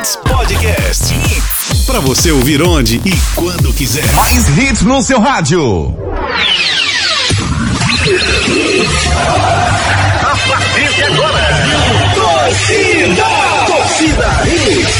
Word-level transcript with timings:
Hits 0.00 0.16
Podcast. 0.16 1.14
Para 1.86 2.00
você 2.00 2.32
ouvir 2.32 2.62
onde 2.62 3.02
e 3.04 3.12
quando 3.34 3.70
quiser. 3.74 4.10
Mais 4.14 4.48
hits 4.56 4.80
no 4.80 5.02
seu 5.02 5.20
rádio. 5.20 5.94
A 10.22 10.36
partir 10.48 10.94
de 10.94 11.02
agora, 11.02 12.14
torcida, 12.14 13.24
torcida 13.66 14.42
Hits. 14.46 14.99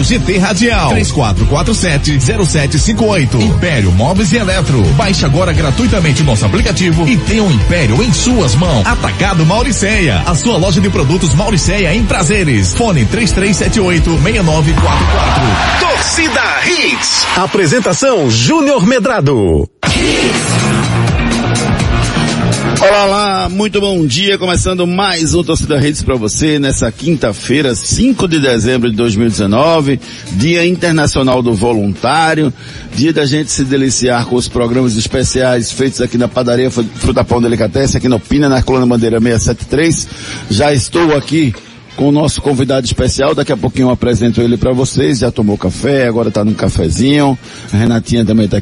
GT 0.00 0.38
Radial. 0.38 0.92
3447-0758. 0.92 3.40
Império 3.40 3.90
Móveis 3.90 4.32
e 4.32 4.36
Eletro. 4.36 4.80
Baixe 4.94 5.24
agora 5.24 5.52
gratuitamente 5.52 6.22
nosso 6.22 6.46
aplicativo 6.46 7.08
e 7.08 7.16
tenha 7.16 7.42
um 7.42 7.50
Império 7.50 8.00
em 8.00 8.12
suas 8.12 8.54
mãos. 8.54 8.86
Atacado 8.86 9.44
Mauriceia. 9.44 10.22
A 10.24 10.36
sua 10.36 10.56
loja 10.56 10.80
de 10.80 10.88
produtos 10.88 11.34
Mauriceia 11.34 11.92
em 11.94 12.04
prazeres. 12.04 12.74
Fone 12.74 13.04
3378-6944. 13.06 15.80
Torcida 15.80 16.42
Hits. 16.66 17.26
Apresentação 17.36 18.30
Júnior 18.30 18.86
Medrado. 18.86 19.68
Olá 22.84 23.04
lá, 23.04 23.48
muito 23.48 23.80
bom 23.80 24.04
dia, 24.04 24.36
começando 24.36 24.84
mais 24.88 25.36
um 25.36 25.44
Torcida 25.44 25.78
Redes 25.78 26.02
para 26.02 26.16
você 26.16 26.58
nessa 26.58 26.90
quinta-feira, 26.90 27.76
5 27.76 28.26
de 28.26 28.40
dezembro 28.40 28.90
de 28.90 28.96
2019, 28.96 30.00
Dia 30.32 30.66
Internacional 30.66 31.44
do 31.44 31.54
Voluntário, 31.54 32.52
dia 32.92 33.12
da 33.12 33.24
gente 33.24 33.52
se 33.52 33.62
deliciar 33.62 34.26
com 34.26 34.34
os 34.34 34.48
programas 34.48 34.96
especiais 34.96 35.70
feitos 35.70 36.00
aqui 36.00 36.18
na 36.18 36.26
Padaria 36.26 36.72
Fruta 36.72 37.22
Pão 37.22 37.40
Delicatessen, 37.40 37.98
aqui 37.98 38.08
no 38.08 38.18
Pina, 38.18 38.48
na 38.48 38.64
Coluna 38.64 38.84
Bandeira 38.84 39.20
673. 39.20 40.08
Já 40.50 40.72
estou 40.72 41.16
aqui 41.16 41.54
com 41.96 42.08
o 42.08 42.12
nosso 42.12 42.40
convidado 42.40 42.84
especial. 42.84 43.34
Daqui 43.34 43.52
a 43.52 43.56
pouquinho 43.56 43.86
eu 43.86 43.90
apresento 43.90 44.40
ele 44.40 44.56
para 44.56 44.72
vocês. 44.72 45.18
Já 45.18 45.30
tomou 45.30 45.56
café, 45.56 46.06
agora 46.08 46.28
está 46.28 46.44
num 46.44 46.54
cafezinho. 46.54 47.38
A 47.72 47.76
Renatinha 47.76 48.24
também 48.24 48.46
está 48.46 48.60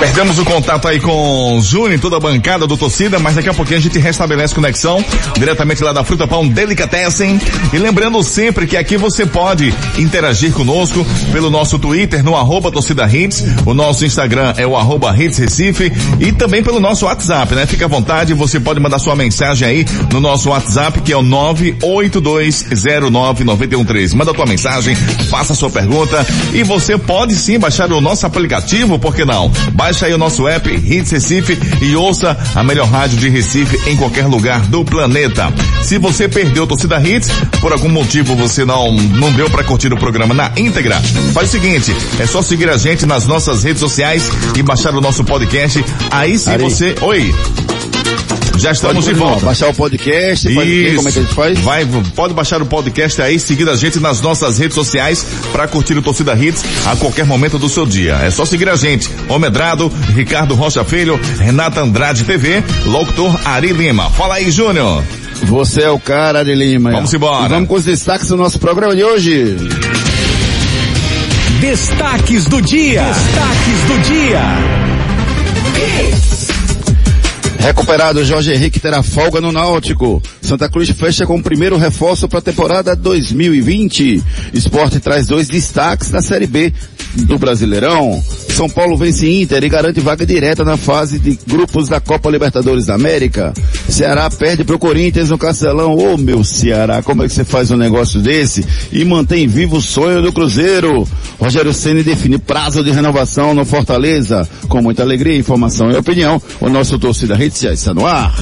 Guadalupe. 0.00 0.09
Perdemos 0.20 0.38
o 0.38 0.44
contato 0.44 0.86
aí 0.86 1.00
com 1.00 1.58
e 1.90 1.98
toda 1.98 2.18
a 2.18 2.20
bancada 2.20 2.66
do 2.66 2.76
torcida, 2.76 3.18
mas 3.18 3.36
daqui 3.36 3.48
a 3.48 3.54
pouquinho 3.54 3.78
a 3.78 3.80
gente 3.80 3.98
restabelece 3.98 4.54
conexão 4.54 5.02
diretamente 5.38 5.82
lá 5.82 5.94
da 5.94 6.04
Fruta 6.04 6.28
Pão 6.28 6.46
Delicatessen. 6.46 7.40
E 7.72 7.78
lembrando 7.78 8.22
sempre 8.22 8.66
que 8.66 8.76
aqui 8.76 8.98
você 8.98 9.24
pode 9.24 9.74
interagir 9.96 10.52
conosco 10.52 11.06
pelo 11.32 11.48
nosso 11.48 11.78
Twitter 11.78 12.22
no 12.22 12.36
arroba 12.36 12.70
torcida 12.70 13.06
hits, 13.06 13.42
o 13.64 13.72
nosso 13.72 14.04
Instagram 14.04 14.52
é 14.58 14.66
o 14.66 14.76
arroba 14.76 15.16
hits 15.16 15.38
Recife 15.38 15.90
e 16.18 16.32
também 16.32 16.62
pelo 16.62 16.80
nosso 16.80 17.06
WhatsApp, 17.06 17.54
né? 17.54 17.64
Fica 17.64 17.86
à 17.86 17.88
vontade, 17.88 18.34
você 18.34 18.60
pode 18.60 18.78
mandar 18.78 18.98
sua 18.98 19.16
mensagem 19.16 19.66
aí 19.66 19.86
no 20.12 20.20
nosso 20.20 20.50
WhatsApp 20.50 21.00
que 21.00 21.12
é 21.12 21.16
o 21.16 21.22
982099113. 21.22 24.14
Manda 24.14 24.34
tua 24.34 24.44
mensagem, 24.44 24.94
faça 25.30 25.54
sua 25.54 25.70
pergunta 25.70 26.26
e 26.52 26.62
você 26.62 26.98
pode 26.98 27.34
sim 27.34 27.58
baixar 27.58 27.90
o 27.90 28.02
nosso 28.02 28.26
aplicativo, 28.26 28.98
por 28.98 29.14
que 29.14 29.24
não? 29.24 29.50
Baixe 29.72 30.04
aí 30.04 30.09
o 30.12 30.18
nosso 30.18 30.46
app 30.46 30.68
Hits 30.70 31.10
Recife 31.10 31.58
e 31.82 31.96
ouça 31.96 32.36
a 32.54 32.62
melhor 32.62 32.88
rádio 32.88 33.18
de 33.18 33.28
Recife 33.28 33.90
em 33.90 33.96
qualquer 33.96 34.26
lugar 34.26 34.60
do 34.66 34.84
planeta. 34.84 35.52
Se 35.82 35.98
você 35.98 36.28
perdeu 36.28 36.66
Torcida 36.66 37.00
Hits, 37.00 37.30
por 37.60 37.72
algum 37.72 37.88
motivo 37.88 38.34
você 38.34 38.64
não, 38.64 38.92
não 38.92 39.32
deu 39.32 39.48
para 39.50 39.64
curtir 39.64 39.92
o 39.92 39.96
programa 39.96 40.34
na 40.34 40.50
íntegra, 40.56 41.00
faz 41.32 41.48
o 41.48 41.52
seguinte, 41.52 41.94
é 42.18 42.26
só 42.26 42.42
seguir 42.42 42.68
a 42.68 42.76
gente 42.76 43.06
nas 43.06 43.26
nossas 43.26 43.64
redes 43.64 43.80
sociais 43.80 44.28
e 44.56 44.62
baixar 44.62 44.94
o 44.94 45.00
nosso 45.00 45.24
podcast. 45.24 45.84
Aí 46.10 46.38
sim 46.38 46.50
Ari. 46.50 46.62
você... 46.62 46.94
Oi! 47.00 47.34
Já 48.60 48.72
estamos 48.72 49.06
de 49.06 49.14
volta. 49.14 49.46
Baixar 49.46 49.70
o 49.70 49.74
podcast, 49.74 50.46
quê? 50.46 50.92
como 50.94 51.08
é 51.08 51.12
que 51.12 51.18
a 51.18 51.22
gente 51.22 51.34
faz? 51.34 51.58
Vai, 51.60 51.86
pode 52.14 52.34
baixar 52.34 52.60
o 52.60 52.66
podcast 52.66 53.22
aí, 53.22 53.40
seguir 53.40 53.66
a 53.70 53.74
gente 53.74 53.98
nas 53.98 54.20
nossas 54.20 54.58
redes 54.58 54.74
sociais 54.74 55.26
para 55.50 55.66
curtir 55.66 55.96
o 55.96 56.02
Torcida 56.02 56.34
Hits 56.34 56.62
a 56.86 56.94
qualquer 56.96 57.24
momento 57.24 57.58
do 57.58 57.70
seu 57.70 57.86
dia. 57.86 58.16
É 58.16 58.30
só 58.30 58.44
seguir 58.44 58.68
a 58.68 58.76
gente. 58.76 59.08
Homedrado, 59.30 59.90
Ricardo 60.14 60.54
Rocha 60.54 60.84
Filho, 60.84 61.18
Renata 61.38 61.80
Andrade 61.80 62.24
TV, 62.24 62.62
locutor 62.84 63.34
Ari 63.46 63.72
Lima. 63.72 64.10
Fala 64.10 64.34
aí, 64.34 64.50
Júnior. 64.50 65.02
Você 65.44 65.82
é 65.82 65.90
o 65.90 65.98
cara 65.98 66.44
de 66.44 66.54
Lima. 66.54 66.90
Vamos 66.90 67.14
embora. 67.14 67.46
E 67.46 67.48
vamos 67.48 67.68
com 67.68 67.76
os 67.76 67.84
destaques 67.84 68.28
do 68.28 68.36
nosso 68.36 68.58
programa 68.58 68.94
de 68.94 69.02
hoje. 69.02 69.56
Destaques 71.60 72.44
do 72.44 72.60
dia. 72.60 73.04
Destaques 73.04 73.80
do 73.88 73.98
dia. 74.02 74.42
Recuperado, 77.60 78.24
Jorge 78.24 78.52
Henrique 78.54 78.80
terá 78.80 79.02
folga 79.02 79.40
no 79.40 79.52
Náutico. 79.52 80.22
Santa 80.40 80.68
Cruz 80.68 80.88
fecha 80.90 81.26
com 81.26 81.36
o 81.36 81.42
primeiro 81.42 81.76
reforço 81.76 82.26
para 82.26 82.38
a 82.38 82.42
temporada 82.42 82.96
2020. 82.96 84.22
Esporte 84.54 84.98
traz 84.98 85.26
dois 85.26 85.46
destaques 85.46 86.10
na 86.10 86.22
Série 86.22 86.46
B 86.46 86.72
do 87.14 87.38
Brasileirão. 87.38 88.22
São 88.56 88.68
Paulo 88.68 88.96
vence 88.96 89.30
Inter 89.30 89.62
e 89.62 89.68
garante 89.68 90.00
vaga 90.00 90.24
direta 90.24 90.64
na 90.64 90.76
fase 90.76 91.18
de 91.18 91.38
grupos 91.46 91.88
da 91.88 92.00
Copa 92.00 92.30
Libertadores 92.30 92.86
da 92.86 92.94
América. 92.94 93.52
Ceará 94.00 94.30
perde 94.30 94.64
para 94.64 94.76
o 94.76 94.78
Corinthians 94.78 95.28
no 95.28 95.36
Castelão. 95.36 95.94
Ô 95.94 96.16
meu 96.16 96.42
Ceará, 96.42 97.02
como 97.02 97.22
é 97.22 97.28
que 97.28 97.34
você 97.34 97.44
faz 97.44 97.70
um 97.70 97.76
negócio 97.76 98.18
desse? 98.18 98.64
E 98.90 99.04
mantém 99.04 99.46
vivo 99.46 99.76
o 99.76 99.82
sonho 99.82 100.22
do 100.22 100.32
Cruzeiro. 100.32 101.06
Rogério 101.38 101.74
Ceni 101.74 102.02
define 102.02 102.38
prazo 102.38 102.82
de 102.82 102.90
renovação 102.90 103.52
no 103.52 103.62
Fortaleza. 103.62 104.48
Com 104.70 104.80
muita 104.80 105.02
alegria, 105.02 105.36
informação 105.36 105.90
e 105.90 105.96
opinião, 105.98 106.40
o 106.62 106.70
nosso 106.70 106.98
torcida 106.98 107.36
já 107.36 107.74
está 107.74 107.92
no 107.92 108.06
ar. 108.06 108.34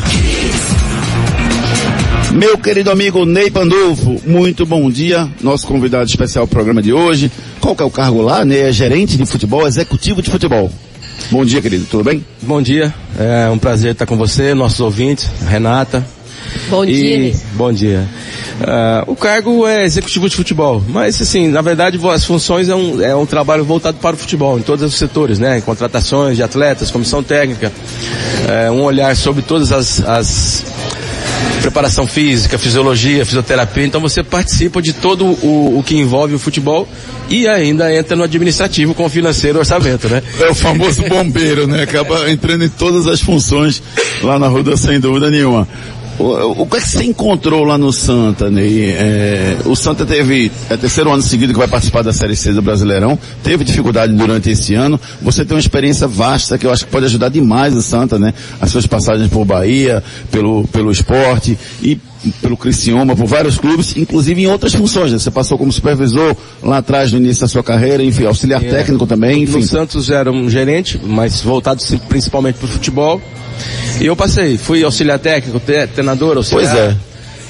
Meu 2.33 2.57
querido 2.57 2.93
amigo 2.93 3.25
Ney 3.25 3.51
Pandolfo, 3.51 4.23
muito 4.25 4.65
bom 4.65 4.89
dia. 4.89 5.29
Nosso 5.43 5.67
convidado 5.67 6.09
especial 6.09 6.45
ao 6.45 6.49
programa 6.49 6.81
de 6.81 6.93
hoje. 6.93 7.33
Qual 7.61 7.75
que 7.75 7.83
é 7.83 7.85
o 7.85 7.91
cargo 7.91 8.23
lá? 8.23 8.45
Ney 8.45 8.61
é 8.61 8.71
gerente 8.71 9.17
de 9.17 9.27
futebol, 9.27 9.67
executivo 9.67 10.23
de 10.23 10.31
futebol. 10.31 10.71
Bom 11.31 11.45
dia, 11.45 11.61
querido. 11.61 11.87
Tudo 11.91 12.05
bem? 12.05 12.25
Bom 12.43 12.63
dia, 12.63 12.95
é 13.19 13.51
um 13.51 13.59
prazer 13.59 13.93
estar 13.93 14.07
com 14.07 14.17
você, 14.17 14.55
nossos 14.55 14.81
ouvintes, 14.81 15.29
Renata. 15.47 16.05
Bom 16.71 16.85
E- 16.85 16.93
dia. 16.93 17.35
Bom 17.55 17.73
dia. 17.73 18.09
Ah, 18.67 19.05
o 19.07 19.15
cargo 19.15 19.67
é 19.67 19.85
executivo 19.85 20.29
de 20.29 20.35
futebol, 20.35 20.83
mas 20.89 21.21
assim, 21.21 21.49
na 21.49 21.61
verdade 21.61 21.99
as 22.11 22.25
funções 22.25 22.69
é 22.69 22.75
um, 22.75 23.01
é 23.03 23.15
um 23.15 23.27
trabalho 23.27 23.63
voltado 23.65 23.99
para 23.99 24.17
o 24.17 24.19
futebol, 24.19 24.59
em 24.59 24.63
todos 24.63 24.85
os 24.85 24.95
setores, 24.99 25.39
né? 25.39 25.61
Contratações 25.61 26.37
de 26.37 26.43
atletas, 26.43 26.91
comissão 26.91 27.23
técnica, 27.23 27.71
é, 28.49 28.71
um 28.71 28.83
olhar 28.83 29.15
sobre 29.15 29.43
todas 29.43 29.71
as, 29.71 30.03
as 30.09 30.65
preparação 31.61 32.07
física, 32.07 32.59
fisiologia, 32.59 33.25
fisioterapia, 33.25 33.85
então 33.85 34.01
você 34.01 34.23
participa 34.23 34.81
de 34.81 34.93
todo 34.93 35.25
o, 35.27 35.79
o 35.79 35.83
que 35.83 35.97
envolve 35.97 36.35
o 36.35 36.39
futebol 36.39 36.89
e 37.29 37.47
ainda 37.47 37.95
entra 37.95 38.17
no 38.17 38.23
administrativo 38.23 38.95
com 38.95 39.05
o 39.05 39.09
financeiro 39.09 39.59
orçamento, 39.59 40.09
né? 40.09 40.23
É 40.41 40.51
o 40.51 40.55
famoso 40.55 41.03
bombeiro, 41.09 41.67
né? 41.67 41.83
Acaba 41.83 42.31
entrando 42.31 42.65
em 42.65 42.69
todas 42.69 43.07
as 43.07 43.21
funções 43.21 43.83
lá 44.23 44.39
na 44.39 44.49
Ruda, 44.49 44.77
sem 44.77 44.99
dúvida 44.99 45.31
nenhuma. 45.31 45.69
O, 46.19 46.63
o 46.63 46.67
que 46.67 46.77
é 46.77 46.81
que 46.81 46.89
você 46.89 47.05
encontrou 47.05 47.65
lá 47.65 47.79
no 47.79 47.93
Santa, 47.93 48.51
Ney? 48.51 48.91
É, 48.91 49.57
o 49.65 49.77
Santa 49.77 50.05
teve, 50.05 50.51
é 50.69 50.75
o 50.75 50.79
terceiro 50.79 51.13
ano 51.13 51.23
seguido 51.23 51.53
que 51.53 51.59
vai 51.59 51.69
participar 51.69 52.03
da 52.03 52.13
Série 52.13 52.35
C 52.35 52.53
do 52.53 52.61
Brasileirão, 52.61 53.17
teve 53.45 53.63
dificuldade 53.63 54.13
durante 54.13 54.51
esse 54.51 54.75
ano, 54.75 54.99
você 55.23 55.45
tem 55.45 55.55
uma 55.55 55.61
experiência 55.61 56.09
vasta 56.09 56.59
que 56.59 56.67
eu 56.67 56.73
acho 56.73 56.87
que 56.87 56.91
pode 56.91 57.07
ajudar 57.07 57.29
demais 57.29 57.75
o 57.77 57.83
Santa, 57.83 58.19
né? 58.19 58.35
As 58.61 58.71
suas 58.71 58.87
passagens 58.87 59.29
por 59.29 59.45
Bahia, 59.45 60.03
pelo, 60.33 60.67
pelo 60.69 60.91
esporte 60.91 61.57
e 61.81 61.99
pelo 62.43 62.57
Criciúma, 62.57 63.15
por 63.15 63.27
vários 63.27 63.57
clubes, 63.57 63.97
inclusive 63.97 64.43
em 64.43 64.47
outras 64.49 64.75
funções, 64.75 65.13
né? 65.13 65.19
Você 65.19 65.31
passou 65.31 65.57
como 65.57 65.73
supervisor 65.73 66.35
lá 66.63 66.79
atrás 66.79 67.13
no 67.13 67.19
início 67.19 67.43
da 67.43 67.49
sua 67.49 67.63
carreira, 67.63 68.03
enfim, 68.03 68.27
auxiliar 68.27 68.65
É. 68.65 68.69
técnico 68.69 69.07
também, 69.07 69.45
enfim. 69.45 69.59
No 69.61 69.63
Santos 69.63 70.11
era 70.11 70.33
um 70.33 70.51
gerente, 70.51 71.01
mas 71.05 71.41
voltado 71.41 71.81
principalmente 72.09 72.57
para 72.57 72.65
o 72.67 72.69
futebol. 72.69 73.21
E 74.01 74.07
eu 74.07 74.17
passei, 74.17 74.57
fui 74.57 74.83
auxiliar 74.85 75.19
técnico, 75.19 75.61
treinador, 75.95 76.37
auxiliar. 76.37 76.73
Pois 76.73 76.79
é. 76.79 76.97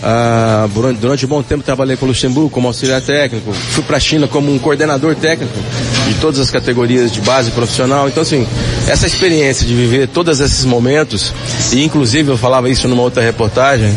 Ah, 0.03 0.69
durante, 0.99 1.27
um 1.27 1.29
bom 1.29 1.43
tempo 1.43 1.65
trabalhei 1.65 1.97
com 1.97 2.05
o 2.05 2.09
Luxemburgo 2.09 2.51
como 2.51 2.69
auxiliar 2.69 3.01
técnico. 3.01 3.53
Fui 3.53 3.83
para 3.83 3.97
a 3.97 4.01
China 4.01 4.29
como 4.29 4.53
um 4.53 4.59
coordenador 4.59 5.15
técnico 5.17 5.59
de 6.07 6.15
todas 6.15 6.39
as 6.39 6.51
categorias 6.51 7.11
de 7.13 7.21
base 7.21 7.51
profissional. 7.51 8.09
Então, 8.09 8.23
assim, 8.23 8.47
essa 8.87 9.07
experiência 9.07 9.67
de 9.67 9.75
viver 9.75 10.09
todos 10.09 10.41
esses 10.41 10.65
momentos, 10.65 11.33
e 11.73 11.83
inclusive 11.83 12.31
eu 12.31 12.39
falava 12.39 12.71
isso 12.71 12.87
numa 12.87 13.03
outra 13.03 13.23
reportagem, 13.23 13.95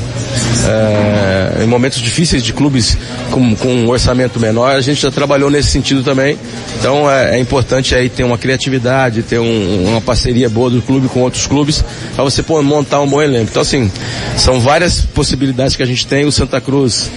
é, 0.65 1.63
em 1.63 1.67
momentos 1.67 1.99
difíceis 1.99 2.43
de 2.43 2.53
clubes 2.53 2.97
com, 3.31 3.55
com 3.55 3.73
um 3.73 3.89
orçamento 3.89 4.39
menor, 4.39 4.75
a 4.75 4.81
gente 4.81 5.01
já 5.01 5.11
trabalhou 5.11 5.49
nesse 5.49 5.69
sentido 5.69 6.03
também. 6.03 6.37
Então 6.79 7.09
é, 7.09 7.37
é 7.37 7.39
importante 7.39 7.95
aí 7.95 8.09
ter 8.09 8.23
uma 8.23 8.37
criatividade, 8.37 9.23
ter 9.23 9.39
um, 9.39 9.89
uma 9.89 10.01
parceria 10.01 10.49
boa 10.49 10.69
do 10.69 10.81
clube 10.81 11.07
com 11.07 11.21
outros 11.21 11.47
clubes 11.47 11.83
para 12.15 12.23
você 12.23 12.43
pô, 12.43 12.61
montar 12.61 13.01
um 13.01 13.07
bom 13.07 13.21
elenco. 13.21 13.47
Então 13.49 13.61
assim, 13.61 13.91
são 14.37 14.59
várias 14.59 15.01
possibilidades 15.01 15.75
que 15.75 15.83
a 15.83 15.85
gente 15.85 15.90
tem. 15.95 16.25
O 16.25 16.31
Santa 16.31 16.59
Cruz, 16.59 17.09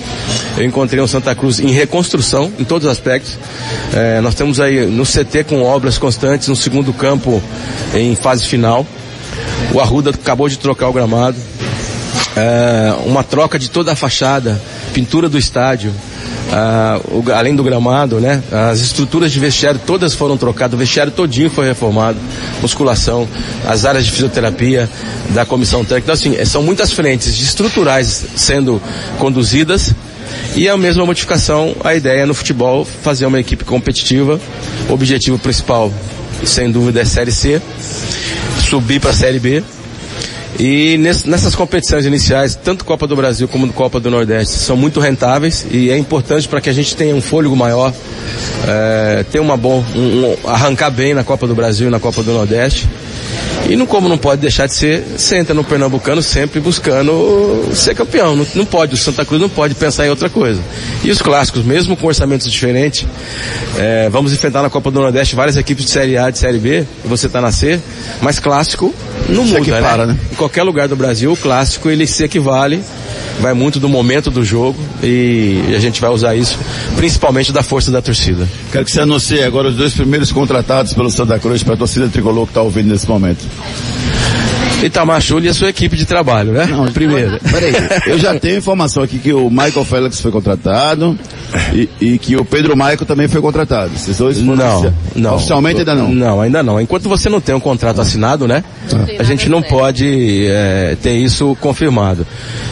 eu 0.56 0.64
encontrei 0.64 1.00
um 1.00 1.06
Santa 1.06 1.34
Cruz 1.34 1.60
em 1.60 1.70
reconstrução 1.70 2.52
em 2.58 2.64
todos 2.64 2.86
os 2.86 2.92
aspectos. 2.92 3.38
É, 3.92 4.20
nós 4.20 4.34
temos 4.34 4.60
aí 4.60 4.86
no 4.86 5.04
CT 5.04 5.44
com 5.48 5.62
obras 5.62 5.98
constantes, 5.98 6.48
no 6.48 6.56
segundo 6.56 6.92
campo 6.92 7.42
em 7.94 8.14
fase 8.14 8.44
final. 8.44 8.86
O 9.72 9.80
Arruda 9.80 10.10
acabou 10.10 10.48
de 10.48 10.58
trocar 10.58 10.88
o 10.88 10.92
gramado 10.92 11.36
é, 12.36 12.94
uma 13.06 13.22
troca 13.22 13.58
de 13.58 13.70
toda 13.70 13.92
a 13.92 13.96
fachada, 13.96 14.60
pintura 14.92 15.28
do 15.28 15.38
estádio, 15.38 15.92
uh, 16.50 17.18
o, 17.18 17.32
além 17.32 17.54
do 17.54 17.62
gramado, 17.62 18.20
né? 18.20 18.42
As 18.70 18.80
estruturas 18.80 19.32
de 19.32 19.38
vestiário 19.38 19.80
todas 19.86 20.14
foram 20.14 20.36
trocadas, 20.36 20.74
o 20.74 20.78
vestiário 20.78 21.12
todinho 21.12 21.50
foi 21.50 21.66
reformado, 21.66 22.18
musculação, 22.60 23.28
as 23.66 23.84
áreas 23.84 24.04
de 24.04 24.12
fisioterapia 24.12 24.88
da 25.30 25.44
comissão 25.44 25.84
técnica. 25.84 26.12
Então, 26.12 26.14
assim, 26.14 26.44
são 26.44 26.62
muitas 26.62 26.92
frentes 26.92 27.40
estruturais 27.40 28.26
sendo 28.36 28.80
conduzidas 29.18 29.94
e 30.56 30.68
a 30.68 30.76
mesma 30.76 31.04
modificação, 31.04 31.74
a 31.82 31.94
ideia 31.94 32.26
no 32.26 32.34
futebol, 32.34 32.84
fazer 32.84 33.26
uma 33.26 33.40
equipe 33.40 33.64
competitiva, 33.64 34.40
o 34.88 34.92
objetivo 34.92 35.38
principal, 35.38 35.92
sem 36.44 36.70
dúvida, 36.70 37.00
é 37.00 37.04
Série 37.04 37.32
C, 37.32 37.60
subir 38.68 39.00
para 39.00 39.10
a 39.10 39.14
Série 39.14 39.38
B, 39.38 39.62
e 40.58 40.96
nessas 40.98 41.54
competições 41.54 42.06
iniciais, 42.06 42.54
tanto 42.54 42.84
Copa 42.84 43.06
do 43.06 43.16
Brasil 43.16 43.48
como 43.48 43.70
Copa 43.72 43.98
do 43.98 44.10
Nordeste, 44.10 44.54
são 44.54 44.76
muito 44.76 45.00
rentáveis 45.00 45.66
e 45.70 45.90
é 45.90 45.98
importante 45.98 46.46
para 46.46 46.60
que 46.60 46.70
a 46.70 46.72
gente 46.72 46.94
tenha 46.94 47.14
um 47.14 47.20
fôlego 47.20 47.56
maior, 47.56 47.92
é, 48.66 49.24
ter 49.30 49.40
uma 49.40 49.56
bom, 49.56 49.84
um, 49.96 49.98
um, 49.98 50.36
arrancar 50.48 50.90
bem 50.90 51.12
na 51.12 51.24
Copa 51.24 51.46
do 51.46 51.54
Brasil 51.54 51.88
e 51.88 51.90
na 51.90 51.98
Copa 51.98 52.22
do 52.22 52.32
Nordeste. 52.32 52.88
E 53.68 53.76
não, 53.76 53.86
como 53.86 54.08
não 54.08 54.18
pode 54.18 54.42
deixar 54.42 54.66
de 54.66 54.74
ser, 54.74 55.02
você 55.16 55.38
entra 55.38 55.54
no 55.54 55.64
Pernambucano 55.64 56.22
sempre 56.22 56.60
buscando 56.60 57.70
ser 57.72 57.94
campeão. 57.94 58.36
Não, 58.36 58.46
não, 58.54 58.66
pode, 58.66 58.94
o 58.94 58.96
Santa 58.96 59.24
Cruz 59.24 59.40
não 59.40 59.48
pode 59.48 59.74
pensar 59.74 60.06
em 60.06 60.10
outra 60.10 60.28
coisa. 60.28 60.60
E 61.02 61.10
os 61.10 61.20
clássicos, 61.20 61.64
mesmo 61.64 61.96
com 61.96 62.06
orçamentos 62.06 62.50
diferentes, 62.50 63.06
é, 63.78 64.08
vamos 64.10 64.32
enfrentar 64.32 64.62
na 64.62 64.70
Copa 64.70 64.90
do 64.90 65.00
Nordeste 65.00 65.34
várias 65.34 65.56
equipes 65.56 65.86
de 65.86 65.90
Série 65.90 66.16
A, 66.18 66.30
de 66.30 66.38
Série 66.38 66.58
B, 66.58 66.84
você 67.04 67.26
está 67.26 67.40
na 67.40 67.50
C, 67.50 67.80
mas 68.20 68.38
clássico 68.38 68.94
não 69.28 69.46
se 69.46 69.58
muda, 69.58 69.80
né? 69.80 70.06
né? 70.06 70.18
Em 70.32 70.34
qualquer 70.34 70.62
lugar 70.62 70.88
do 70.88 70.96
Brasil, 70.96 71.32
o 71.32 71.36
clássico 71.36 71.88
ele 71.88 72.06
se 72.06 72.24
equivale, 72.24 72.82
vai 73.40 73.54
muito 73.54 73.80
do 73.80 73.88
momento 73.88 74.30
do 74.30 74.44
jogo 74.44 74.78
e 75.02 75.60
a 75.74 75.78
gente 75.78 76.00
vai 76.00 76.10
usar 76.10 76.34
isso, 76.34 76.58
principalmente 76.96 77.52
da 77.52 77.62
força 77.62 77.90
da 77.90 78.02
torcida. 78.02 78.48
Quero 78.70 78.84
que 78.84 78.90
você 78.90 79.00
anuncie 79.00 79.42
agora 79.42 79.68
os 79.68 79.76
dois 79.76 79.94
primeiros 79.94 80.30
contratados 80.32 80.92
pelo 80.92 81.10
Santa 81.10 81.38
Cruz 81.38 81.62
para 81.62 81.74
a 81.74 81.76
torcida 81.76 82.08
tricolor 82.08 82.44
que 82.44 82.50
está 82.50 82.62
ouvindo 82.62 82.88
nesse 82.88 83.08
momento. 83.08 83.44
Itamar 84.86 85.20
Chuli 85.20 85.46
e 85.46 85.50
a 85.50 85.54
sua 85.54 85.68
equipe 85.68 85.96
de 85.96 86.04
trabalho, 86.04 86.52
né? 86.52 86.66
Não, 86.66 86.86
primeiro. 86.92 87.38
Peraí, 87.40 87.72
eu 88.06 88.18
já 88.18 88.38
tenho 88.38 88.58
informação 88.58 89.02
aqui 89.02 89.18
que 89.18 89.32
o 89.32 89.48
Michael 89.50 89.84
Félix 89.84 90.20
foi 90.20 90.30
contratado 90.30 91.18
e, 91.72 91.88
e 92.00 92.18
que 92.18 92.36
o 92.36 92.44
Pedro 92.44 92.76
Maico 92.76 93.04
também 93.04 93.28
foi 93.28 93.40
contratado. 93.40 93.92
Esses 93.94 94.18
dois 94.18 94.40
não, 94.40 94.92
não. 95.14 95.34
Oficialmente 95.36 95.80
ainda 95.80 95.94
não? 95.94 96.08
Não, 96.10 96.40
ainda 96.40 96.62
não. 96.62 96.80
Enquanto 96.80 97.08
você 97.08 97.28
não 97.28 97.40
tem 97.40 97.54
um 97.54 97.60
contrato 97.60 98.00
assinado, 98.00 98.46
né? 98.46 98.62
A 99.18 99.22
gente 99.22 99.48
não 99.48 99.62
pode 99.62 100.46
é, 100.48 100.96
ter 101.02 101.16
isso 101.16 101.56
confirmado. 101.60 102.26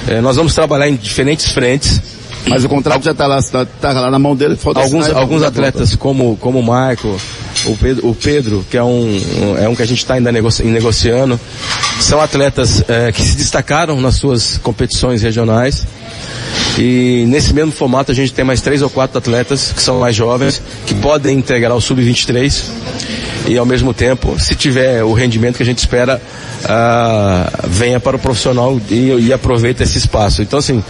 É, 0.06 0.20
nós 0.20 0.36
vamos 0.36 0.54
trabalhar 0.54 0.88
em 0.88 0.96
diferentes 0.96 1.50
frentes. 1.52 2.00
Mas 2.46 2.64
o 2.64 2.68
contrato 2.68 3.04
já 3.04 3.12
está 3.12 3.26
lá, 3.26 3.40
tá, 3.40 3.64
tá 3.64 3.92
lá 3.92 4.10
na 4.10 4.18
mão 4.18 4.34
dele. 4.34 4.58
alguns 4.74 5.08
alguns 5.10 5.42
atletas 5.44 5.94
como 5.94 6.36
como 6.38 6.58
o 6.58 6.62
Marco, 6.62 7.16
o 7.66 7.76
Pedro, 7.76 8.08
o 8.08 8.14
Pedro, 8.14 8.66
que 8.70 8.76
é 8.76 8.82
um, 8.82 9.20
é 9.58 9.68
um 9.68 9.74
que 9.74 9.82
a 9.82 9.86
gente 9.86 9.98
está 9.98 10.14
ainda 10.14 10.32
negoci 10.32 10.62
negociando, 10.64 11.38
são 12.00 12.20
atletas 12.20 12.82
é, 12.88 13.12
que 13.12 13.22
se 13.22 13.36
destacaram 13.36 14.00
nas 14.00 14.16
suas 14.16 14.58
competições 14.58 15.22
regionais. 15.22 15.86
E 16.78 17.24
nesse 17.28 17.52
mesmo 17.52 17.70
formato 17.70 18.10
a 18.10 18.14
gente 18.14 18.32
tem 18.32 18.44
mais 18.44 18.60
três 18.60 18.82
ou 18.82 18.88
quatro 18.88 19.18
atletas 19.18 19.72
que 19.72 19.82
são 19.82 20.00
mais 20.00 20.16
jovens, 20.16 20.62
que 20.86 20.94
podem 20.94 21.38
integrar 21.38 21.76
o 21.76 21.80
sub-23 21.80 22.64
e 23.46 23.58
ao 23.58 23.66
mesmo 23.66 23.92
tempo, 23.92 24.38
se 24.38 24.54
tiver 24.54 25.02
o 25.02 25.12
rendimento 25.12 25.56
que 25.56 25.62
a 25.62 25.66
gente 25.66 25.78
espera, 25.78 26.20
uh, 26.64 27.68
venha 27.68 27.98
para 27.98 28.16
o 28.16 28.18
profissional 28.18 28.80
e, 28.90 29.26
e 29.26 29.32
aproveite 29.32 29.82
esse 29.82 29.98
espaço. 29.98 30.42
Então 30.42 30.58
assim, 30.58 30.82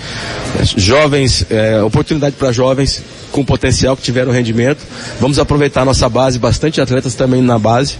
jovens, 0.76 1.46
é, 1.50 1.82
oportunidade 1.82 2.36
para 2.36 2.52
jovens 2.52 3.02
com 3.30 3.44
potencial 3.44 3.96
que 3.96 4.02
tiveram 4.02 4.32
rendimento. 4.32 4.80
Vamos 5.20 5.38
aproveitar 5.38 5.84
nossa 5.84 6.08
base, 6.08 6.38
bastante 6.38 6.80
atletas 6.80 7.14
também 7.14 7.40
na 7.40 7.58
base 7.58 7.96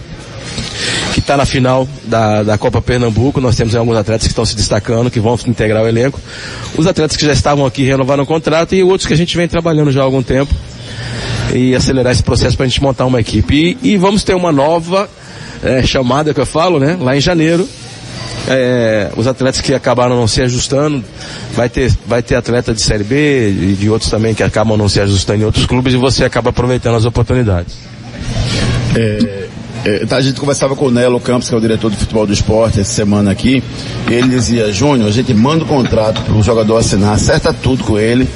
que 1.13 1.19
está 1.19 1.37
na 1.37 1.45
final 1.45 1.87
da, 2.03 2.43
da 2.43 2.57
Copa 2.57 2.81
Pernambuco. 2.81 3.39
Nós 3.39 3.55
temos 3.55 3.75
alguns 3.75 3.95
atletas 3.95 4.27
que 4.27 4.31
estão 4.31 4.45
se 4.45 4.55
destacando, 4.55 5.11
que 5.11 5.19
vão 5.19 5.37
integrar 5.47 5.83
o 5.83 5.87
elenco. 5.87 6.19
Os 6.75 6.87
atletas 6.87 7.15
que 7.15 7.25
já 7.25 7.33
estavam 7.33 7.65
aqui 7.65 7.83
renovaram 7.83 8.23
o 8.23 8.25
contrato 8.25 8.73
e 8.73 8.83
outros 8.83 9.05
que 9.07 9.13
a 9.13 9.17
gente 9.17 9.35
vem 9.37 9.47
trabalhando 9.47 9.91
já 9.91 10.01
há 10.01 10.03
algum 10.03 10.23
tempo 10.23 10.53
e 11.53 11.75
acelerar 11.75 12.11
esse 12.11 12.23
processo 12.23 12.55
para 12.55 12.65
a 12.65 12.69
gente 12.69 12.81
montar 12.81 13.05
uma 13.05 13.19
equipe. 13.19 13.77
E, 13.81 13.93
e 13.93 13.97
vamos 13.97 14.23
ter 14.23 14.35
uma 14.35 14.51
nova 14.51 15.09
é, 15.63 15.81
chamada 15.83 16.33
que 16.33 16.39
eu 16.39 16.45
falo, 16.45 16.79
né? 16.79 16.97
Lá 16.99 17.15
em 17.15 17.21
janeiro. 17.21 17.67
É, 18.45 19.09
os 19.15 19.25
atletas 19.25 19.61
que 19.61 19.73
acabaram 19.73 20.17
não 20.17 20.27
se 20.27 20.41
ajustando, 20.41 21.01
vai 21.53 21.69
ter, 21.69 21.89
vai 22.05 22.21
ter 22.21 22.35
atleta 22.35 22.73
de 22.73 22.81
Série 22.81 23.03
B 23.03 23.49
e 23.49 23.77
de 23.79 23.89
outros 23.89 24.11
também 24.11 24.33
que 24.33 24.43
acabam 24.43 24.77
não 24.77 24.89
se 24.89 24.99
ajustando 24.99 25.41
em 25.41 25.45
outros 25.45 25.65
clubes 25.65 25.93
e 25.93 25.97
você 25.97 26.25
acaba 26.25 26.49
aproveitando 26.49 26.95
as 26.95 27.05
oportunidades. 27.05 27.73
É, 28.95 29.47
é, 29.85 30.05
tá, 30.05 30.17
a 30.17 30.21
gente 30.21 30.39
conversava 30.39 30.75
com 30.75 30.85
o 30.85 30.91
Nelo 30.91 31.19
Campos, 31.19 31.49
que 31.49 31.55
é 31.55 31.57
o 31.57 31.61
diretor 31.61 31.91
de 31.91 31.97
futebol 31.97 32.25
do 32.25 32.31
esporte, 32.31 32.79
essa 32.79 32.93
semana 32.93 33.31
aqui, 33.31 33.61
ele 34.09 34.29
dizia, 34.29 34.71
Júnior, 34.71 35.09
a 35.09 35.11
gente 35.11 35.33
manda 35.33 35.63
o 35.63 35.67
contrato 35.67 36.21
para 36.21 36.33
o 36.33 36.41
jogador 36.41 36.77
assinar, 36.77 37.13
acerta 37.13 37.53
tudo 37.53 37.83
com 37.83 37.99
ele. 37.99 38.27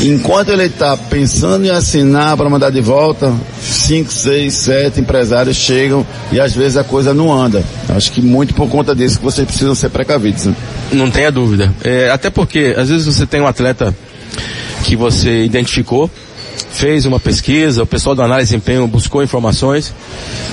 Enquanto 0.00 0.50
ele 0.50 0.64
está 0.64 0.96
pensando 0.96 1.64
em 1.64 1.70
assinar 1.70 2.36
para 2.36 2.48
mandar 2.48 2.70
de 2.70 2.80
volta, 2.80 3.32
cinco, 3.60 4.12
seis, 4.12 4.54
sete 4.54 5.00
empresários 5.00 5.56
chegam 5.56 6.04
e 6.32 6.40
às 6.40 6.54
vezes 6.54 6.76
a 6.76 6.84
coisa 6.84 7.14
não 7.14 7.32
anda. 7.32 7.62
Acho 7.88 8.10
que 8.10 8.20
muito 8.20 8.54
por 8.54 8.68
conta 8.68 8.94
disso 8.94 9.18
que 9.18 9.24
vocês 9.24 9.46
precisam 9.46 9.74
ser 9.74 9.90
precavidos. 9.90 10.46
Né? 10.46 10.56
Não 10.92 11.10
tenha 11.10 11.30
dúvida. 11.30 11.72
É, 11.84 12.10
até 12.10 12.30
porque 12.30 12.74
às 12.76 12.88
vezes 12.88 13.06
você 13.06 13.26
tem 13.26 13.40
um 13.40 13.46
atleta 13.46 13.94
que 14.82 14.96
você 14.96 15.44
identificou, 15.44 16.10
fez 16.70 17.06
uma 17.06 17.20
pesquisa, 17.20 17.82
o 17.82 17.86
pessoal 17.86 18.14
do 18.14 18.22
análise 18.22 18.50
de 18.50 18.56
desempenho 18.56 18.86
buscou 18.86 19.22
informações. 19.22 19.92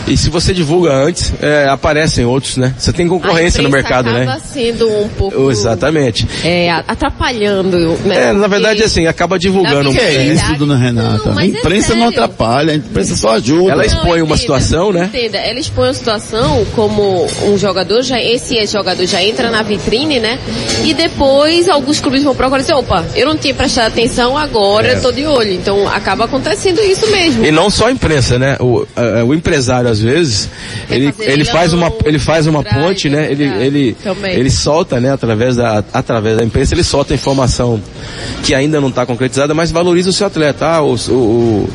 E 0.08 0.18
se 0.18 0.30
você 0.30 0.54
divulga 0.54 0.92
antes, 0.92 1.32
é, 1.42 1.68
aparecem 1.70 2.26
outros, 2.26 2.58
né? 2.58 2.74
Você 2.78 2.92
tem 2.92 3.08
concorrência 3.08 3.62
no 3.62 3.70
mercado, 3.70 4.10
acaba 4.10 4.26
né? 4.26 4.32
acaba 4.32 4.46
sendo 4.46 4.88
um 4.88 5.10
pouco... 5.10 5.52
Exatamente. 5.52 6.28
É, 6.44 6.72
atrapalhando, 6.72 7.78
né? 8.06 8.30
É, 8.30 8.34
na 8.34 8.48
verdade, 8.48 8.84
assim, 8.84 9.06
acaba 9.06 9.38
divulgando. 9.38 9.90
O 9.90 9.94
que 9.94 10.00
é 10.00 10.34
isso, 10.34 10.56
dona 10.56 10.78
Renata? 10.78 11.30
Não, 11.30 11.38
a 11.38 11.44
é 11.44 11.48
imprensa 11.48 11.94
é 11.94 11.96
não 11.96 12.08
atrapalha, 12.08 12.74
a 12.74 12.76
imprensa 12.76 13.16
só 13.16 13.32
ajuda. 13.32 13.72
Ela 13.72 13.86
expõe 13.86 14.22
uma 14.22 14.38
situação, 14.38 14.92
né? 14.92 15.06
Entenda, 15.14 15.38
ela 15.38 15.60
expõe 15.60 15.88
uma 15.88 15.94
situação 15.94 16.66
como 16.76 17.28
um 17.46 17.58
jogador, 17.58 18.02
já, 18.02 18.20
esse 18.20 18.66
jogador 18.66 19.06
já 19.06 19.24
entra 19.24 19.52
na 19.52 19.62
vitrine, 19.62 20.20
né? 20.20 20.40
E 20.84 20.94
depois 20.94 21.70
alguns 21.70 22.00
clubes 22.00 22.24
vão 22.24 22.36
procurar 22.36 22.60
e 22.60 22.62
dizer, 22.62 22.74
opa, 22.74 23.06
eu 23.16 23.28
não 23.28 23.38
tinha 23.38 23.54
prestado 23.54 23.88
atenção, 23.88 24.38
agora 24.38 24.88
é. 24.88 24.96
eu 24.96 25.02
tô 25.02 25.12
de 25.12 25.26
olho. 25.26 25.54
Então 25.54 25.88
acaba 26.00 26.26
acontecendo 26.26 26.82
isso 26.82 27.10
mesmo. 27.12 27.46
E 27.46 27.52
não 27.52 27.70
só 27.70 27.88
a 27.88 27.92
imprensa, 27.92 28.40
né? 28.40 28.58
O, 28.60 28.86
a, 28.96 29.24
o 29.24 29.34
empresário, 29.34 29.90
às 29.90 30.00
vezes, 30.00 30.50
ele, 30.90 31.14
ele 31.20 31.46
faz 31.46 31.74
uma, 31.74 31.92
ele 32.04 32.20
faz 32.20 32.48
uma 32.48 32.64
ponte, 32.64 33.10
né? 33.10 33.32
Ele, 33.32 33.44
ele, 33.44 33.98
ele 34.24 34.50
solta, 34.50 35.00
né? 35.00 35.12
Através 35.12 35.56
da, 35.56 35.84
através 35.94 36.38
da 36.38 36.44
imprensa, 36.44 36.74
ele 36.74 36.84
solta 36.84 37.14
informação 37.14 37.82
que 38.44 38.56
ainda 38.56 38.82
não 38.82 38.90
está 38.90 39.06
concretizada, 39.06 39.54
mas 39.54 39.72
valoriza 39.72 40.10
o 40.10 40.14
seu 40.14 40.28
atleta. 40.28 40.66
Ah, 40.66 40.82
o, 40.82 40.96
o, 40.96 41.14
o 41.14 41.70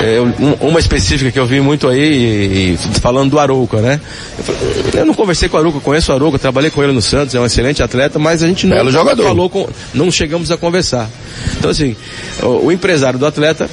é, 0.00 0.20
uma 0.60 0.78
específica 0.78 1.30
que 1.30 1.38
eu 1.38 1.46
vi 1.46 1.60
muito 1.60 1.88
aí, 1.88 2.00
e, 2.00 2.74
e, 2.74 2.76
falando 3.00 3.30
do 3.30 3.38
Arouca, 3.38 3.80
né? 3.80 4.00
Eu, 4.46 5.00
eu, 5.00 5.06
não 5.06 5.14
conversei 5.14 5.48
com 5.48 5.56
o 5.56 5.60
Arouca, 5.60 5.80
conheço 5.80 6.12
o 6.12 6.14
Arouca, 6.14 6.38
trabalhei 6.38 6.70
com 6.70 6.82
ele 6.82 6.92
no 6.92 7.02
Santos, 7.02 7.34
é 7.34 7.40
um 7.40 7.46
excelente 7.46 7.82
atleta, 7.82 8.18
mas 8.18 8.42
a 8.42 8.46
gente 8.46 8.66
não 8.66 8.76
Belo 8.76 8.90
jogador. 8.90 9.24
falou 9.24 9.50
com, 9.50 9.68
não 9.92 10.10
chegamos 10.10 10.50
a 10.50 10.56
conversar. 10.56 11.08
Então 11.56 11.70
assim, 11.70 11.96
o, 12.42 12.66
o 12.66 12.72
empresário 12.72 13.18
do 13.18 13.26
atleta 13.26 13.68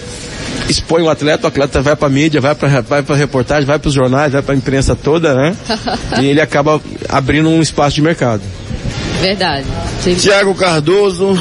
expõe 0.67 1.03
o 1.03 1.09
atleta, 1.09 1.45
o 1.45 1.47
atleta 1.47 1.81
vai 1.81 1.95
para 1.95 2.09
mídia, 2.09 2.41
vai 2.41 2.55
para 2.55 2.81
vai 2.81 3.03
para 3.03 3.15
reportagem, 3.15 3.65
vai 3.65 3.77
para 3.77 3.87
os 3.87 3.93
jornais, 3.93 4.33
vai 4.33 4.41
para 4.41 4.55
a 4.55 4.57
imprensa 4.57 4.95
toda, 4.95 5.33
né? 5.35 5.55
e 6.21 6.25
ele 6.25 6.41
acaba 6.41 6.81
abrindo 7.07 7.49
um 7.49 7.61
espaço 7.61 7.95
de 7.95 8.01
mercado. 8.01 8.41
Verdade. 9.21 9.65
Tiago 10.19 10.53
Cardoso, 10.55 11.39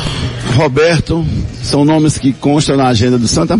Roberto, 0.54 1.24
são 1.62 1.84
nomes 1.84 2.18
que 2.18 2.32
constam 2.32 2.76
na 2.76 2.88
agenda 2.88 3.18
do 3.18 3.26
Santa? 3.26 3.58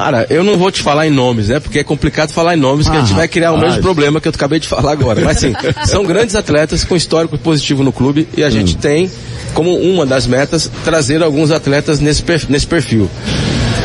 Cara, 0.00 0.26
eu 0.30 0.42
não 0.42 0.56
vou 0.56 0.70
te 0.70 0.82
falar 0.82 1.06
em 1.06 1.10
nomes, 1.10 1.48
né? 1.48 1.60
Porque 1.60 1.78
é 1.78 1.84
complicado 1.84 2.30
falar 2.32 2.54
em 2.56 2.60
nomes, 2.60 2.88
que 2.88 2.96
a 2.96 3.00
gente 3.00 3.12
Ah, 3.12 3.16
vai 3.16 3.28
criar 3.28 3.50
o 3.52 3.56
rapaz. 3.56 3.72
mesmo 3.72 3.82
problema 3.82 4.20
que 4.20 4.28
eu 4.28 4.32
acabei 4.34 4.58
de 4.58 4.66
falar 4.66 4.92
agora. 4.92 5.20
Mas 5.22 5.38
sim, 5.38 5.52
são 5.86 6.04
grandes 6.04 6.34
atletas 6.34 6.84
com 6.84 6.96
histórico 6.96 7.36
positivo 7.38 7.82
no 7.82 7.92
clube 7.92 8.26
e 8.36 8.42
a 8.42 8.48
Hum. 8.48 8.50
gente 8.50 8.76
tem 8.76 9.10
como 9.52 9.74
uma 9.76 10.06
das 10.06 10.26
metas 10.26 10.70
trazer 10.84 11.22
alguns 11.22 11.50
atletas 11.50 12.00
nesse, 12.00 12.24
nesse 12.48 12.66
perfil. 12.66 13.10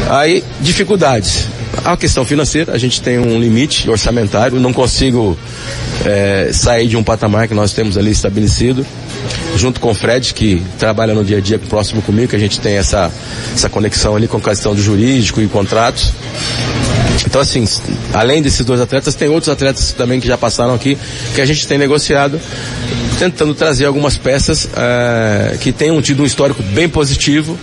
Aí, 0.09 0.43
dificuldades. 0.61 1.47
A 1.83 1.97
questão 1.97 2.23
financeira, 2.23 2.71
a 2.73 2.77
gente 2.77 3.01
tem 3.01 3.19
um 3.19 3.37
limite 3.39 3.89
orçamentário, 3.89 4.59
não 4.59 4.71
consigo 4.71 5.37
eh, 6.05 6.49
sair 6.53 6.87
de 6.87 6.95
um 6.95 7.03
patamar 7.03 7.47
que 7.47 7.53
nós 7.53 7.73
temos 7.73 7.97
ali 7.97 8.11
estabelecido, 8.11 8.85
junto 9.55 9.79
com 9.79 9.91
o 9.91 9.93
Fred, 9.93 10.33
que 10.33 10.61
trabalha 10.77 11.13
no 11.13 11.23
dia 11.23 11.37
a 11.37 11.41
dia 11.41 11.59
próximo 11.59 12.01
comigo, 12.01 12.29
que 12.29 12.35
a 12.35 12.39
gente 12.39 12.59
tem 12.59 12.75
essa, 12.75 13.11
essa 13.53 13.69
conexão 13.69 14.15
ali 14.15 14.27
com 14.27 14.37
a 14.37 14.41
questão 14.41 14.75
do 14.75 14.81
jurídico 14.81 15.41
e 15.41 15.47
contratos. 15.47 16.13
Então, 17.25 17.41
assim, 17.41 17.65
além 18.13 18.41
desses 18.41 18.65
dois 18.65 18.79
atletas, 18.79 19.15
tem 19.15 19.29
outros 19.29 19.49
atletas 19.49 19.93
também 19.93 20.19
que 20.19 20.27
já 20.27 20.37
passaram 20.37 20.73
aqui, 20.73 20.97
que 21.33 21.41
a 21.41 21.45
gente 21.45 21.67
tem 21.67 21.77
negociado, 21.77 22.39
tentando 23.17 23.53
trazer 23.53 23.85
algumas 23.85 24.17
peças 24.17 24.67
eh, 24.75 25.57
que 25.59 25.71
tenham 25.71 26.01
tido 26.01 26.23
um 26.23 26.25
histórico 26.25 26.61
bem 26.61 26.87
positivo 26.87 27.57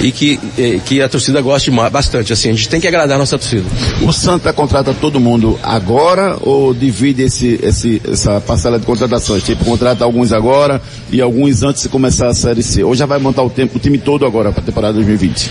e 0.00 0.10
que, 0.10 0.38
que 0.84 1.02
a 1.02 1.08
torcida 1.08 1.40
goste 1.40 1.70
bastante. 1.70 2.32
Assim, 2.32 2.50
a 2.50 2.52
gente 2.52 2.68
tem 2.68 2.80
que 2.80 2.86
agradar 2.86 3.16
a 3.16 3.18
nossa 3.18 3.38
torcida. 3.38 3.64
O 4.02 4.12
Santa 4.12 4.52
contrata 4.52 4.94
todo 4.94 5.20
mundo 5.20 5.58
agora 5.62 6.36
ou 6.40 6.72
divide 6.74 7.22
esse, 7.22 7.58
esse, 7.62 8.00
essa 8.08 8.40
parcela 8.40 8.78
de 8.78 8.86
contratações? 8.86 9.42
Tipo, 9.42 9.64
contrata 9.64 10.04
alguns 10.04 10.32
agora 10.32 10.80
e 11.10 11.20
alguns 11.20 11.62
antes 11.62 11.82
de 11.82 11.88
começar 11.88 12.28
a 12.28 12.34
Série 12.34 12.62
C. 12.62 12.82
Ou 12.82 12.94
já 12.94 13.06
vai 13.06 13.18
montar 13.18 13.42
o, 13.42 13.50
tempo, 13.50 13.76
o 13.76 13.80
time 13.80 13.98
todo 13.98 14.26
agora 14.26 14.52
para 14.52 14.62
a 14.62 14.66
temporada 14.66 14.94
2020? 14.94 15.50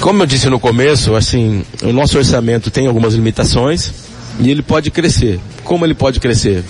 Como 0.00 0.22
eu 0.22 0.26
disse 0.26 0.48
no 0.48 0.58
começo, 0.58 1.14
assim, 1.14 1.62
o 1.82 1.92
nosso 1.92 2.16
orçamento 2.16 2.70
tem 2.70 2.86
algumas 2.86 3.14
limitações 3.14 3.92
e 4.38 4.50
ele 4.50 4.62
pode 4.62 4.90
crescer. 4.90 5.38
Como 5.62 5.84
ele 5.84 5.94
pode 5.94 6.18
crescer? 6.20 6.64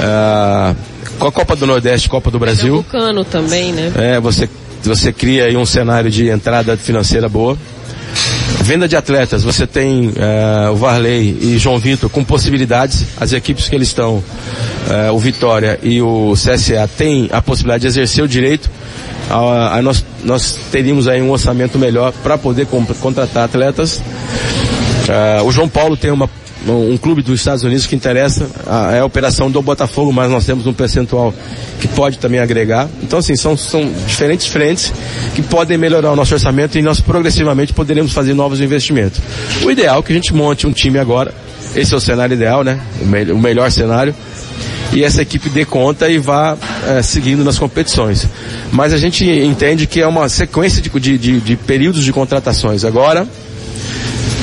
Ah, 0.00 0.74
com 1.18 1.28
a 1.28 1.32
Copa 1.32 1.54
do 1.54 1.66
Nordeste, 1.66 2.08
Copa 2.08 2.30
do 2.30 2.38
Brasil, 2.38 2.74
Vulcano 2.74 3.24
também, 3.24 3.72
né? 3.72 3.92
É, 3.94 4.20
você, 4.20 4.48
você 4.88 5.12
cria 5.12 5.44
aí 5.44 5.56
um 5.56 5.66
cenário 5.66 6.10
de 6.10 6.28
entrada 6.28 6.76
financeira 6.76 7.28
boa. 7.28 7.56
Venda 8.62 8.86
de 8.86 8.96
atletas, 8.96 9.42
você 9.42 9.66
tem 9.66 10.12
eh, 10.14 10.70
o 10.70 10.76
Varley 10.76 11.36
e 11.40 11.58
João 11.58 11.78
Vitor 11.78 12.08
com 12.08 12.22
possibilidades. 12.22 13.06
As 13.18 13.32
equipes 13.32 13.68
que 13.68 13.74
eles 13.74 13.88
estão, 13.88 14.22
eh, 14.88 15.10
o 15.10 15.18
Vitória 15.18 15.80
e 15.82 16.00
o 16.00 16.34
CSA, 16.34 16.88
têm 16.96 17.28
a 17.32 17.42
possibilidade 17.42 17.82
de 17.82 17.88
exercer 17.88 18.22
o 18.22 18.28
direito. 18.28 18.70
Ah, 19.28 19.76
aí 19.76 19.82
nós, 19.82 20.04
nós 20.22 20.58
teríamos 20.70 21.08
aí 21.08 21.20
um 21.20 21.30
orçamento 21.30 21.78
melhor 21.78 22.12
para 22.22 22.38
poder 22.38 22.66
contratar 23.00 23.44
atletas. 23.44 24.00
Ah, 25.08 25.42
o 25.42 25.50
João 25.50 25.68
Paulo 25.68 25.96
tem 25.96 26.10
uma, 26.10 26.30
um 26.68 26.96
clube 26.96 27.22
dos 27.22 27.40
Estados 27.40 27.64
Unidos 27.64 27.86
que 27.86 27.96
interessa, 27.96 28.48
ah, 28.66 28.92
é 28.94 29.00
a 29.00 29.04
operação 29.04 29.50
do 29.50 29.60
Botafogo, 29.62 30.12
mas 30.12 30.30
nós 30.30 30.44
temos 30.46 30.66
um 30.66 30.72
percentual 30.72 31.34
que 31.80 31.88
pode 31.88 32.18
também 32.18 32.38
agregar. 32.40 32.88
Então, 33.02 33.18
assim, 33.18 33.34
são, 33.36 33.56
são 33.56 33.90
diferentes 34.06 34.46
frentes 34.46 34.92
que 35.34 35.42
podem 35.42 35.76
melhorar 35.76 36.12
o 36.12 36.16
nosso 36.16 36.34
orçamento 36.34 36.78
e 36.78 36.82
nós 36.82 37.00
progressivamente 37.00 37.72
poderemos 37.72 38.12
fazer 38.12 38.34
novos 38.34 38.60
investimentos. 38.60 39.20
O 39.64 39.70
ideal 39.70 40.00
é 40.00 40.02
que 40.02 40.12
a 40.12 40.14
gente 40.14 40.32
monte 40.34 40.66
um 40.66 40.72
time 40.72 40.98
agora, 40.98 41.34
esse 41.74 41.92
é 41.94 41.96
o 41.96 42.00
cenário 42.00 42.34
ideal, 42.34 42.62
né? 42.62 42.78
O, 43.00 43.06
me- 43.06 43.32
o 43.32 43.38
melhor 43.38 43.70
cenário. 43.70 44.14
E 44.92 45.02
essa 45.02 45.22
equipe 45.22 45.48
dê 45.48 45.64
conta 45.64 46.06
e 46.10 46.18
vá 46.18 46.54
eh, 46.86 47.00
seguindo 47.02 47.42
nas 47.42 47.58
competições. 47.58 48.26
Mas 48.70 48.92
a 48.92 48.98
gente 48.98 49.24
entende 49.24 49.86
que 49.86 50.02
é 50.02 50.06
uma 50.06 50.28
sequência 50.28 50.82
de, 50.82 50.90
de, 51.00 51.16
de- 51.18 51.40
de 51.40 51.56
períodos 51.56 52.04
de 52.04 52.12
contratações. 52.12 52.84
Agora, 52.84 53.26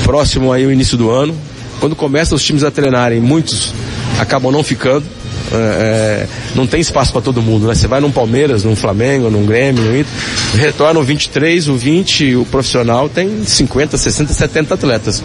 próximo 0.02 0.52
aí 0.52 0.66
o 0.66 0.72
início 0.72 0.96
do 0.96 1.08
ano. 1.08 1.34
Quando 1.80 1.96
começam 1.96 2.36
os 2.36 2.44
times 2.44 2.62
a 2.62 2.70
treinarem, 2.70 3.20
muitos 3.20 3.72
acabam 4.18 4.52
não 4.52 4.62
ficando. 4.62 5.04
É, 5.52 5.56
é, 5.56 6.28
não 6.54 6.64
tem 6.64 6.80
espaço 6.80 7.12
para 7.12 7.22
todo 7.22 7.42
mundo, 7.42 7.66
né? 7.66 7.74
Você 7.74 7.88
vai 7.88 8.00
num 8.00 8.12
Palmeiras, 8.12 8.62
num 8.62 8.76
Flamengo, 8.76 9.28
num 9.30 9.44
Grêmio, 9.44 9.82
no 9.82 9.98
Inter, 9.98 10.12
retorna 10.54 11.00
o 11.00 11.02
23, 11.02 11.66
o 11.68 11.74
20, 11.74 12.36
o 12.36 12.44
profissional 12.44 13.08
tem 13.08 13.44
50, 13.44 13.96
60, 13.96 14.32
70 14.32 14.74
atletas. 14.74 15.24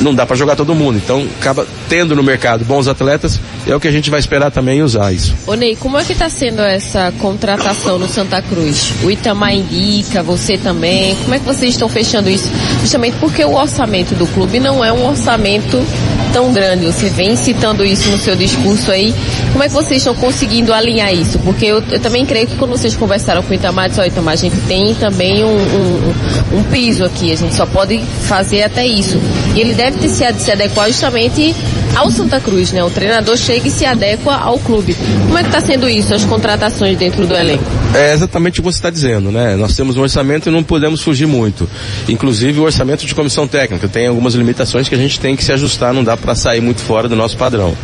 Não 0.00 0.14
dá 0.14 0.24
para 0.24 0.36
jogar 0.36 0.56
todo 0.56 0.74
mundo, 0.74 0.96
então 0.96 1.26
acaba 1.38 1.66
tendo 1.92 2.16
no 2.16 2.22
mercado 2.22 2.64
bons 2.64 2.88
atletas, 2.88 3.38
é 3.66 3.76
o 3.76 3.78
que 3.78 3.86
a 3.86 3.92
gente 3.92 4.08
vai 4.08 4.18
esperar 4.18 4.50
também 4.50 4.82
usar 4.82 5.12
isso. 5.12 5.34
Ô 5.46 5.52
Ney, 5.52 5.76
como 5.76 5.98
é 5.98 6.04
que 6.04 6.14
tá 6.14 6.30
sendo 6.30 6.62
essa 6.62 7.12
contratação 7.20 7.98
no 7.98 8.08
Santa 8.08 8.40
Cruz? 8.40 8.94
O 9.04 9.10
Itamar 9.10 9.52
indica, 9.54 10.22
você 10.22 10.56
também. 10.56 11.14
Como 11.16 11.34
é 11.34 11.38
que 11.38 11.44
vocês 11.44 11.74
estão 11.74 11.90
fechando 11.90 12.30
isso? 12.30 12.48
Justamente 12.80 13.18
porque 13.20 13.44
o 13.44 13.52
orçamento 13.54 14.14
do 14.14 14.26
clube 14.28 14.58
não 14.58 14.82
é 14.82 14.90
um 14.90 15.06
orçamento 15.06 15.84
tão 16.32 16.50
grande. 16.50 16.86
Você 16.86 17.10
vem 17.10 17.36
citando 17.36 17.84
isso 17.84 18.08
no 18.08 18.16
seu 18.16 18.34
discurso 18.34 18.90
aí. 18.90 19.14
Como 19.52 19.62
é 19.62 19.68
que 19.68 19.74
vocês 19.74 19.98
estão 19.98 20.14
conseguindo 20.14 20.72
alinhar 20.72 21.12
isso? 21.12 21.38
Porque 21.40 21.66
eu, 21.66 21.82
eu 21.90 22.00
também 22.00 22.24
creio 22.24 22.46
que 22.46 22.56
quando 22.56 22.70
vocês 22.70 22.96
conversaram 22.96 23.42
com 23.42 23.50
o 23.50 23.54
Itamar, 23.54 23.90
disse, 23.90 24.00
ó, 24.00 24.04
Itamar, 24.06 24.32
a 24.32 24.36
gente 24.36 24.56
tem 24.66 24.94
também 24.94 25.44
um, 25.44 25.48
um, 25.58 26.14
um 26.58 26.62
piso 26.72 27.04
aqui, 27.04 27.30
a 27.32 27.36
gente 27.36 27.54
só 27.54 27.66
pode 27.66 27.98
fazer 28.26 28.62
até 28.62 28.86
isso. 28.86 29.20
E 29.54 29.60
ele 29.60 29.74
deve 29.74 29.98
ter 29.98 30.08
se, 30.08 30.24
ad- 30.24 30.40
se 30.40 30.50
adequar 30.50 30.88
justamente 30.88 31.54
ao 31.94 32.10
Santa 32.10 32.40
Cruz, 32.40 32.72
né? 32.72 32.82
O 32.82 32.90
treinador 32.90 33.36
chega 33.36 33.68
e 33.68 33.70
se 33.70 33.84
adequa 33.84 34.34
ao 34.34 34.58
clube. 34.58 34.96
Como 35.26 35.38
é 35.38 35.42
que 35.42 35.48
está 35.48 35.60
sendo 35.60 35.88
isso, 35.88 36.14
as 36.14 36.24
contratações 36.24 36.96
dentro 36.98 37.26
do 37.26 37.34
elenco? 37.34 37.64
É 37.94 38.12
exatamente 38.14 38.60
o 38.60 38.62
que 38.62 38.70
você 38.70 38.78
está 38.78 38.90
dizendo, 38.90 39.30
né? 39.30 39.56
Nós 39.56 39.76
temos 39.76 39.96
um 39.96 40.02
orçamento 40.02 40.48
e 40.48 40.52
não 40.52 40.62
podemos 40.62 41.00
fugir 41.02 41.26
muito. 41.26 41.68
Inclusive 42.08 42.60
o 42.60 42.64
orçamento 42.64 43.04
de 43.06 43.14
comissão 43.14 43.46
técnica 43.46 43.88
tem 43.88 44.06
algumas 44.06 44.34
limitações 44.34 44.88
que 44.88 44.94
a 44.94 44.98
gente 44.98 45.20
tem 45.20 45.36
que 45.36 45.44
se 45.44 45.52
ajustar, 45.52 45.92
não 45.92 46.02
dá 46.02 46.16
para 46.16 46.34
sair 46.34 46.60
muito 46.60 46.80
fora 46.80 47.08
do 47.08 47.16
nosso 47.16 47.36
padrão. 47.36 47.74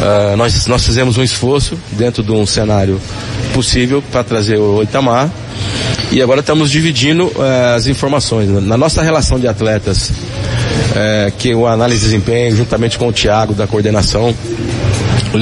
Ah, 0.00 0.34
nós, 0.36 0.66
nós 0.66 0.84
fizemos 0.84 1.16
um 1.16 1.22
esforço 1.22 1.78
dentro 1.92 2.22
de 2.22 2.30
um 2.30 2.46
cenário 2.46 3.00
possível 3.52 4.02
para 4.12 4.22
trazer 4.22 4.58
o 4.58 4.82
Itamar 4.82 5.30
e 6.12 6.22
agora 6.22 6.40
estamos 6.40 6.70
dividindo 6.70 7.32
eh, 7.38 7.74
as 7.74 7.86
informações. 7.86 8.48
Na 8.62 8.76
nossa 8.76 9.02
relação 9.02 9.40
de 9.40 9.48
atletas, 9.48 10.12
eh, 10.94 11.32
que 11.38 11.54
o 11.54 11.66
análise 11.66 12.00
de 12.00 12.06
desempenho, 12.06 12.56
juntamente 12.56 12.98
com 12.98 13.08
o 13.08 13.12
Tiago 13.12 13.54
da 13.54 13.66
coordenação, 13.66 14.34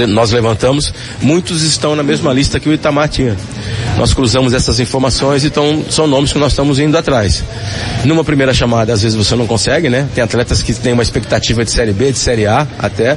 nós 0.09 0.33
levantamos, 0.33 0.93
muitos 1.21 1.63
estão 1.63 1.95
na 1.95 2.03
mesma 2.03 2.33
lista 2.33 2.59
que 2.59 2.69
o 2.69 2.73
Itamar 2.73 3.09
tinha. 3.09 3.37
Nós 3.97 4.13
cruzamos 4.13 4.53
essas 4.53 4.81
informações, 4.81 5.45
então 5.45 5.85
são 5.89 6.07
nomes 6.07 6.33
que 6.33 6.39
nós 6.39 6.53
estamos 6.53 6.79
indo 6.79 6.97
atrás. 6.99 7.45
Numa 8.05 8.25
primeira 8.25 8.53
chamada, 8.53 8.93
às 8.93 9.03
vezes 9.03 9.17
você 9.17 9.37
não 9.37 9.47
consegue, 9.47 9.89
né? 9.89 10.09
Tem 10.15 10.25
atletas 10.25 10.63
que 10.63 10.75
têm 10.75 10.93
uma 10.93 11.03
expectativa 11.03 11.65
de 11.65 11.71
Série 11.71 11.93
B, 11.93 12.11
de 12.11 12.19
Série 12.19 12.47
A 12.47 12.67
até. 12.79 13.17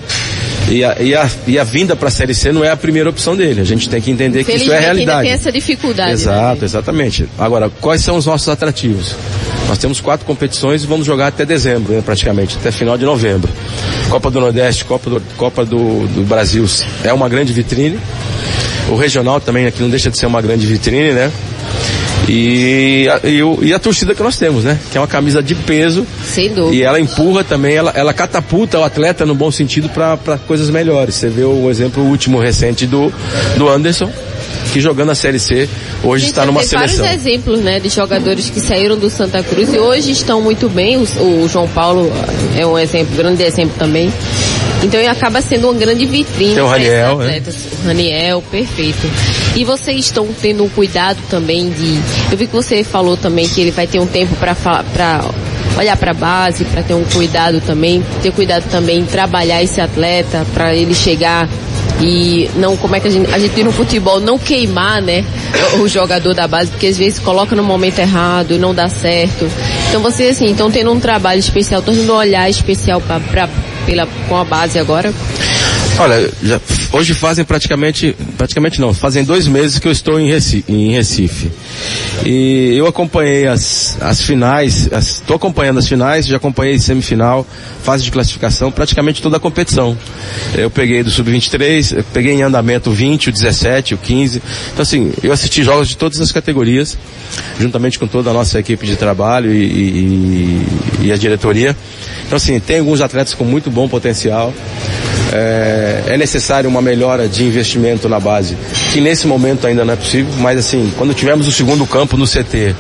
E 0.70 0.84
a, 0.84 0.98
e 1.02 1.16
a, 1.16 1.30
e 1.48 1.58
a 1.58 1.64
vinda 1.64 1.96
para 1.96 2.10
a 2.10 2.12
Série 2.12 2.34
C 2.34 2.52
não 2.52 2.64
é 2.64 2.70
a 2.70 2.76
primeira 2.76 3.10
opção 3.10 3.36
dele. 3.38 3.62
A 3.62 3.64
gente 3.64 3.88
tem 3.88 4.02
que 4.02 4.12
entender 4.12 4.44
que 4.44 4.52
isso 4.52 4.66
é 4.66 4.68
Felizmente 4.68 4.76
ainda 4.78 4.94
realidade. 4.94 5.24
tem 5.24 5.32
essa 5.32 5.52
dificuldade. 5.52 6.12
Exato, 6.12 6.60
Né? 6.60 6.66
exatamente. 6.66 7.30
Agora, 7.38 7.70
quais 7.82 8.02
são 8.02 8.18
os 8.18 8.26
nossos 8.26 8.50
atrativos? 8.50 9.16
Nós 9.70 9.78
temos 9.78 10.02
quatro 10.02 10.26
competições 10.26 10.84
e 10.84 10.88
vamos 10.88 11.06
jogar 11.06 11.28
até 11.28 11.46
dezembro, 11.46 11.94
né, 11.94 12.02
praticamente, 12.02 12.58
até 12.60 12.72
final 12.72 12.98
de 12.98 13.06
novembro. 13.06 13.50
Copa 14.10 14.30
do 14.30 14.40
Nordeste, 14.42 14.84
Copa 14.86 15.10
do, 15.10 15.22
Copa 15.38 15.64
do, 15.66 16.06
do 16.08 16.26
Brasil 16.26 16.66
é 17.04 17.14
uma 17.14 17.30
grande 17.30 17.54
vitrine. 17.54 17.98
O 18.90 18.96
regional 18.96 19.40
também 19.40 19.66
aqui 19.68 19.82
não 19.82 19.90
deixa 19.90 20.10
de 20.10 20.18
ser 20.18 20.26
uma 20.26 20.42
grande 20.42 20.66
vitrine, 20.66 21.12
né? 21.14 21.32
E 22.28 23.08
a, 23.10 23.28
e, 23.28 23.42
o- 23.42 23.60
e 23.62 23.74
a 23.74 23.80
torcida 23.80 24.14
que 24.14 24.22
nós 24.22 24.38
temos, 24.38 24.64
né? 24.64 24.78
Que 24.92 24.98
é 24.98 25.02
uma 25.02 25.08
camisa 25.08 25.42
de 25.42 25.56
peso 25.56 26.06
Sem 26.26 26.50
dúvida. 26.54 26.76
e 26.76 26.82
ela 26.84 27.00
empurra 27.00 27.44
também, 27.44 27.76
ela, 27.76 27.92
ela 27.96 28.14
catapulta 28.14 28.78
o 28.80 28.84
atleta 28.84 29.26
no 29.26 29.34
bom 29.34 29.50
sentido 29.50 29.88
para 29.90 30.18
coisas 30.46 30.70
melhores. 30.70 31.16
Você 31.16 31.30
vê 31.30 31.44
o 31.44 31.70
exemplo 31.70 32.04
último 32.04 32.38
recente 32.40 32.86
do, 32.86 33.12
do 33.58 33.70
Anderson, 33.70 34.12
que 34.74 34.82
jogando 34.82 35.12
a 35.12 35.16
Série 35.16 35.40
C 35.40 35.70
hoje 36.04 36.26
Gente, 36.26 36.32
está 36.34 36.46
numa 36.46 36.60
tem 36.60 36.70
seleção. 36.70 37.06
vários 37.06 37.22
exemplos, 37.26 37.60
né, 37.62 37.80
de 37.80 37.88
jogadores 37.90 38.50
que 38.50 38.60
saíram 38.60 38.98
do 38.98 39.10
Santa 39.10 39.42
Cruz 39.42 39.74
e 39.74 39.78
hoje 39.80 40.12
estão 40.12 40.42
muito 40.42 40.68
bem. 40.68 40.98
O, 40.98 41.04
o 41.44 41.48
João 41.48 41.68
Paulo 41.70 42.12
é 42.58 42.66
um 42.66 42.78
exemplo, 42.78 43.16
grande 43.16 43.42
exemplo 43.44 43.76
também. 43.80 44.12
Então 44.84 45.00
ele 45.00 45.10
acaba 45.10 45.42
sendo 45.42 45.70
uma 45.70 45.80
grande 45.80 46.06
vitrine. 46.06 46.54
Tem 46.54 46.64
o 46.64 46.68
para 46.68 46.80
esses 46.80 46.94
Raniel, 46.94 47.18
né? 47.18 47.44
O 47.84 47.88
Raniel, 47.88 48.44
perfeito. 48.52 49.10
E 49.56 49.64
vocês 49.64 50.06
estão 50.06 50.28
tendo 50.40 50.64
um 50.64 50.70
cuidado 50.70 51.18
também 51.30 51.70
de. 51.70 52.00
Eu 52.32 52.38
vi 52.38 52.48
que 52.48 52.54
você 52.54 52.84
falou 52.84 53.18
também 53.18 53.48
que 53.48 53.60
ele 53.60 53.72
vai 53.72 53.88
ter 53.88 54.00
um 54.00 54.08
tempo 54.08 54.36
para 54.36 54.56
para 54.56 55.26
olhar 55.78 55.98
para 55.98 56.12
a 56.12 56.14
base, 56.14 56.66
para 56.66 56.82
ter 56.82 56.94
um 56.94 57.04
cuidado 57.04 57.62
também, 57.62 58.04
ter 58.22 58.32
cuidado 58.32 58.64
também 58.70 59.00
em 59.00 59.06
trabalhar 59.06 59.62
esse 59.62 59.80
atleta 59.80 60.46
para 60.54 60.74
ele 60.74 60.94
chegar 60.94 61.48
e 62.02 62.50
não 62.56 62.78
como 62.78 62.96
é 62.96 63.00
que 63.00 63.08
a 63.08 63.12
gente 63.12 63.32
a 63.34 63.40
gente 63.40 63.64
no 63.64 63.72
futebol 63.72 64.20
não 64.20 64.38
queimar 64.38 65.02
né 65.02 65.26
o, 65.80 65.88
jogador 65.88 66.34
da 66.34 66.48
base 66.48 66.70
porque 66.70 66.88
às 66.88 66.98
vezes 66.98 67.18
coloca 67.18 67.56
no 67.56 67.64
momento 67.64 67.98
errado 68.00 68.54
e 68.54 68.60
não 68.60 68.74
dá 68.74 68.88
certo 68.88 69.50
então 69.90 70.02
vocês 70.02 70.36
assim 70.36 70.52
estão 70.52 70.70
tendo 70.70 70.92
um 70.92 71.00
trabalho 71.00 71.40
especial 71.40 71.80
estão 71.80 71.96
tendo 71.96 72.14
um 72.14 72.16
olhar 72.16 72.48
especial 72.50 73.02
para 73.02 73.50
pela 73.88 74.06
com 74.28 74.38
a 74.38 74.44
base 74.44 74.78
agora 74.78 75.14
Olha, 76.00 76.30
já, 76.44 76.62
hoje 76.92 77.16
fazem 77.16 77.44
praticamente, 77.44 78.16
praticamente 78.38 78.80
não, 78.80 78.94
fazem 78.94 79.24
dois 79.24 79.48
meses 79.48 79.80
que 79.80 79.88
eu 79.88 79.92
estou 79.92 80.20
em 80.20 80.28
Recife. 80.28 80.72
Em 80.72 80.92
Recife. 80.92 81.52
E 82.24 82.76
eu 82.78 82.86
acompanhei 82.86 83.48
as, 83.48 83.98
as 84.00 84.22
finais, 84.22 84.88
estou 84.92 85.36
acompanhando 85.36 85.80
as 85.80 85.88
finais, 85.88 86.28
já 86.28 86.38
acompanhei 86.38 86.78
semifinal, 86.78 87.48
fase 87.82 88.04
de 88.04 88.12
classificação, 88.12 88.72
praticamente 88.72 89.24
toda 89.24 89.38
a 89.38 89.40
competição. 89.40 89.98
Eu 90.56 90.70
peguei 90.70 91.02
do 91.02 91.10
Sub-23, 91.10 92.04
peguei 92.14 92.34
em 92.34 92.44
andamento 92.44 92.92
o 92.92 92.94
20, 92.94 93.30
o 93.30 93.32
17, 93.32 93.96
o 93.96 93.98
15. 93.98 94.42
Então 94.74 94.84
assim, 94.84 95.12
eu 95.24 95.34
assisti 95.34 95.64
jogos 95.64 95.88
de 95.88 95.98
todas 95.98 96.22
as 96.22 96.32
categorias, 96.32 96.96
juntamente 97.60 97.98
com 97.98 98.06
toda 98.06 98.30
a 98.30 98.34
nossa 98.34 98.60
equipe 98.60 98.86
de 98.86 98.96
trabalho 98.96 99.52
e, 99.52 99.64
e, 99.64 100.68
e 101.06 101.12
a 101.12 101.18
diretoria. 101.18 101.76
Então 102.28 102.36
assim, 102.36 102.60
tem 102.60 102.80
alguns 102.80 103.02
atletas 103.02 103.34
com 103.34 103.44
muito 103.44 103.72
bom 103.72 103.88
potencial. 103.88 104.54
É, 105.34 106.04
é, 106.08 106.18
necessário 106.18 106.70
uma 106.70 106.82
melhora 106.82 107.28
de 107.28 107.44
investimento 107.44 108.08
na 108.08 108.20
base, 108.20 108.56
que 108.94 109.02
nesse 109.02 109.28
momento 109.28 109.68
ainda 109.68 109.84
não 109.84 109.94
é 109.94 109.98
possível, 109.98 110.32
mas 110.40 110.58
assim, 110.58 110.90
quando 110.98 111.14
tivermos 111.14 111.48
o 111.48 111.52
segundo 111.52 111.86
campo 111.86 112.16
no 112.16 112.26
CT 112.26 112.74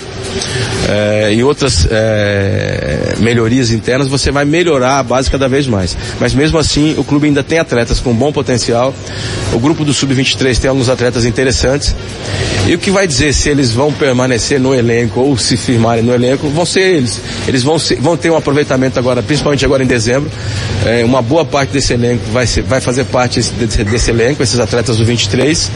é, 0.89 1.33
e 1.33 1.43
outras 1.43 1.87
é, 1.89 3.15
melhorias 3.19 3.71
internas, 3.71 4.07
você 4.07 4.31
vai 4.31 4.45
melhorar 4.45 4.99
a 4.99 5.03
base 5.03 5.29
cada 5.29 5.47
vez 5.47 5.67
mais. 5.67 5.97
Mas 6.19 6.33
mesmo 6.33 6.57
assim, 6.57 6.95
o 6.97 7.03
clube 7.03 7.27
ainda 7.27 7.43
tem 7.43 7.59
atletas 7.59 7.99
com 7.99 8.13
bom 8.13 8.31
potencial. 8.31 8.93
O 9.53 9.59
grupo 9.59 9.83
do 9.83 9.93
Sub-23 9.93 10.57
tem 10.57 10.69
alguns 10.69 10.89
atletas 10.89 11.25
interessantes. 11.25 11.95
E 12.67 12.73
o 12.73 12.77
que 12.77 12.91
vai 12.91 13.07
dizer 13.07 13.33
se 13.33 13.49
eles 13.49 13.71
vão 13.71 13.91
permanecer 13.91 14.59
no 14.59 14.73
elenco 14.73 15.21
ou 15.21 15.37
se 15.37 15.55
firmarem 15.55 16.03
no 16.03 16.13
elenco, 16.13 16.49
vão 16.49 16.65
ser 16.65 16.81
eles. 16.81 17.21
Eles 17.47 17.63
vão, 17.63 17.79
ser, 17.79 17.95
vão 17.95 18.17
ter 18.17 18.29
um 18.29 18.35
aproveitamento 18.35 18.99
agora, 18.99 19.21
principalmente 19.23 19.63
agora 19.65 19.83
em 19.83 19.87
dezembro. 19.87 20.29
É, 20.85 21.03
uma 21.03 21.21
boa 21.21 21.45
parte 21.45 21.71
desse 21.71 21.93
elenco 21.93 22.23
vai, 22.31 22.45
ser, 22.45 22.63
vai 22.63 22.81
fazer 22.81 23.05
parte 23.05 23.41
desse, 23.41 23.83
desse 23.83 24.11
elenco, 24.11 24.43
esses 24.43 24.59
atletas 24.59 24.97
do 24.97 25.05
23. 25.05 25.71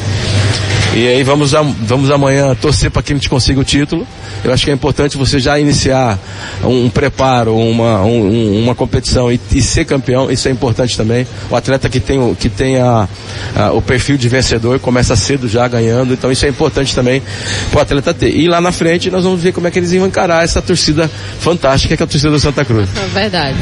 E 0.94 1.08
aí 1.08 1.24
vamos, 1.24 1.54
vamos 1.80 2.12
amanhã 2.12 2.54
torcer 2.54 2.92
para 2.92 3.02
que 3.02 3.14
a 3.14 3.16
gente 3.16 3.30
consiga 3.30 3.62
o 3.62 3.64
título. 3.64 4.06
Eu 4.44 4.52
acho 4.52 4.66
que 4.66 4.72
é 4.72 4.74
importante 4.74 5.18
você 5.18 5.40
já 5.40 5.58
iniciar 5.58 6.20
um, 6.64 6.86
um 6.86 6.90
preparo, 6.90 7.56
uma, 7.56 8.02
um, 8.02 8.62
uma 8.62 8.76
competição 8.76 9.32
e, 9.32 9.40
e, 9.54 9.62
ser 9.62 9.86
campeão, 9.86 10.30
isso 10.30 10.50
é 10.50 10.52
importante 10.52 10.98
também. 10.98 11.26
O 11.50 11.56
atleta 11.56 11.88
que 11.88 12.02
tem, 12.02 12.36
que 12.36 12.50
tem 12.50 12.78
a, 12.78 13.08
a, 13.56 13.72
o 13.72 13.82
perfil 13.82 14.18
de 14.18 14.28
vencedor 14.28 14.80
começa 14.80 15.16
cedo 15.16 15.48
já 15.48 15.66
ganhando, 15.66 16.14
então 16.14 16.30
isso 16.30 16.46
é 16.46 16.50
importante 16.50 16.94
também 16.94 17.22
para 17.70 17.80
o 17.80 17.82
atleta 17.82 18.14
ter. 18.14 18.36
E 18.36 18.50
lá 18.50 18.60
na 18.60 18.74
frente 18.74 19.10
nós 19.10 19.24
vamos 19.24 19.42
ver 19.42 19.54
como 19.54 19.68
é 19.68 19.72
que 19.72 19.80
eles 19.80 19.94
vão 19.94 20.08
encarar 20.08 20.44
essa 20.44 20.62
torcida 20.62 21.10
fantástica 21.40 21.96
que 21.96 22.04
é 22.04 22.06
a 22.06 22.08
torcida 22.08 22.32
do 22.32 22.40
Santa 22.40 22.66
Cruz. 22.66 22.90
É 22.98 23.08
verdade. 23.08 23.58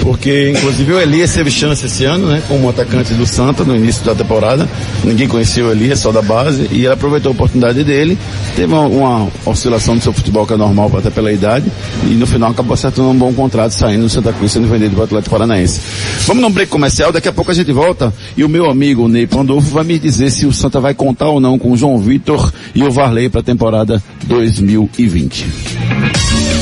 Porque 0.00 0.50
inclusive 0.50 0.94
o 0.94 1.00
Elias 1.00 1.32
teve 1.32 1.50
chance 1.50 1.86
esse 1.86 2.04
ano, 2.04 2.26
né, 2.26 2.42
como 2.48 2.68
atacante 2.68 3.14
do 3.14 3.24
Santa 3.24 3.62
no 3.62 3.76
início 3.76 4.04
da 4.04 4.16
temporada. 4.16 4.68
Ninguém 5.04 5.28
conhecia 5.28 5.64
o 5.64 5.70
Elias, 5.70 6.00
só 6.00 6.10
da 6.10 6.22
base, 6.22 6.71
e 6.72 6.84
ele 6.84 6.92
aproveitou 6.92 7.30
a 7.30 7.34
oportunidade 7.34 7.84
dele, 7.84 8.18
teve 8.56 8.72
uma, 8.72 8.86
uma 8.86 9.28
oscilação 9.46 9.96
do 9.96 10.02
seu 10.02 10.12
futebol 10.12 10.46
que 10.46 10.54
é 10.54 10.56
normal 10.56 10.90
até 10.96 11.10
pela 11.10 11.32
idade, 11.32 11.70
e 12.04 12.14
no 12.14 12.26
final 12.26 12.50
acabou 12.50 12.74
acertando 12.74 13.08
um 13.08 13.16
bom 13.16 13.32
contrato 13.32 13.72
saindo 13.72 14.02
do 14.02 14.08
Santa 14.08 14.32
Cruz 14.32 14.52
sendo 14.52 14.68
vendido 14.68 14.94
para 14.94 15.02
o 15.02 15.04
Atlético 15.04 15.30
Paranaense. 15.30 15.80
Vamos 16.26 16.42
num 16.42 16.50
break 16.50 16.70
comercial, 16.70 17.12
daqui 17.12 17.28
a 17.28 17.32
pouco 17.32 17.50
a 17.50 17.54
gente 17.54 17.72
volta 17.72 18.12
e 18.36 18.42
o 18.42 18.48
meu 18.48 18.70
amigo 18.70 19.08
Ney 19.08 19.26
Pandolfo 19.26 19.70
vai 19.70 19.84
me 19.84 19.98
dizer 19.98 20.30
se 20.30 20.46
o 20.46 20.52
Santa 20.52 20.80
vai 20.80 20.94
contar 20.94 21.28
ou 21.28 21.40
não 21.40 21.58
com 21.58 21.72
o 21.72 21.76
João 21.76 21.98
Vitor 21.98 22.52
e 22.74 22.82
o 22.82 22.90
Varley 22.90 23.28
para 23.28 23.40
a 23.40 23.44
temporada 23.44 24.02
2020. 24.26 26.61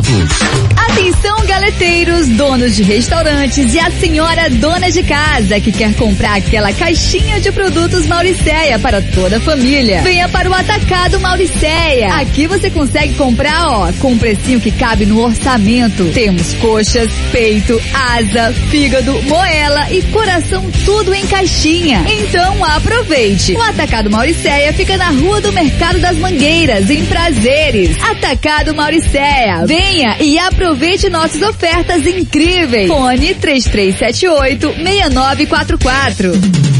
Atenção, 0.00 1.44
galeteiros, 1.46 2.26
donos 2.28 2.74
de 2.74 2.82
restaurantes 2.82 3.74
e 3.74 3.78
a 3.78 3.90
senhora 3.90 4.48
dona 4.48 4.90
de 4.90 5.02
casa 5.02 5.60
que 5.60 5.70
quer 5.70 5.94
comprar 5.94 6.38
aquela 6.38 6.72
caixinha 6.72 7.38
de 7.38 7.52
produtos 7.52 8.06
Mauricéia 8.06 8.78
para 8.78 9.02
toda 9.02 9.36
a 9.36 9.40
família. 9.40 10.00
Venha 10.00 10.26
para 10.28 10.48
o 10.48 10.54
Atacado 10.54 11.20
Mauricéia. 11.20 12.14
Aqui 12.14 12.46
você 12.46 12.70
consegue 12.70 13.12
comprar, 13.14 13.68
ó, 13.68 13.92
com 14.00 14.12
um 14.12 14.18
precinho 14.18 14.58
que 14.58 14.70
cabe 14.70 15.04
no 15.04 15.20
orçamento. 15.20 16.06
Temos 16.14 16.54
coxas, 16.54 17.10
peito, 17.30 17.78
asa, 17.92 18.54
fígado, 18.70 19.20
moela 19.24 19.90
e 19.92 20.00
coração 20.04 20.64
tudo 20.86 21.12
em 21.12 21.26
caixinha. 21.26 22.04
Então 22.08 22.64
aproveite. 22.64 23.52
O 23.52 23.62
Atacado 23.62 24.10
Mauricéia 24.10 24.72
fica 24.72 24.96
na 24.96 25.10
Rua 25.10 25.42
do 25.42 25.52
Mercado 25.52 25.98
das 25.98 26.16
Mangueiras, 26.16 26.88
em 26.88 27.04
Prazeres. 27.04 27.96
Atacado 28.02 28.74
Mauricéia. 28.74 29.66
Vem 29.66 29.89
Venha 29.90 30.16
e 30.20 30.38
aproveite 30.38 31.10
nossas 31.10 31.42
ofertas 31.42 32.06
incríveis. 32.06 32.86
Fone 32.86 33.34
3378 33.34 34.72
6944. 34.72 36.79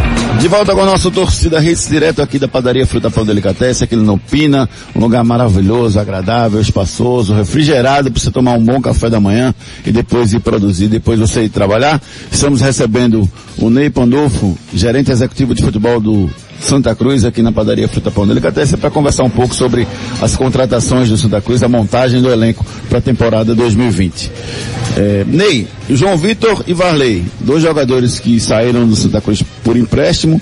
De 0.39 0.47
volta 0.47 0.73
com 0.73 0.81
o 0.81 0.85
nosso 0.85 1.11
torcida 1.11 1.63
Hits, 1.63 1.87
direto 1.87 2.21
aqui 2.21 2.39
da 2.39 2.47
padaria 2.47 2.85
Fruta 2.87 3.11
Pão 3.11 3.25
Delicatesse, 3.25 3.83
aqui 3.83 3.95
no 3.95 4.17
Pina, 4.17 4.67
um 4.95 4.99
lugar 4.99 5.23
maravilhoso, 5.23 5.99
agradável, 5.99 6.59
espaçoso, 6.59 7.33
refrigerado 7.33 8.11
para 8.11 8.19
você 8.19 8.31
tomar 8.31 8.53
um 8.53 8.63
bom 8.63 8.81
café 8.81 9.09
da 9.09 9.19
manhã 9.19 9.53
e 9.85 9.91
depois 9.91 10.33
ir 10.33 10.39
produzir, 10.39 10.87
depois 10.87 11.19
você 11.19 11.43
ir 11.43 11.49
trabalhar. 11.49 12.01
Estamos 12.31 12.61
recebendo 12.61 13.29
o 13.57 13.69
Ney 13.69 13.89
Pandolfo, 13.89 14.57
gerente 14.73 15.11
executivo 15.11 15.53
de 15.53 15.61
futebol 15.61 15.99
do 15.99 16.29
Santa 16.59 16.95
Cruz, 16.95 17.25
aqui 17.25 17.41
na 17.41 17.51
padaria 17.51 17.87
Fruta 17.87 18.09
Pão 18.09 18.25
Delicatessen, 18.25 18.79
para 18.79 18.89
conversar 18.89 19.23
um 19.23 19.29
pouco 19.29 19.53
sobre 19.53 19.87
as 20.21 20.35
contratações 20.35 21.09
do 21.09 21.17
Santa 21.17 21.41
Cruz, 21.41 21.61
a 21.61 21.67
montagem 21.67 22.21
do 22.21 22.31
elenco 22.31 22.65
para 22.87 22.99
a 22.99 23.01
temporada 23.01 23.53
2020. 23.53 24.31
É, 24.97 25.23
Ney, 25.25 25.67
João 25.89 26.17
Vitor 26.17 26.63
e 26.67 26.73
Varley, 26.73 27.23
dois 27.39 27.63
jogadores 27.63 28.19
que 28.19 28.39
saíram 28.39 28.87
do 28.87 28.95
Santa 28.95 29.21
Cruz 29.21 29.43
por 29.63 29.77
empréstimo, 29.77 30.41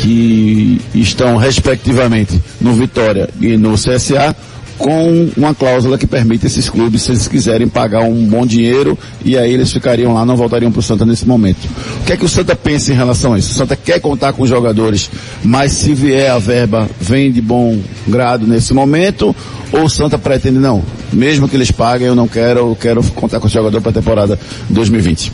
que 0.00 0.80
estão 0.94 1.36
respectivamente 1.36 2.40
no 2.60 2.72
Vitória 2.72 3.28
e 3.40 3.56
no 3.56 3.74
CSA. 3.74 4.34
Com 4.80 5.30
uma 5.36 5.54
cláusula 5.54 5.98
que 5.98 6.06
permite 6.06 6.46
esses 6.46 6.70
clubes, 6.70 7.02
se 7.02 7.10
eles 7.10 7.28
quiserem 7.28 7.68
pagar 7.68 8.00
um 8.00 8.24
bom 8.24 8.46
dinheiro, 8.46 8.98
e 9.22 9.36
aí 9.36 9.52
eles 9.52 9.70
ficariam 9.70 10.14
lá, 10.14 10.24
não 10.24 10.36
voltariam 10.36 10.72
para 10.72 10.80
o 10.80 10.82
Santa 10.82 11.04
nesse 11.04 11.28
momento. 11.28 11.68
O 12.00 12.04
que 12.06 12.14
é 12.14 12.16
que 12.16 12.24
o 12.24 12.28
Santa 12.28 12.56
pensa 12.56 12.90
em 12.90 12.96
relação 12.96 13.34
a 13.34 13.38
isso? 13.38 13.50
O 13.50 13.54
Santa 13.54 13.76
quer 13.76 14.00
contar 14.00 14.32
com 14.32 14.42
os 14.42 14.48
jogadores, 14.48 15.10
mas 15.44 15.72
se 15.72 15.92
vier 15.92 16.30
a 16.30 16.38
verba, 16.38 16.88
vem 16.98 17.30
de 17.30 17.42
bom 17.42 17.78
grado 18.08 18.46
nesse 18.46 18.72
momento, 18.72 19.36
ou 19.70 19.84
o 19.84 19.90
Santa 19.90 20.18
pretende, 20.18 20.58
não, 20.58 20.82
mesmo 21.12 21.46
que 21.46 21.56
eles 21.56 21.70
paguem, 21.70 22.06
eu 22.06 22.14
não 22.14 22.26
quero, 22.26 22.60
eu 22.60 22.76
quero 22.80 23.02
contar 23.12 23.38
com 23.38 23.48
o 23.48 23.50
jogador 23.50 23.82
para 23.82 23.90
a 23.90 23.94
temporada 23.94 24.40
2020. 24.70 25.30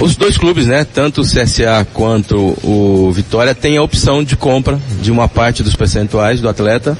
Os 0.00 0.16
dois 0.16 0.36
clubes, 0.36 0.66
né, 0.66 0.84
tanto 0.84 1.20
o 1.20 1.24
CSA 1.24 1.86
quanto 1.94 2.36
o 2.64 3.12
Vitória, 3.12 3.54
têm 3.54 3.76
a 3.76 3.82
opção 3.82 4.24
de 4.24 4.36
compra 4.36 4.78
de 5.00 5.12
uma 5.12 5.28
parte 5.28 5.62
dos 5.62 5.76
percentuais 5.76 6.40
do 6.40 6.48
atleta 6.48 6.98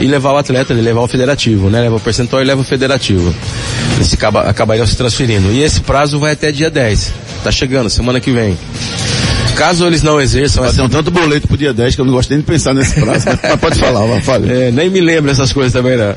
e 0.00 0.06
levar 0.06 0.32
o 0.32 0.36
atleta, 0.36 0.72
ele 0.72 0.82
levar 0.82 1.00
o 1.02 1.08
federativo, 1.08 1.70
né, 1.70 1.80
leva 1.80 1.96
o 1.96 2.00
percentual 2.00 2.42
e 2.42 2.44
leva 2.44 2.60
o 2.60 2.64
federativo. 2.64 3.34
Eles 3.96 4.12
acaba, 4.12 4.42
acabariam 4.42 4.86
se 4.86 4.96
transferindo. 4.96 5.50
E 5.52 5.62
esse 5.62 5.80
prazo 5.80 6.18
vai 6.18 6.32
até 6.32 6.50
dia 6.50 6.70
10. 6.70 7.12
Tá 7.42 7.50
chegando, 7.50 7.88
semana 7.90 8.20
que 8.20 8.30
vem. 8.30 8.56
Caso 9.54 9.86
eles 9.86 10.02
não 10.02 10.20
exerçam... 10.20 10.64
Essa... 10.64 10.76
Tem 10.76 10.84
um 10.84 10.88
tanto 10.88 11.10
boleto 11.10 11.46
pro 11.46 11.56
dia 11.56 11.72
10 11.72 11.94
que 11.94 12.00
eu 12.00 12.04
não 12.04 12.12
gosto 12.12 12.30
nem 12.30 12.40
de 12.40 12.44
pensar 12.44 12.74
nesse 12.74 13.00
prazo. 13.00 13.26
Mas 13.42 13.60
pode 13.60 13.78
falar, 13.80 14.20
fale. 14.22 14.52
É, 14.52 14.70
nem 14.70 14.90
me 14.90 15.00
lembro 15.00 15.30
essas 15.30 15.52
coisas 15.52 15.72
também, 15.72 15.96
não. 15.96 16.14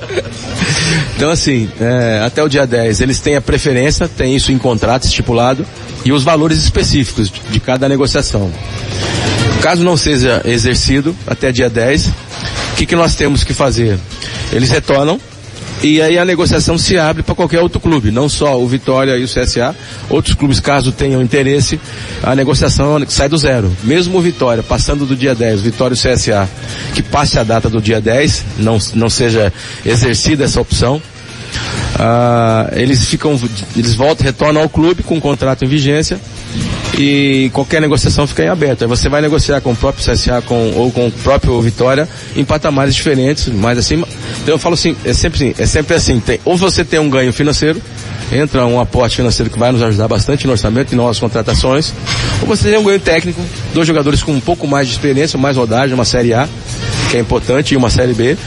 Então 1.16 1.30
assim, 1.30 1.70
é, 1.80 2.22
até 2.26 2.44
o 2.44 2.48
dia 2.48 2.66
10 2.66 3.02
eles 3.02 3.20
têm 3.20 3.36
a 3.36 3.42
preferência, 3.42 4.08
tem 4.08 4.36
isso 4.36 4.52
em 4.52 4.58
contrato 4.58 5.04
estipulado, 5.04 5.66
e 6.04 6.12
os 6.12 6.24
valores 6.24 6.58
específicos 6.60 7.32
de, 7.52 7.60
cada 7.60 7.88
negociação. 7.88 8.52
Caso 9.62 9.84
não 9.84 9.98
seja 9.98 10.42
exercido 10.46 11.16
até 11.26 11.52
dia 11.52 11.70
10, 11.70 12.08
o 12.08 12.12
que, 12.78 12.86
que 12.86 12.96
nós 12.96 13.16
temos 13.16 13.44
que 13.44 13.56
fazer? 13.56 13.98
Eles 14.54 14.70
retornam 14.70 15.20
e 15.82 16.00
aí 16.00 16.18
a 16.18 16.24
negociação 16.24 16.78
se 16.78 16.98
abre 16.98 17.24
para 17.24 17.34
qualquer 17.34 17.60
outro 17.60 17.80
clube, 17.80 18.12
não 18.12 18.30
só 18.30 18.60
o 18.60 18.68
Vitória 18.68 19.18
e 19.18 19.24
o 19.24 19.28
CSA, 19.28 19.76
outros 20.10 20.36
clubes 20.36 20.60
caso 20.60 20.92
tenham 20.92 21.22
interesse, 21.22 21.80
a 22.22 22.36
negociação 22.36 23.00
sai 23.08 23.30
do 23.30 23.38
zero. 23.38 23.76
Mesmo 23.84 24.18
o 24.18 24.22
Vitória, 24.22 24.62
passando 24.62 25.06
do 25.06 25.16
dia 25.16 25.34
10, 25.34 25.62
Vitória 25.62 25.96
e 25.96 25.98
o 25.98 26.14
CSA, 26.14 26.48
que 26.94 27.02
passe 27.02 27.40
a 27.40 27.44
data 27.44 27.68
do 27.68 27.82
dia 27.82 28.00
10, 28.00 28.46
não, 28.60 28.78
não 28.94 29.10
seja 29.10 29.52
exercida 29.84 30.46
essa 30.46 30.62
opção, 30.62 31.02
ah, 32.00 32.70
eles 32.74 33.06
ficam, 33.06 33.40
eles 33.76 33.96
voltam, 33.96 34.24
retornam 34.24 34.62
ao 34.62 34.70
clube 34.70 35.02
com 35.02 35.18
o 35.18 35.22
contrato 35.22 35.66
em 35.66 35.68
vigência 35.68 36.20
e 36.98 37.50
qualquer 37.54 37.80
negociação 37.80 38.26
fica 38.26 38.44
em 38.44 38.48
aberto. 38.48 38.82
Aí 38.82 38.88
você 38.88 39.08
vai 39.08 39.22
negociar 39.22 39.62
com 39.62 39.72
o 39.72 39.76
próprio 39.76 40.04
CSA 40.04 40.42
com, 40.42 40.74
ou 40.76 40.92
com 40.92 41.08
o 41.08 41.12
próprio 41.12 41.62
Vitória 41.62 42.10
em 42.36 42.44
patamares 42.44 42.96
diferentes, 42.96 43.48
mais 43.48 43.78
acima. 43.78 44.08
Então 44.42 44.56
eu 44.56 44.60
falo 44.60 44.74
assim, 44.74 44.96
é 45.06 45.14
sempre 45.14 45.52
assim, 45.52 45.62
é 45.62 45.66
sempre 45.66 45.96
assim, 45.96 46.20
tem, 46.20 46.40
ou 46.44 46.58
você 46.58 46.84
tem 46.84 47.00
um 47.00 47.10
ganho 47.10 47.32
financeiro, 47.32 47.82
entra 48.32 48.66
um 48.66 48.80
aporte 48.80 49.18
financeiro 49.18 49.50
que 49.52 49.60
vai 49.60 49.72
nos 49.72 49.82
ajudar 49.82 50.08
bastante 50.08 50.46
no 50.46 50.54
orçamento 50.54 50.92
e 50.92 50.96
novas 50.96 51.20
contratações, 51.20 51.94
ou 52.42 52.48
você 52.48 52.70
tem 52.70 52.80
um 52.80 52.84
ganho 52.84 53.00
técnico, 53.00 53.42
dois 53.74 53.88
jogadores 53.88 54.24
com 54.24 54.32
um 54.32 54.40
pouco 54.40 54.68
mais 54.68 54.88
de 54.88 54.94
experiência, 54.94 55.38
mais 55.38 55.56
rodagem, 55.56 55.94
uma 55.94 56.06
série 56.06 56.34
A, 56.34 56.48
que 57.12 57.18
é 57.18 57.20
importante, 57.20 57.74
e 57.74 57.78
uma 57.78 57.90
série 57.90 58.14
B. 58.14 58.38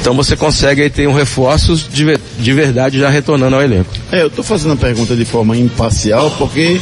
Então 0.00 0.14
você 0.14 0.36
consegue 0.36 0.82
aí 0.82 0.90
ter 0.90 1.06
um 1.06 1.12
reforços 1.12 1.88
de, 1.88 2.18
de 2.38 2.52
verdade 2.52 2.98
já 2.98 3.08
retornando 3.08 3.56
ao 3.56 3.62
elenco. 3.62 3.90
É, 4.10 4.22
eu 4.22 4.28
estou 4.28 4.44
fazendo 4.44 4.72
a 4.72 4.76
pergunta 4.76 5.14
de 5.14 5.24
forma 5.24 5.56
imparcial 5.56 6.30
porque 6.32 6.80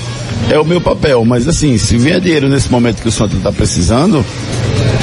é 0.50 0.58
o 0.58 0.64
meu 0.64 0.80
papel, 0.80 1.24
mas 1.24 1.48
assim, 1.48 1.76
se 1.78 1.96
vier 1.96 2.20
dinheiro 2.20 2.48
nesse 2.48 2.70
momento 2.70 3.02
que 3.02 3.08
o 3.08 3.12
Santa 3.12 3.36
está 3.36 3.50
precisando, 3.50 4.24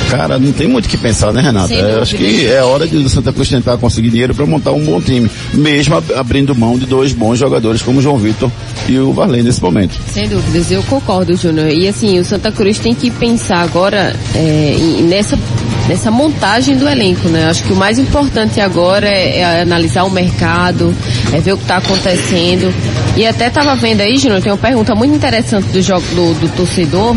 cara, 0.10 0.40
não 0.40 0.52
tem 0.52 0.68
muito 0.68 0.86
o 0.86 0.90
que 0.90 0.98
pensar, 0.98 1.34
né, 1.34 1.42
Renata? 1.42 1.74
Eu 1.74 2.02
acho 2.02 2.16
que 2.16 2.48
é 2.48 2.62
hora 2.64 2.88
de 2.88 2.98
o 2.98 3.10
Santa 3.10 3.34
Cruz 3.34 3.50
tentar 3.50 3.78
conseguir 3.78 4.10
dinheiro 4.10 4.34
para 4.34 4.46
montar 4.46 4.72
um 4.72 4.84
bom 4.84 5.02
time, 5.02 5.30
mesmo 5.54 5.96
ab 5.96 6.14
abrindo 6.14 6.56
mão 6.56 6.78
de 6.78 6.86
dois 6.86 7.14
bons 7.14 7.40
jogadores 7.40 7.82
como 7.82 8.00
o 8.00 8.02
João 8.02 8.18
Vitor 8.18 8.50
e 8.88 8.98
o 8.98 9.12
Varley 9.12 9.44
nesse 9.44 9.62
momento. 9.62 10.00
Sem 10.12 10.30
dúvidas, 10.30 10.72
eu 10.72 10.84
concordo, 10.84 11.36
Júnior. 11.36 11.70
E 11.70 11.88
assim, 11.88 12.20
o 12.20 12.26
Santa 12.26 12.52
Cruz 12.52 12.80
tem 12.80 12.94
que 12.94 13.12
pensar 13.12 13.62
agora 13.62 14.16
é, 14.36 14.78
nessa 15.02 15.38
nessa 15.88 16.10
montagem 16.10 16.78
do 16.78 16.88
elenco, 16.88 17.28
né? 17.30 17.50
Acho 17.50 17.64
que 17.64 17.74
o 17.74 17.76
mais 17.76 18.00
importante 18.00 18.60
agora 18.60 19.08
é, 19.08 19.40
é 19.40 19.62
analisar 19.62 20.04
o 20.04 20.10
mercado, 20.10 20.96
é 21.34 21.40
ver 21.40 21.54
o 21.54 21.58
que 21.58 21.64
está 21.64 21.78
acontecendo. 21.78 22.74
E 23.16 23.26
até 23.26 23.48
estava 23.48 23.76
vendo 23.76 24.02
aí, 24.02 24.18
Júnior, 24.18 24.42
tem 24.42 24.52
uma 24.52 24.58
pergunta 24.58 24.96
muito 24.96 25.16
interessante 25.16 25.68
do 25.68 25.82
jogo 25.82 26.06
do, 26.16 26.34
do 26.40 26.50
torcedor. 26.56 27.16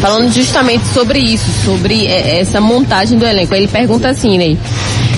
Falando 0.00 0.32
justamente 0.32 0.86
sobre 0.86 1.18
isso, 1.18 1.46
sobre 1.64 2.06
é, 2.06 2.40
essa 2.40 2.60
montagem 2.60 3.18
do 3.18 3.26
elenco. 3.26 3.54
Ele 3.54 3.68
pergunta 3.68 4.08
assim, 4.08 4.38
né? 4.38 4.56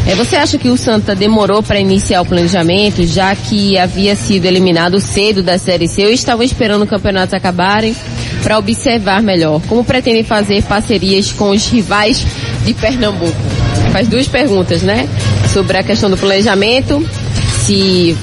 É, 0.07 0.15
você 0.15 0.37
acha 0.37 0.57
que 0.57 0.71
o 0.71 0.77
Santa 0.77 1.15
demorou 1.15 1.63
para 1.63 1.79
iniciar 1.79 2.23
o 2.23 2.25
planejamento, 2.25 3.07
já 3.07 3.35
que 3.37 3.77
havia 3.77 4.17
sido 4.17 4.47
eliminado 4.47 4.99
cedo 5.01 5.43
da 5.43 5.59
Série 5.59 5.87
C 5.87 6.05
ou 6.07 6.11
estavam 6.11 6.43
esperando 6.43 6.83
o 6.83 6.87
campeonato 6.87 7.37
acabarem 7.37 7.95
para 8.43 8.59
observar 8.59 9.23
melhor? 9.23 9.61
Como 9.69 9.85
pretendem 9.85 10.23
fazer 10.23 10.63
parcerias 10.65 11.33
com 11.33 11.51
os 11.51 11.67
rivais 11.69 12.25
de 12.65 12.75
Pernambuco? 12.75 13.37
Faz 13.93 14.09
duas 14.09 14.29
perguntas, 14.29 14.83
né? 14.83 15.09
Sobre 15.53 15.79
a 15.79 15.83
questão 15.83 16.11
do 16.11 16.17
planejamento, 16.17 17.07
se 17.65 18.17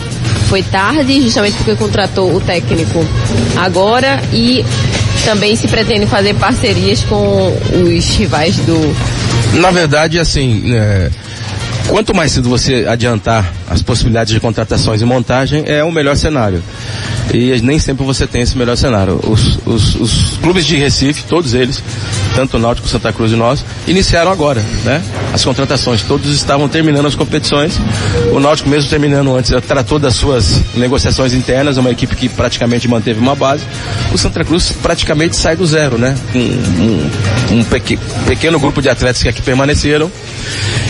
foi 0.47 0.62
tarde, 0.63 1.21
justamente 1.21 1.56
porque 1.58 1.75
contratou 1.75 2.36
o 2.36 2.39
técnico 2.39 3.06
agora 3.58 4.21
e 4.32 4.63
também 5.23 5.56
se 5.56 5.67
pretende 5.67 6.06
fazer 6.06 6.36
parcerias 6.36 7.01
com 7.01 7.51
os 7.73 8.06
rivais 8.15 8.56
do. 8.58 8.95
Na 9.60 9.71
verdade, 9.71 10.19
assim, 10.19 10.73
é, 10.73 11.10
Quanto 11.88 12.15
mais 12.15 12.32
cedo 12.32 12.49
você 12.49 12.86
adiantar 12.89 13.54
as 13.69 13.82
possibilidades 13.82 14.34
de 14.34 14.39
contratações 14.39 15.01
e 15.01 15.06
montagem, 15.06 15.63
é 15.67 15.84
o 15.84 15.91
melhor 15.91 16.17
cenário. 16.17 16.63
E 17.33 17.59
nem 17.61 17.79
sempre 17.79 18.05
você 18.05 18.25
tem 18.27 18.41
esse 18.41 18.57
melhor 18.57 18.77
cenário. 18.77 19.19
Os, 19.23 19.59
os, 19.65 19.95
os 19.95 20.38
clubes 20.38 20.65
de 20.65 20.75
Recife, 20.75 21.23
todos 21.23 21.53
eles, 21.53 21.81
tanto 22.35 22.57
o 22.57 22.59
Náutico, 22.59 22.88
Santa 22.88 23.11
Cruz 23.11 23.31
e 23.31 23.35
nós, 23.35 23.63
iniciaram 23.88 24.31
agora, 24.31 24.63
né? 24.83 25.03
As 25.33 25.43
contratações. 25.43 26.01
Todos 26.01 26.33
estavam 26.33 26.69
terminando 26.69 27.07
as 27.07 27.15
competições. 27.15 27.79
O 28.31 28.39
Náutico 28.39 28.69
mesmo 28.69 28.89
terminando 28.89 29.35
antes, 29.35 29.51
tratou 29.67 29.99
das 29.99 30.15
suas 30.15 30.61
negociações 30.75 31.33
internas, 31.33 31.77
uma 31.77 31.91
equipe 31.91 32.15
que 32.15 32.29
praticamente 32.29 32.88
manteve 32.88 33.19
uma 33.19 33.35
base. 33.35 33.63
O 34.13 34.17
Santa 34.17 34.43
Cruz 34.43 34.71
praticamente 34.81 35.35
sai 35.35 35.55
do 35.55 35.65
zero, 35.65 35.97
né? 35.97 36.15
Um, 36.33 36.39
um, 36.39 37.59
um 37.59 37.63
pequ 37.63 37.97
pequeno 38.27 38.59
grupo 38.59 38.81
de 38.81 38.89
atletas 38.89 39.21
que 39.21 39.29
aqui 39.29 39.41
permaneceram 39.41 40.11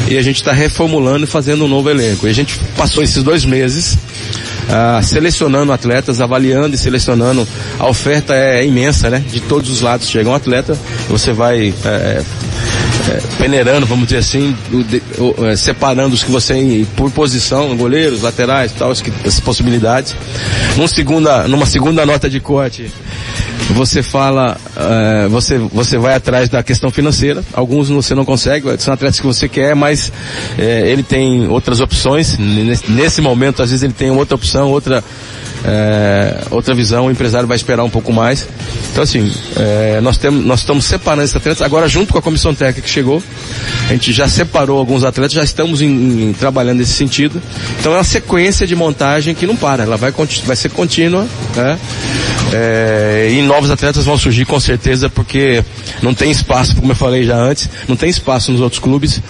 e 0.08 0.18
a 0.18 0.22
gente 0.22 0.38
está 0.38 0.52
reformulando 0.52 1.24
e 1.24 1.28
fazendo 1.28 1.66
um 1.66 1.68
novo 1.68 1.90
elenco. 1.90 2.28
E 2.28 2.30
a 2.30 2.34
gente 2.34 2.60
passou 2.78 3.04
esses 3.04 3.24
dois 3.24 3.46
meses 3.46 3.98
ah, 4.70 5.02
selecionando 5.02 5.72
atletas, 5.72 6.22
avaliando 6.22 6.76
e 6.76 6.78
selecionando. 6.78 7.48
A 7.80 7.88
oferta 7.88 8.34
é, 8.34 8.66
imensa, 8.66 9.10
né? 9.10 9.24
De 9.32 9.40
todos 9.40 9.70
os 9.70 9.82
lados 9.82 10.10
chega 10.10 10.30
um 10.30 10.34
atleta, 10.34 10.78
você 11.10 11.34
vai 11.34 11.74
é, 11.86 12.22
é, 13.10 13.22
peneirando, 13.38 13.86
vamos 13.86 14.06
dizer 14.06 14.20
assim, 14.20 14.56
o, 14.72 14.84
de, 14.84 15.02
o, 15.18 15.46
é, 15.48 15.56
separando 15.56 16.16
os 16.16 16.24
que 16.24 16.32
você 16.32 16.86
por 16.96 17.12
posição, 17.12 17.76
goleiros, 17.76 18.22
laterais, 18.22 18.72
tal, 18.72 18.92
as, 18.92 19.04
as 19.26 19.40
possibilidades. 19.40 20.16
Num 20.76 20.88
segunda, 20.88 21.48
numa 21.48 21.66
segunda 21.66 22.06
nota 22.06 22.30
de 22.30 22.40
corte, 22.40 22.92
você 23.72 24.04
fala, 24.04 24.58
uh, 24.76 25.30
você, 25.30 25.58
você 25.58 25.98
vai 25.98 26.16
atrás 26.16 26.50
da 26.50 26.62
questão 26.64 26.92
financeira. 26.92 27.44
Alguns 27.54 27.90
você 27.90 28.14
não 28.14 28.26
consegue, 28.26 28.66
são 28.80 28.94
atletas 28.94 29.20
que 29.20 29.26
você 29.26 29.48
quer, 29.48 29.76
mas 29.76 30.10
uh, 30.10 30.62
ele 30.62 31.04
tem 31.04 31.48
outras 31.48 31.80
opções. 31.80 32.38
Nesse, 32.38 33.22
momento, 33.22 33.62
às 33.62 33.72
vezes 33.72 33.84
ele 33.84 33.94
tem 33.94 34.12
outra 34.12 34.36
opção, 34.36 34.70
outra 34.70 35.04
é, 35.68 36.44
outra 36.52 36.76
visão, 36.76 37.08
o 37.08 37.12
empresário 37.12 37.48
vai 37.48 37.58
esperar 37.58 37.84
um 37.84 37.90
pouco 37.90 38.14
mais. 38.14 38.48
Então 38.92 39.02
assim, 39.02 39.32
nós, 40.04 40.16
temos, 40.18 40.46
nós 40.46 40.60
estamos 40.60 40.86
separando 40.86 41.24
esses 41.24 41.36
atletas, 41.36 41.64
agora 41.64 41.88
junto 41.88 42.14
com 42.14 42.20
a 42.20 42.22
comissão 42.22 42.54
técnica 42.54 42.82
que 42.82 42.90
chegou, 42.90 43.22
a 43.90 43.94
gente 43.94 44.14
já 44.14 44.28
separou 44.28 44.78
alguns 44.78 45.04
atletas, 45.04 45.34
já 45.34 45.44
estamos 45.44 45.82
em, 45.82 46.30
em, 46.30 46.34
trabalhando 46.34 46.78
nesse 46.78 46.94
sentido. 46.94 47.42
Então 47.80 47.94
é 47.94 47.98
uma 47.98 48.04
sequência 48.04 48.68
de 48.68 48.76
montagem 48.76 49.34
que 49.34 49.48
não 49.48 49.56
para, 49.56 49.84
ela 49.84 49.98
vai, 49.98 50.14
vai 50.46 50.56
ser 50.56 50.70
contínua, 50.70 51.26
né? 51.56 51.80
É, 52.54 53.30
e 53.32 53.42
novos 53.42 53.72
atletas 53.72 54.06
vão 54.06 54.18
surgir 54.18 54.46
com 54.46 54.60
certeza 54.60 55.10
porque 55.10 55.64
não 56.02 56.14
tem 56.14 56.32
espaço, 56.32 56.76
como 56.76 56.92
eu 56.92 56.96
falei 56.96 57.24
já 57.24 57.36
antes, 57.36 57.70
não 57.88 57.96
tem 57.96 58.10
espaço 58.10 58.52
nos 58.52 58.62
outros 58.62 58.80
clubes 58.80 59.22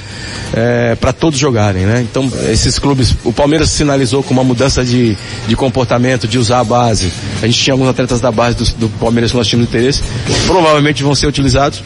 é, 0.54 0.96
para 0.96 1.14
todos 1.14 1.40
jogarem, 1.40 1.86
né? 1.86 2.06
Então 2.10 2.32
esses 2.52 2.78
clubes, 2.78 3.16
o 3.24 3.32
Palmeiras 3.32 3.70
sinalizou 3.70 4.22
com 4.22 4.34
uma 4.34 4.44
mudança 4.44 4.84
de, 4.84 5.18
de 5.48 5.56
comportamento, 5.56 6.28
de 6.28 6.38
usar 6.38 6.60
a 6.60 6.64
base. 6.64 7.12
A 7.42 7.46
gente 7.46 7.60
tinha 7.60 7.74
alguns 7.74 7.88
atletas 7.88 8.20
da 8.20 8.32
base 8.32 8.58
do, 8.58 8.88
do 8.88 8.90
Palmeiras 9.00 9.32
que 9.32 9.38
nós 9.38 9.48
tínhamos 9.48 9.70
interesse, 9.70 10.04
provavelmente 10.46 11.04
vão 11.04 11.16
ser 11.16 11.28
utilizados. 11.28 11.82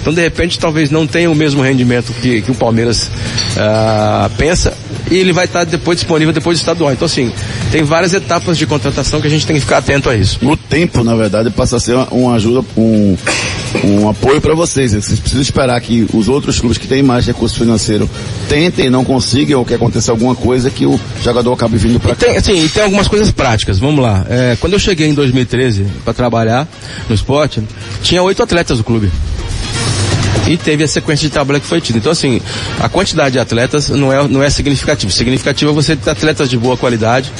Então, 0.00 0.12
de 0.12 0.20
repente, 0.20 0.58
talvez 0.58 0.90
não 0.90 1.06
tenha 1.06 1.30
o 1.30 1.34
mesmo 1.34 1.62
rendimento 1.62 2.12
que, 2.20 2.42
que 2.42 2.50
o 2.50 2.54
Palmeiras 2.56 3.04
uh, 3.04 4.28
pensa 4.36 4.76
e 5.12 5.18
ele 5.18 5.32
vai 5.32 5.44
estar 5.44 5.64
depois 5.64 5.98
disponível 5.98 6.32
depois 6.32 6.58
do 6.58 6.60
estadual. 6.60 6.90
Então, 6.90 7.04
assim, 7.04 7.30
tem 7.70 7.82
várias 7.82 8.14
etapas 8.14 8.56
de 8.56 8.66
contratação 8.66 9.20
que 9.20 9.26
a 9.26 9.30
gente 9.30 9.46
tem 9.46 9.56
que 9.56 9.60
ficar 9.60 9.78
atento 9.78 10.08
a 10.08 10.16
isso. 10.16 10.38
O 10.42 10.56
tempo, 10.56 11.04
na 11.04 11.14
verdade, 11.14 11.50
passa 11.50 11.76
a 11.76 11.80
ser 11.80 11.94
uma, 12.10 12.34
ajuda, 12.34 12.66
um, 12.76 13.16
um 13.84 14.08
apoio 14.08 14.40
para 14.40 14.54
vocês. 14.54 14.92
Vocês 14.92 15.20
precisam 15.20 15.42
esperar 15.42 15.78
que 15.82 16.06
os 16.14 16.28
outros 16.28 16.58
clubes 16.58 16.78
que 16.78 16.88
têm 16.88 17.02
mais 17.02 17.26
recurso 17.26 17.58
financeiro 17.58 18.08
tentem, 18.48 18.88
não 18.88 19.04
consigam, 19.04 19.58
ou 19.58 19.66
que 19.66 19.74
aconteça 19.74 20.10
alguma 20.10 20.34
coisa 20.34 20.70
que 20.70 20.86
o 20.86 20.98
jogador 21.22 21.52
acabe 21.52 21.76
vindo 21.76 22.00
para 22.00 22.14
cá. 22.14 22.26
Tem, 22.26 22.36
assim, 22.36 22.64
e 22.64 22.68
tem 22.70 22.82
algumas 22.82 23.06
coisas 23.06 23.30
práticas, 23.30 23.78
vamos 23.78 24.02
lá. 24.02 24.24
É, 24.30 24.56
quando 24.58 24.72
eu 24.72 24.78
cheguei 24.78 25.08
em 25.08 25.14
2013 25.14 25.86
para 26.04 26.14
trabalhar 26.14 26.66
no 27.06 27.14
esporte, 27.14 27.62
tinha 28.02 28.22
oito 28.22 28.42
atletas 28.42 28.78
do 28.78 28.84
clube. 28.84 29.10
E 30.46 30.56
teve 30.56 30.82
a 30.82 30.88
sequência 30.88 31.28
de 31.28 31.32
trabalho 31.32 31.60
que 31.60 31.66
foi 31.66 31.80
tida. 31.80 31.98
Então, 31.98 32.12
assim, 32.12 32.40
a 32.80 32.88
quantidade 32.88 33.32
de 33.32 33.38
atletas 33.38 33.88
não 33.88 34.12
é, 34.12 34.26
não 34.26 34.42
é 34.42 34.50
significativa. 34.50 35.12
Significativo 35.12 35.70
é 35.70 35.74
você 35.74 35.94
ter 35.94 36.10
atletas 36.10 36.50
de 36.50 36.58
boa 36.58 36.76
qualidade, 36.76 37.32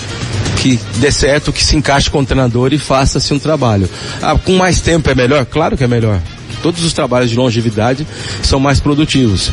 que 0.56 0.78
dê 0.96 1.10
certo, 1.10 1.52
que 1.52 1.64
se 1.64 1.76
encaixe 1.76 2.08
com 2.08 2.20
o 2.20 2.24
treinador 2.24 2.72
e 2.72 2.78
faça-se 2.78 3.34
um 3.34 3.38
trabalho. 3.38 3.88
Ah, 4.20 4.36
com 4.38 4.52
mais 4.52 4.80
tempo 4.80 5.10
é 5.10 5.14
melhor? 5.14 5.44
Claro 5.44 5.76
que 5.76 5.84
é 5.84 5.88
melhor. 5.88 6.20
Todos 6.62 6.84
os 6.84 6.92
trabalhos 6.92 7.30
de 7.30 7.36
longevidade 7.36 8.06
são 8.40 8.60
mais 8.60 8.78
produtivos. 8.78 9.50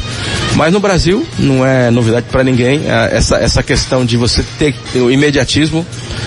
Mas 0.55 0.71
no 0.71 0.79
Brasil, 0.79 1.25
não 1.39 1.65
é 1.65 1.89
novidade 1.89 2.27
para 2.31 2.43
ninguém, 2.43 2.81
é, 2.85 3.17
essa, 3.17 3.37
essa 3.37 3.63
questão 3.63 4.05
de 4.05 4.15
você 4.15 4.45
ter 4.59 4.75
o 4.95 5.09
imediatismo. 5.09 5.85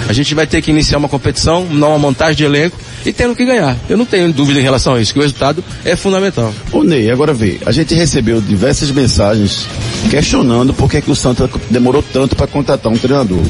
A 0.08 0.12
gente 0.12 0.34
vai 0.34 0.46
ter 0.46 0.60
que 0.60 0.72
iniciar 0.72 0.98
uma 0.98 1.08
competição, 1.08 1.64
não 1.66 1.90
uma 1.90 1.98
montagem 1.98 2.34
de 2.34 2.44
elenco, 2.44 2.76
e 3.04 3.12
tendo 3.12 3.34
que 3.34 3.44
ganhar. 3.44 3.76
Eu 3.88 3.96
não 3.96 4.04
tenho 4.04 4.32
dúvida 4.32 4.60
em 4.60 4.62
relação 4.62 4.94
a 4.94 5.00
isso, 5.00 5.12
que 5.12 5.18
o 5.18 5.22
resultado 5.22 5.62
é 5.84 5.96
fundamental. 5.96 6.52
Ô 6.72 6.82
Ney, 6.82 7.10
agora 7.10 7.34
vê, 7.34 7.58
a 7.64 7.72
gente 7.72 7.94
recebeu 7.94 8.40
diversas 8.40 8.90
mensagens 8.90 9.66
questionando 10.10 10.72
por 10.74 10.90
que, 10.90 11.00
que 11.00 11.10
o 11.10 11.16
Santa 11.16 11.48
demorou 11.70 12.02
tanto 12.02 12.36
para 12.36 12.46
contratar 12.46 12.92
um 12.92 12.96
treinador. 12.96 13.42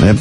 Né? 0.00 0.16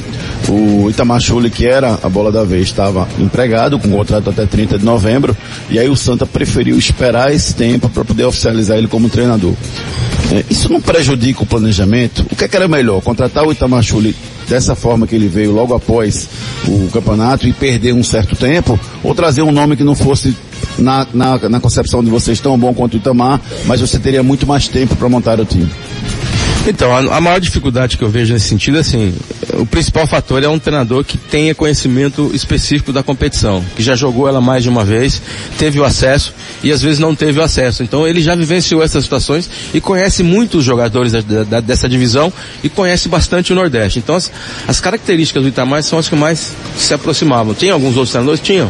O 0.49 0.89
Itamar 0.89 1.19
Schulli, 1.19 1.49
que 1.49 1.65
era 1.65 1.99
a 2.01 2.09
bola 2.09 2.31
da 2.31 2.43
vez, 2.43 2.63
estava 2.63 3.07
empregado 3.19 3.77
com 3.79 3.89
contrato 3.89 4.29
até 4.29 4.45
30 4.45 4.79
de 4.79 4.85
novembro, 4.85 5.35
e 5.69 5.77
aí 5.77 5.87
o 5.87 5.95
Santa 5.95 6.25
preferiu 6.25 6.77
esperar 6.77 7.33
esse 7.33 7.53
tempo 7.55 7.89
para 7.89 8.03
poder 8.03 8.25
oficializar 8.25 8.77
ele 8.77 8.87
como 8.87 9.09
treinador. 9.09 9.53
É, 10.31 10.45
isso 10.49 10.71
não 10.71 10.81
prejudica 10.81 11.43
o 11.43 11.45
planejamento? 11.45 12.25
O 12.31 12.35
que, 12.35 12.45
é 12.45 12.47
que 12.47 12.55
era 12.55 12.67
melhor? 12.67 13.01
Contratar 13.01 13.45
o 13.45 13.51
Itamar 13.51 13.83
Schulli 13.83 14.15
dessa 14.51 14.75
forma 14.75 15.07
que 15.07 15.15
ele 15.15 15.29
veio 15.29 15.53
logo 15.53 15.73
após 15.73 16.27
o 16.67 16.89
campeonato 16.91 17.47
e 17.47 17.53
perder 17.53 17.93
um 17.93 18.03
certo 18.03 18.35
tempo, 18.35 18.77
ou 19.01 19.15
trazer 19.15 19.41
um 19.41 19.51
nome 19.51 19.77
que 19.77 19.83
não 19.83 19.95
fosse 19.95 20.35
na, 20.77 21.07
na, 21.13 21.37
na 21.47 21.59
concepção 21.61 22.03
de 22.03 22.09
vocês 22.09 22.41
tão 22.41 22.59
bom 22.59 22.73
quanto 22.73 22.95
o 22.95 22.97
Itamar, 22.97 23.39
mas 23.65 23.79
você 23.79 23.97
teria 23.97 24.21
muito 24.21 24.45
mais 24.45 24.67
tempo 24.67 24.93
para 24.97 25.07
montar 25.07 25.39
o 25.39 25.45
time? 25.45 25.71
Então, 26.67 26.95
a, 26.95 27.17
a, 27.17 27.21
maior 27.21 27.39
dificuldade 27.39 27.97
que 27.97 28.03
eu 28.03 28.09
vejo 28.09 28.33
nesse 28.33 28.47
sentido, 28.47 28.77
assim, 28.77 29.15
o 29.53 29.65
principal 29.65 30.05
fator 30.05 30.43
é 30.43 30.47
um 30.47 30.59
treinador 30.59 31.03
que 31.03 31.17
tenha 31.17 31.55
conhecimento 31.55 32.29
específico 32.35 32.93
da 32.93 33.01
competição, 33.01 33.65
que 33.75 33.81
já 33.81 33.95
jogou 33.95 34.27
ela 34.27 34.39
mais 34.39 34.61
de 34.61 34.69
uma 34.69 34.85
vez, 34.85 35.21
teve 35.57 35.79
o 35.79 35.83
acesso 35.83 36.33
e 36.63 36.71
às 36.71 36.79
vezes 36.79 36.99
não 36.99 37.15
teve 37.15 37.39
o 37.39 37.43
acesso. 37.43 37.81
Então, 37.81 38.07
ele 38.07 38.21
já 38.21 38.35
vivenciou 38.35 38.83
essas 38.83 39.03
situações 39.03 39.49
e 39.73 39.81
conhece 39.81 40.21
muitos 40.21 40.63
jogadores 40.63 41.11
da, 41.11 41.21
da, 41.21 41.59
dessa 41.61 41.89
divisão 41.89 42.31
e 42.63 42.69
conhece 42.69 43.09
bastante 43.09 43.51
o 43.51 43.55
Nordeste. 43.55 43.97
Então, 43.97 44.13
as, 44.13 44.31
as 44.67 44.79
características 44.79 45.41
do 45.41 45.49
Itamar 45.49 45.81
são 45.81 45.97
as 45.97 46.07
que 46.07 46.15
mais 46.15 46.53
se 46.77 46.93
aproximavam. 46.93 47.55
Tinha 47.55 47.73
alguns 47.73 47.95
outros 47.95 48.11
treinadores? 48.11 48.39
Tinham. 48.39 48.69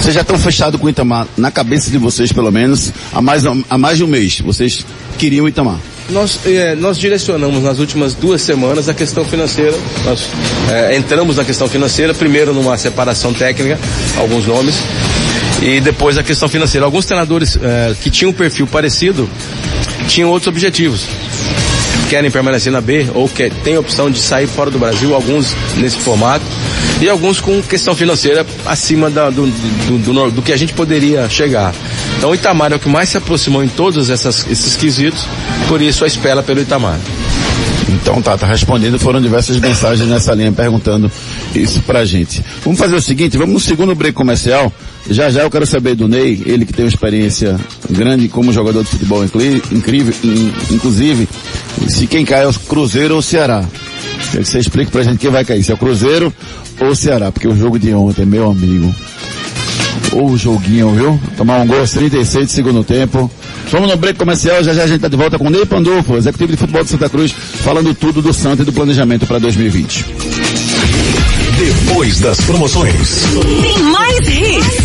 Vocês 0.00 0.14
já 0.14 0.20
estão 0.20 0.38
fechados 0.38 0.80
com 0.80 0.86
o 0.86 0.90
Itamar, 0.90 1.26
na 1.36 1.50
cabeça 1.50 1.90
de 1.90 1.98
vocês 1.98 2.30
pelo 2.30 2.52
menos, 2.52 2.92
há 3.12 3.20
mais, 3.20 3.42
há 3.44 3.78
mais 3.78 3.98
de 3.98 4.04
um 4.04 4.08
mês. 4.08 4.40
Vocês 4.40 4.86
queriam 5.18 5.46
o 5.46 5.48
Itamar. 5.48 5.80
Nós, 6.10 6.40
é, 6.44 6.74
nós 6.74 6.98
direcionamos 6.98 7.62
nas 7.62 7.78
últimas 7.78 8.14
duas 8.14 8.42
semanas 8.42 8.88
a 8.88 8.94
questão 8.94 9.24
financeira. 9.24 9.76
Nós 10.04 10.28
é, 10.70 10.96
entramos 10.96 11.36
na 11.36 11.44
questão 11.44 11.68
financeira, 11.68 12.12
primeiro 12.12 12.52
numa 12.52 12.76
separação 12.76 13.32
técnica, 13.32 13.78
alguns 14.18 14.46
nomes, 14.46 14.74
e 15.62 15.80
depois 15.80 16.18
a 16.18 16.22
questão 16.22 16.48
financeira. 16.48 16.84
Alguns 16.84 17.06
treinadores 17.06 17.58
é, 17.60 17.94
que 18.00 18.10
tinham 18.10 18.30
um 18.30 18.34
perfil 18.34 18.66
parecido 18.66 19.28
tinham 20.06 20.28
outros 20.28 20.48
objetivos 20.48 21.06
querem 22.14 22.30
permanecer 22.30 22.70
na 22.70 22.80
B 22.80 23.06
ou 23.14 23.28
que 23.28 23.50
têm 23.50 23.76
opção 23.76 24.10
de 24.10 24.20
sair 24.20 24.46
fora 24.46 24.70
do 24.70 24.78
Brasil, 24.78 25.14
alguns 25.14 25.54
nesse 25.76 25.96
formato, 25.96 26.44
e 27.00 27.08
alguns 27.08 27.40
com 27.40 27.60
questão 27.62 27.94
financeira 27.94 28.46
acima 28.64 29.10
da, 29.10 29.30
do, 29.30 29.46
do, 29.46 29.98
do, 29.98 30.30
do, 30.30 30.42
que 30.42 30.52
a 30.52 30.56
gente 30.56 30.72
poderia 30.72 31.28
chegar. 31.28 31.74
Então 32.16 32.30
o 32.30 32.34
Itamar 32.34 32.72
é 32.72 32.76
o 32.76 32.78
que 32.78 32.88
mais 32.88 33.08
se 33.08 33.16
aproximou 33.16 33.62
em 33.62 33.68
todos 33.68 34.10
essas, 34.10 34.46
esses 34.50 34.76
quesitos, 34.76 35.26
por 35.68 35.82
isso 35.82 36.04
a 36.04 36.06
espera 36.06 36.42
pelo 36.42 36.60
Itamar. 36.60 36.98
Então 37.88 38.20
tá, 38.22 38.36
tá 38.36 38.46
respondendo, 38.46 38.98
foram 38.98 39.20
diversas 39.20 39.58
mensagens 39.58 40.08
nessa 40.08 40.34
linha 40.34 40.52
perguntando 40.52 41.10
isso 41.54 41.80
pra 41.82 42.04
gente. 42.04 42.42
Vamos 42.64 42.78
fazer 42.78 42.94
o 42.94 43.00
seguinte, 43.00 43.36
vamos 43.36 43.54
no 43.54 43.60
segundo 43.60 43.94
break 43.94 44.14
comercial. 44.14 44.72
Já 45.08 45.30
já 45.30 45.42
eu 45.42 45.50
quero 45.50 45.66
saber 45.66 45.94
do 45.94 46.08
Ney, 46.08 46.42
ele 46.46 46.64
que 46.64 46.72
tem 46.72 46.84
uma 46.84 46.88
experiência 46.88 47.58
grande 47.90 48.28
como 48.28 48.52
jogador 48.52 48.82
de 48.82 48.90
futebol 48.90 49.22
incrível, 49.24 50.14
inclusive, 50.70 51.28
se 51.88 52.06
quem 52.06 52.24
cai 52.24 52.44
é 52.44 52.48
o 52.48 52.54
Cruzeiro 52.54 53.14
ou 53.14 53.20
o 53.20 53.22
Ceará. 53.22 53.64
Quer 54.32 54.38
que 54.38 54.48
você 54.48 54.58
explique 54.58 54.90
pra 54.90 55.02
gente 55.02 55.18
quem 55.18 55.30
vai 55.30 55.44
cair, 55.44 55.62
se 55.62 55.70
é 55.70 55.74
o 55.74 55.78
Cruzeiro 55.78 56.32
ou 56.80 56.94
Ceará, 56.94 57.30
porque 57.30 57.48
o 57.48 57.56
jogo 57.56 57.78
de 57.78 57.92
ontem, 57.94 58.24
meu 58.24 58.50
amigo, 58.50 58.94
o 60.12 60.36
joguinho, 60.36 60.92
viu? 60.92 61.20
Tomar 61.36 61.58
um 61.60 61.66
gol 61.66 61.80
aos 61.80 61.92
36 61.92 62.46
de 62.46 62.52
segundo 62.52 62.84
tempo. 62.84 63.30
Vamos 63.70 63.90
no 63.90 63.96
break 63.96 64.18
comercial, 64.18 64.62
já 64.62 64.72
já 64.72 64.84
a 64.84 64.86
gente 64.86 65.00
tá 65.00 65.08
de 65.08 65.16
volta 65.16 65.38
com 65.38 65.50
Ney 65.50 65.66
Pandolfo, 65.66 66.16
executivo 66.16 66.52
de 66.52 66.58
futebol 66.58 66.84
de 66.84 66.90
Santa 66.90 67.08
Cruz, 67.08 67.32
falando 67.32 67.94
tudo 67.94 68.22
do 68.22 68.32
Santa 68.32 68.62
e 68.62 68.64
do 68.64 68.72
planejamento 68.72 69.26
para 69.26 69.38
2020. 69.38 70.23
Depois 71.58 72.18
das 72.18 72.40
promoções. 72.40 73.22
Tem 73.62 73.78
mais 73.78 74.18
hits. 74.28 74.84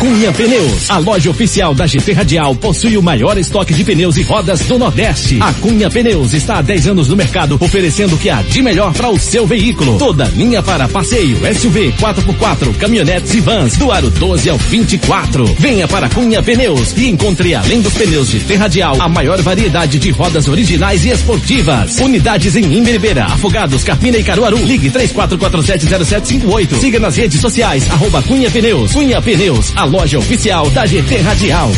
Cunha 0.00 0.32
Pneus, 0.32 0.90
a 0.90 0.98
loja 0.98 1.30
oficial 1.30 1.74
da 1.74 1.86
GT 1.86 2.12
Radial, 2.12 2.54
possui 2.54 2.96
o 2.96 3.02
maior 3.02 3.36
estoque 3.36 3.74
de 3.74 3.84
pneus 3.84 4.16
e 4.16 4.22
rodas 4.22 4.60
do 4.60 4.78
Nordeste. 4.78 5.38
A 5.40 5.52
Cunha 5.54 5.90
Pneus 5.90 6.32
está 6.32 6.56
há 6.56 6.62
10 6.62 6.88
anos 6.88 7.08
no 7.08 7.16
mercado, 7.16 7.58
oferecendo 7.60 8.14
o 8.14 8.18
que 8.18 8.30
há 8.30 8.40
de 8.40 8.62
melhor 8.62 8.94
para 8.94 9.10
o 9.10 9.18
seu 9.18 9.46
veículo. 9.46 9.98
Toda 9.98 10.24
linha 10.28 10.62
para 10.62 10.88
passeio, 10.88 11.38
SUV, 11.54 11.92
4x4, 12.00 12.76
caminhonetes 12.78 13.34
e 13.34 13.40
vans, 13.40 13.76
do 13.76 13.92
aro 13.92 14.10
12 14.10 14.48
ao 14.48 14.56
24. 14.56 15.44
Venha 15.58 15.86
para 15.86 16.08
Cunha 16.08 16.42
Pneus 16.42 16.94
e 16.96 17.08
encontre, 17.08 17.54
além 17.54 17.82
dos 17.82 17.92
pneus 17.92 18.28
GT 18.28 18.56
Radial, 18.56 18.96
a 19.00 19.08
maior 19.08 19.40
variedade 19.42 19.98
de 19.98 20.10
rodas 20.10 20.48
originais 20.48 21.04
e 21.04 21.10
esportivas. 21.10 21.98
Unidades 21.98 22.56
em 22.56 22.64
Imberibeira, 22.78 23.24
Afogados, 23.26 23.84
Carpina 23.84 24.16
e 24.16 24.24
Caruaru. 24.24 24.56
Ligue 24.64 24.89
34470758. 24.90 26.80
Siga 26.80 27.00
nas 27.00 27.16
redes 27.16 27.40
sociais, 27.40 27.90
arroba 27.90 28.22
Cunha 28.22 28.50
Pneus. 28.50 28.92
Cunha 28.92 29.20
Pneus, 29.20 29.72
a 29.76 29.84
loja 29.84 30.18
oficial 30.18 30.70
da 30.70 30.86
GT 30.86 31.18
Radial. 31.18 31.72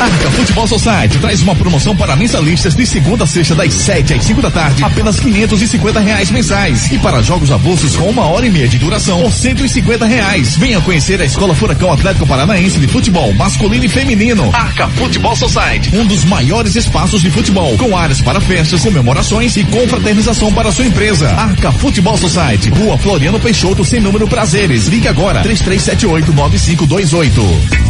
Arca 0.00 0.30
Futebol 0.30 0.66
Society 0.66 1.18
traz 1.18 1.42
uma 1.42 1.54
promoção 1.54 1.94
para 1.94 2.16
mensalistas 2.16 2.74
de 2.74 2.86
segunda 2.86 3.24
a 3.24 3.26
sexta 3.26 3.54
das 3.54 3.72
7 3.74 4.14
às 4.14 4.24
5 4.24 4.40
da 4.40 4.50
tarde, 4.50 4.82
apenas 4.82 5.20
550 5.20 6.00
reais 6.00 6.30
mensais. 6.30 6.90
E 6.90 6.98
para 6.98 7.22
jogos 7.22 7.50
avulsos 7.50 7.96
com 7.96 8.08
uma 8.08 8.26
hora 8.26 8.46
e 8.46 8.50
meia 8.50 8.68
de 8.68 8.78
duração, 8.78 9.20
por 9.22 9.32
150 9.32 10.06
reais. 10.06 10.56
Venha 10.56 10.80
conhecer 10.80 11.20
a 11.20 11.24
Escola 11.24 11.54
Furacão 11.54 11.92
Atlético 11.92 12.26
Paranaense 12.26 12.80
de 12.80 12.88
Futebol 12.88 13.32
Masculino 13.34 13.84
e 13.84 13.88
Feminino. 13.88 14.50
Arca 14.52 14.88
Futebol 14.88 15.36
Society, 15.36 15.94
um 15.94 16.04
dos 16.04 16.24
maiores 16.24 16.74
espaços 16.74 17.22
de 17.22 17.30
futebol, 17.30 17.76
com 17.78 17.96
áreas 17.96 18.20
para 18.20 18.40
festas, 18.40 18.82
comemorações 18.82 19.56
e 19.56 19.64
confraternização 19.64 20.52
para 20.52 20.72
sua 20.72 20.86
empresa. 20.86 21.28
Arca 21.30 21.70
Futebol 21.72 22.16
Society, 22.16 22.29
Rua 22.70 22.96
Floriano 22.96 23.40
Peixoto, 23.40 23.84
sem 23.84 24.00
número 24.00 24.28
prazeres. 24.28 24.86
Ligue 24.86 25.08
agora, 25.08 25.42
3378 25.42 26.32
9528. 26.32 27.89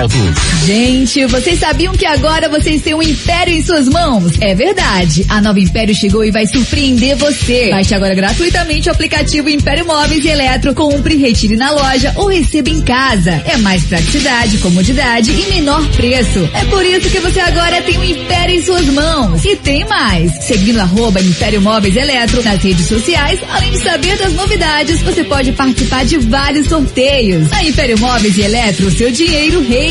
Gente, 0.65 1.25
vocês 1.27 1.59
sabiam 1.59 1.93
que 1.93 2.05
agora 2.05 2.49
vocês 2.49 2.81
têm 2.81 2.93
um 2.93 3.03
império 3.03 3.53
em 3.53 3.61
suas 3.61 3.87
mãos? 3.87 4.33
É 4.39 4.55
verdade. 4.55 5.25
A 5.29 5.39
nova 5.39 5.59
Império 5.59 5.93
chegou 5.93 6.23
e 6.23 6.31
vai 6.31 6.47
surpreender 6.47 7.15
você. 7.17 7.69
Baixe 7.69 7.93
agora 7.93 8.15
gratuitamente 8.15 8.89
o 8.89 8.91
aplicativo 8.91 9.49
Império 9.49 9.85
Móveis 9.85 10.23
e 10.23 10.29
Eletro. 10.29 10.73
Compre, 10.73 11.17
retire 11.17 11.55
na 11.55 11.71
loja 11.71 12.13
ou 12.15 12.27
receba 12.27 12.69
em 12.69 12.81
casa. 12.81 13.43
É 13.45 13.57
mais 13.57 13.83
praticidade, 13.83 14.57
comodidade 14.57 15.31
e 15.31 15.49
menor 15.53 15.87
preço. 15.89 16.49
É 16.53 16.65
por 16.65 16.83
isso 16.83 17.09
que 17.09 17.19
você 17.19 17.39
agora 17.39 17.81
tem 17.83 17.97
um 17.99 18.03
império 18.03 18.55
em 18.55 18.63
suas 18.63 18.85
mãos. 18.87 19.45
E 19.45 19.55
tem 19.55 19.85
mais. 19.85 20.31
Seguindo 20.45 20.79
arroba 20.79 21.21
Império 21.21 21.61
Móveis 21.61 21.95
Eletro 21.95 22.43
nas 22.43 22.61
redes 22.61 22.87
sociais, 22.87 23.39
além 23.51 23.71
de 23.71 23.79
saber 23.79 24.17
das 24.17 24.33
novidades, 24.33 25.01
você 25.01 25.23
pode 25.23 25.51
participar 25.51 26.05
de 26.05 26.17
vários 26.17 26.67
sorteios. 26.67 27.51
A 27.51 27.63
Império 27.63 27.99
Móveis 27.99 28.37
e 28.37 28.41
Eletro, 28.41 28.89
seu 28.91 29.11
dinheiro 29.11 29.61
rei 29.61 29.90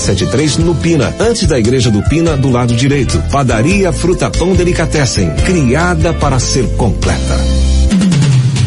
673 0.00 0.56
no 0.58 0.74
Pina, 0.74 1.14
antes 1.20 1.46
da 1.46 1.58
Igreja 1.58 1.90
do 1.90 2.02
Pina, 2.02 2.36
do 2.36 2.50
lado 2.50 2.74
direito. 2.74 3.22
Padaria 3.30 3.92
Fruta 3.92 4.30
Pão 4.30 4.54
Delicatessen, 4.54 5.30
criada 5.44 6.14
para 6.14 6.38
ser 6.38 6.66
completa. 6.76 7.69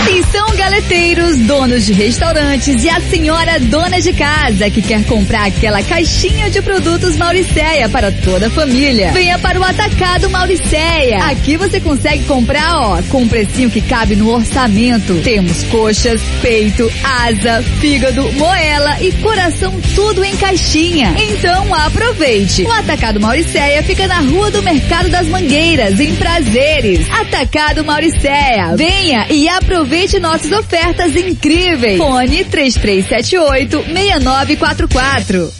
Atenção, 0.00 0.56
galeteiros, 0.56 1.36
donos 1.40 1.84
de 1.84 1.92
restaurantes 1.92 2.82
e 2.82 2.88
a 2.88 3.00
senhora 3.02 3.60
dona 3.60 4.00
de 4.00 4.14
casa 4.14 4.70
que 4.70 4.80
quer 4.80 5.04
comprar 5.04 5.46
aquela 5.46 5.82
caixinha 5.82 6.48
de 6.48 6.62
produtos 6.62 7.18
Mauricéia 7.18 7.86
para 7.86 8.10
toda 8.10 8.46
a 8.46 8.50
família. 8.50 9.12
Venha 9.12 9.38
para 9.38 9.60
o 9.60 9.62
Atacado 9.62 10.30
Mauricéia. 10.30 11.18
Aqui 11.26 11.58
você 11.58 11.80
consegue 11.80 12.24
comprar, 12.24 12.78
ó, 12.78 13.02
com 13.10 13.22
um 13.22 13.28
precinho 13.28 13.70
que 13.70 13.82
cabe 13.82 14.16
no 14.16 14.30
orçamento. 14.30 15.20
Temos 15.22 15.64
coxas, 15.64 16.20
peito, 16.40 16.90
asa, 17.04 17.62
fígado, 17.78 18.32
moela 18.32 18.96
e 19.02 19.12
coração 19.12 19.78
tudo 19.94 20.24
em 20.24 20.34
caixinha. 20.36 21.14
Então 21.18 21.74
aproveite. 21.74 22.62
O 22.62 22.72
Atacado 22.72 23.20
Mauricéia 23.20 23.82
fica 23.82 24.06
na 24.06 24.20
Rua 24.20 24.50
do 24.50 24.62
Mercado 24.62 25.10
das 25.10 25.26
Mangueiras, 25.26 26.00
em 26.00 26.14
Prazeres. 26.16 27.06
Atacado 27.10 27.84
Mauricéia. 27.84 28.74
Venha 28.76 29.26
e 29.28 29.46
aproveite 29.46 29.89
nossas 30.20 30.52
ofertas 30.52 31.14
incríveis. 31.16 31.98
Fone 31.98 32.44
3378 32.44 33.84
6944. 33.84 35.59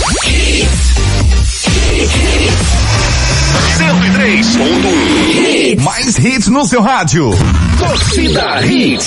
Keep 0.00 0.79
103.1 3.60 5.82
Mais 5.82 6.18
hits 6.18 6.48
no 6.48 6.66
seu 6.66 6.80
rádio. 6.80 7.30
Torcida 7.78 8.64
Hits. 8.64 9.06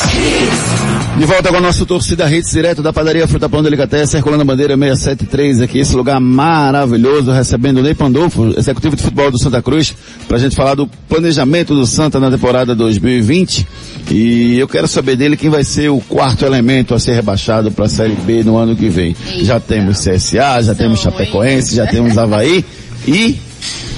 De 1.18 1.26
volta 1.26 1.50
com 1.50 1.58
a 1.58 1.62
nossa 1.62 1.86
torcida 1.86 2.32
Hits, 2.32 2.52
direto 2.52 2.82
da 2.82 2.92
padaria 2.92 3.28
Fruta 3.28 3.48
Pão 3.48 3.62
Delicatessen, 3.62 4.08
circulando 4.08 4.42
a 4.42 4.46
bandeira 4.46 4.76
673 4.76 5.62
aqui, 5.62 5.80
esse 5.80 5.96
lugar 5.96 6.20
maravilhoso, 6.20 7.32
recebendo 7.32 7.78
o 7.78 7.84
Ney 7.84 7.94
Pandolfo, 7.94 8.54
executivo 8.58 8.96
de 8.96 9.04
futebol 9.04 9.30
do 9.30 9.38
Santa 9.38 9.62
Cruz, 9.62 9.94
pra 10.28 10.40
gente 10.40 10.56
falar 10.56 10.76
do 10.76 10.88
planejamento 11.08 11.76
do 11.76 11.86
Santa 11.86 12.20
na 12.20 12.32
temporada 12.32 12.74
2020. 12.74 13.68
E 14.10 14.58
eu 14.58 14.68
quero 14.68 14.88
saber 14.88 15.16
dele 15.16 15.38
quem 15.38 15.50
vai 15.50 15.64
ser 15.64 15.90
o 15.90 16.00
quarto 16.00 16.46
elemento 16.46 16.96
a 16.96 17.00
ser 17.00 17.14
rebaixado 17.14 17.72
para 17.72 17.86
a 17.86 17.90
Série 17.90 18.16
B 18.16 18.44
no 18.44 18.58
ano 18.58 18.76
que 18.76 18.90
vem. 18.90 19.16
Já 19.42 19.60
temos 19.60 20.00
CSA, 20.00 20.64
já 20.64 20.76
temos 20.76 21.00
Chapecoense, 21.00 21.76
já 21.76 21.86
temos 21.86 22.18
Havaí 22.18 22.66
e 23.08 23.38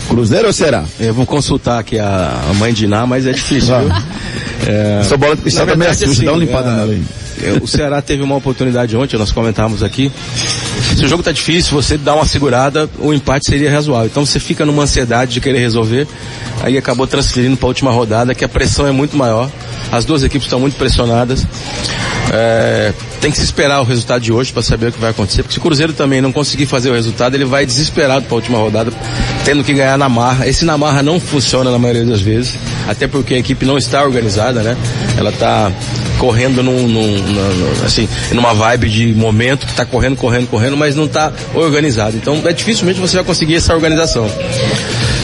Cruzeiro 0.07 0.47
ou 0.47 0.53
será? 0.53 0.85
Eu 0.99 1.13
vou 1.13 1.25
consultar 1.25 1.79
aqui 1.79 1.97
a, 1.99 2.41
a 2.49 2.53
mãe 2.55 2.73
de 2.73 2.85
Iná, 2.85 3.05
mas 3.05 3.25
é 3.25 3.31
difícil. 3.31 3.75
viu? 3.79 3.89
É, 4.67 5.03
Sua 5.07 5.17
bola 5.17 5.35
de 5.35 5.41
cristal 5.41 5.65
verdade, 5.65 5.97
suja, 6.05 6.23
dá 6.23 6.31
uma 6.31 6.37
assim, 6.37 6.45
limpada 6.45 6.69
é, 6.69 6.75
nela 6.75 6.91
aí. 6.91 7.03
O 7.61 7.67
Ceará 7.67 8.01
teve 8.01 8.23
uma 8.23 8.35
oportunidade 8.35 8.95
ontem, 8.95 9.17
nós 9.17 9.31
comentávamos 9.31 9.83
aqui. 9.83 10.11
Se 10.95 11.03
o 11.03 11.07
jogo 11.07 11.23
tá 11.23 11.31
difícil, 11.31 11.71
você 11.73 11.97
dá 11.97 12.15
uma 12.15 12.25
segurada, 12.25 12.89
o 12.99 13.13
empate 13.13 13.45
seria 13.47 13.71
razoável. 13.71 14.07
Então 14.07 14.25
você 14.25 14.39
fica 14.39 14.65
numa 14.65 14.83
ansiedade 14.83 15.33
de 15.33 15.41
querer 15.41 15.59
resolver, 15.59 16.07
aí 16.61 16.77
acabou 16.77 17.07
transferindo 17.07 17.57
para 17.57 17.65
a 17.65 17.69
última 17.69 17.91
rodada, 17.91 18.33
que 18.35 18.45
a 18.45 18.49
pressão 18.49 18.87
é 18.87 18.91
muito 18.91 19.17
maior. 19.17 19.49
As 19.91 20.05
duas 20.05 20.23
equipes 20.23 20.45
estão 20.45 20.59
muito 20.59 20.75
pressionadas. 20.77 21.45
É, 22.31 22.93
tem 23.21 23.31
que 23.31 23.37
se 23.37 23.43
esperar 23.43 23.81
o 23.81 23.83
resultado 23.83 24.21
de 24.21 24.31
hoje 24.31 24.51
para 24.51 24.61
saber 24.61 24.87
o 24.87 24.91
que 24.91 24.99
vai 24.99 25.11
acontecer, 25.11 25.43
porque 25.43 25.53
se 25.53 25.59
o 25.59 25.61
Cruzeiro 25.61 25.93
também 25.93 26.21
não 26.21 26.31
conseguir 26.31 26.65
fazer 26.65 26.89
o 26.89 26.93
resultado, 26.93 27.35
ele 27.35 27.45
vai 27.45 27.65
desesperado 27.65 28.25
para 28.25 28.33
a 28.33 28.37
última 28.37 28.57
rodada, 28.57 28.91
tendo 29.43 29.63
que 29.63 29.73
ganhar 29.73 29.97
na 29.97 30.09
marra. 30.09 30.47
Esse 30.47 30.65
na 30.65 30.77
marra 30.77 31.03
não 31.03 31.19
funciona 31.19 31.71
na 31.71 31.77
maioria 31.79 32.05
das 32.05 32.21
vezes, 32.21 32.55
até 32.87 33.07
porque 33.07 33.35
a 33.35 33.37
equipe 33.37 33.65
não 33.65 33.77
está 33.77 34.03
organizada, 34.03 34.61
né? 34.61 34.75
Ela 35.17 35.29
está 35.29 35.71
correndo 36.17 36.63
num, 36.63 36.87
num- 36.87 37.17
num- 37.17 37.85
assim, 37.85 38.07
numa 38.31 38.53
vibe 38.53 38.89
de 38.89 39.13
momento 39.13 39.65
que 39.65 39.71
está 39.71 39.85
correndo, 39.85 40.15
correndo, 40.15 40.47
correndo, 40.47 40.77
mas 40.77 40.95
não 40.95 41.05
está 41.05 41.31
organizado. 41.53 42.15
Então, 42.17 42.41
é 42.45 42.53
dificilmente 42.53 42.99
você 42.99 43.15
vai 43.17 43.25
conseguir 43.25 43.55
essa 43.55 43.73
organização. 43.73 44.29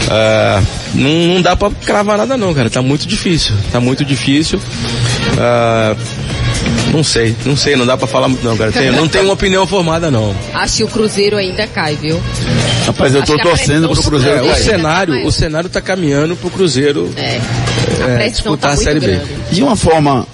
Ah, 0.09 0.61
não, 0.93 1.09
não 1.35 1.41
dá 1.41 1.55
pra 1.55 1.69
cravar 1.85 2.17
nada 2.17 2.35
não, 2.37 2.53
cara. 2.53 2.69
Tá 2.69 2.81
muito 2.81 3.07
difícil. 3.07 3.53
Tá 3.71 3.79
muito 3.79 4.03
difícil. 4.03 4.59
Ah, 5.37 5.95
não 6.91 7.03
sei, 7.03 7.35
não 7.45 7.55
sei, 7.55 7.75
não 7.75 7.85
dá 7.85 7.95
pra 7.97 8.07
falar 8.07 8.27
muito 8.27 8.43
não, 8.43 8.57
cara. 8.57 8.71
Tenho- 8.71 8.91
não 8.93 9.07
tenho 9.07 9.23
uma 9.25 9.33
opinião 9.33 9.65
formada 9.65 10.11
não. 10.11 10.35
Acho 10.53 10.77
que 10.77 10.83
o 10.83 10.87
Cruzeiro 10.87 11.37
ainda 11.37 11.65
cai, 11.67 11.95
viu? 11.95 12.21
Rapaz, 12.85 13.13
eu 13.15 13.23
tô 13.23 13.33
Acho 13.33 13.41
que 13.41 13.47
a 13.47 13.51
torcendo 13.51 13.89
pro 13.89 14.03
Cruzeiro 14.03 14.37
É, 14.47 14.51
o 14.51 14.55
cenário, 14.55 15.25
o 15.25 15.31
cenário 15.31 15.69
tá 15.69 15.79
caminhando 15.79 16.35
pro 16.35 16.49
Cruzeiro 16.49 17.11
É. 17.15 17.21
é, 17.21 17.37
A 17.37 18.05
pressão 18.15 18.27
disputar 18.29 18.71
tá 18.71 18.73
a 18.75 18.77
Série 18.77 18.99
B. 18.99 19.07
grande. 19.07 19.25
De 19.51 19.63
uma 19.63 19.75
forma, 19.75 20.27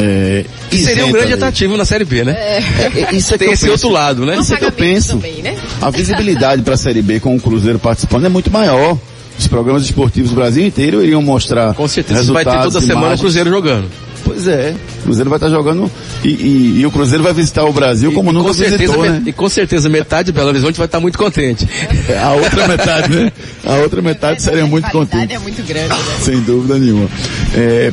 é, 0.00 0.44
Que 0.70 0.78
seria 0.78 1.06
um 1.06 1.12
grande 1.12 1.32
atrativo 1.32 1.76
na 1.76 1.84
Série 1.84 2.04
B, 2.04 2.24
né? 2.24 2.32
É, 2.32 3.14
Isso 3.14 3.34
é 3.34 3.38
que 3.38 3.38
Tem 3.38 3.48
eu 3.48 3.54
esse 3.54 3.62
penso. 3.66 3.86
outro 3.86 3.88
lado, 3.90 4.24
né? 4.24 4.38
Isso 4.38 4.54
é 4.54 4.56
que 4.56 4.64
eu 4.64 4.72
Pagamento 4.72 4.94
penso. 4.94 5.12
também, 5.16 5.42
né? 5.42 5.56
A 5.80 5.90
visibilidade 5.90 6.62
para 6.62 6.74
a 6.74 6.76
Série 6.76 7.02
B 7.02 7.20
com 7.20 7.34
o 7.34 7.40
Cruzeiro 7.40 7.78
participando 7.78 8.26
é 8.26 8.28
muito 8.28 8.50
maior. 8.50 8.96
Os 9.38 9.46
programas 9.46 9.84
esportivos 9.84 10.30
do 10.30 10.36
Brasil 10.36 10.66
inteiro 10.66 11.02
iriam 11.02 11.22
mostrar 11.22 11.72
Com 11.74 11.86
certeza. 11.86 12.24
Você 12.24 12.32
vai 12.32 12.44
ter 12.44 12.60
toda 12.60 12.80
semana 12.80 13.14
o. 13.14 13.18
Cruzeiro 13.18 13.48
jogando. 13.50 13.88
Pois 14.28 14.46
é. 14.46 14.74
O 15.00 15.02
Cruzeiro 15.04 15.30
vai 15.30 15.36
estar 15.38 15.48
jogando 15.50 15.90
e, 16.24 16.28
e- 16.28 16.80
e 16.80 16.86
o 16.86 16.90
Cruzeiro 16.90 17.24
vai 17.24 17.32
visitar 17.32 17.64
o 17.64 17.72
Brasil 17.72 18.12
como 18.12 18.30
e, 18.30 18.34
nunca 18.34 18.48
com 18.48 18.54
certeza, 18.54 18.78
visitou, 18.78 19.02
né? 19.04 19.22
e 19.26 19.32
com 19.32 19.48
certeza 19.48 19.88
metade 19.88 20.26
de 20.26 20.32
Belo 20.32 20.48
Horizonte 20.48 20.76
vai 20.76 20.86
estar 20.86 21.00
muito 21.00 21.18
contente. 21.18 21.66
A 22.22 22.32
outra 22.34 22.68
metade, 22.68 23.08
né? 23.16 23.32
A 23.64 23.74
outra 23.76 24.02
metade 24.02 24.42
seria 24.42 24.66
muito 24.66 24.88
contente. 24.90 25.32
é 25.34 25.38
muito 25.38 25.62
grande, 25.66 25.88
né? 25.88 25.96
Sem 26.22 26.40
dúvida 26.40 26.78
nenhuma. 26.78 27.08
É, 27.54 27.92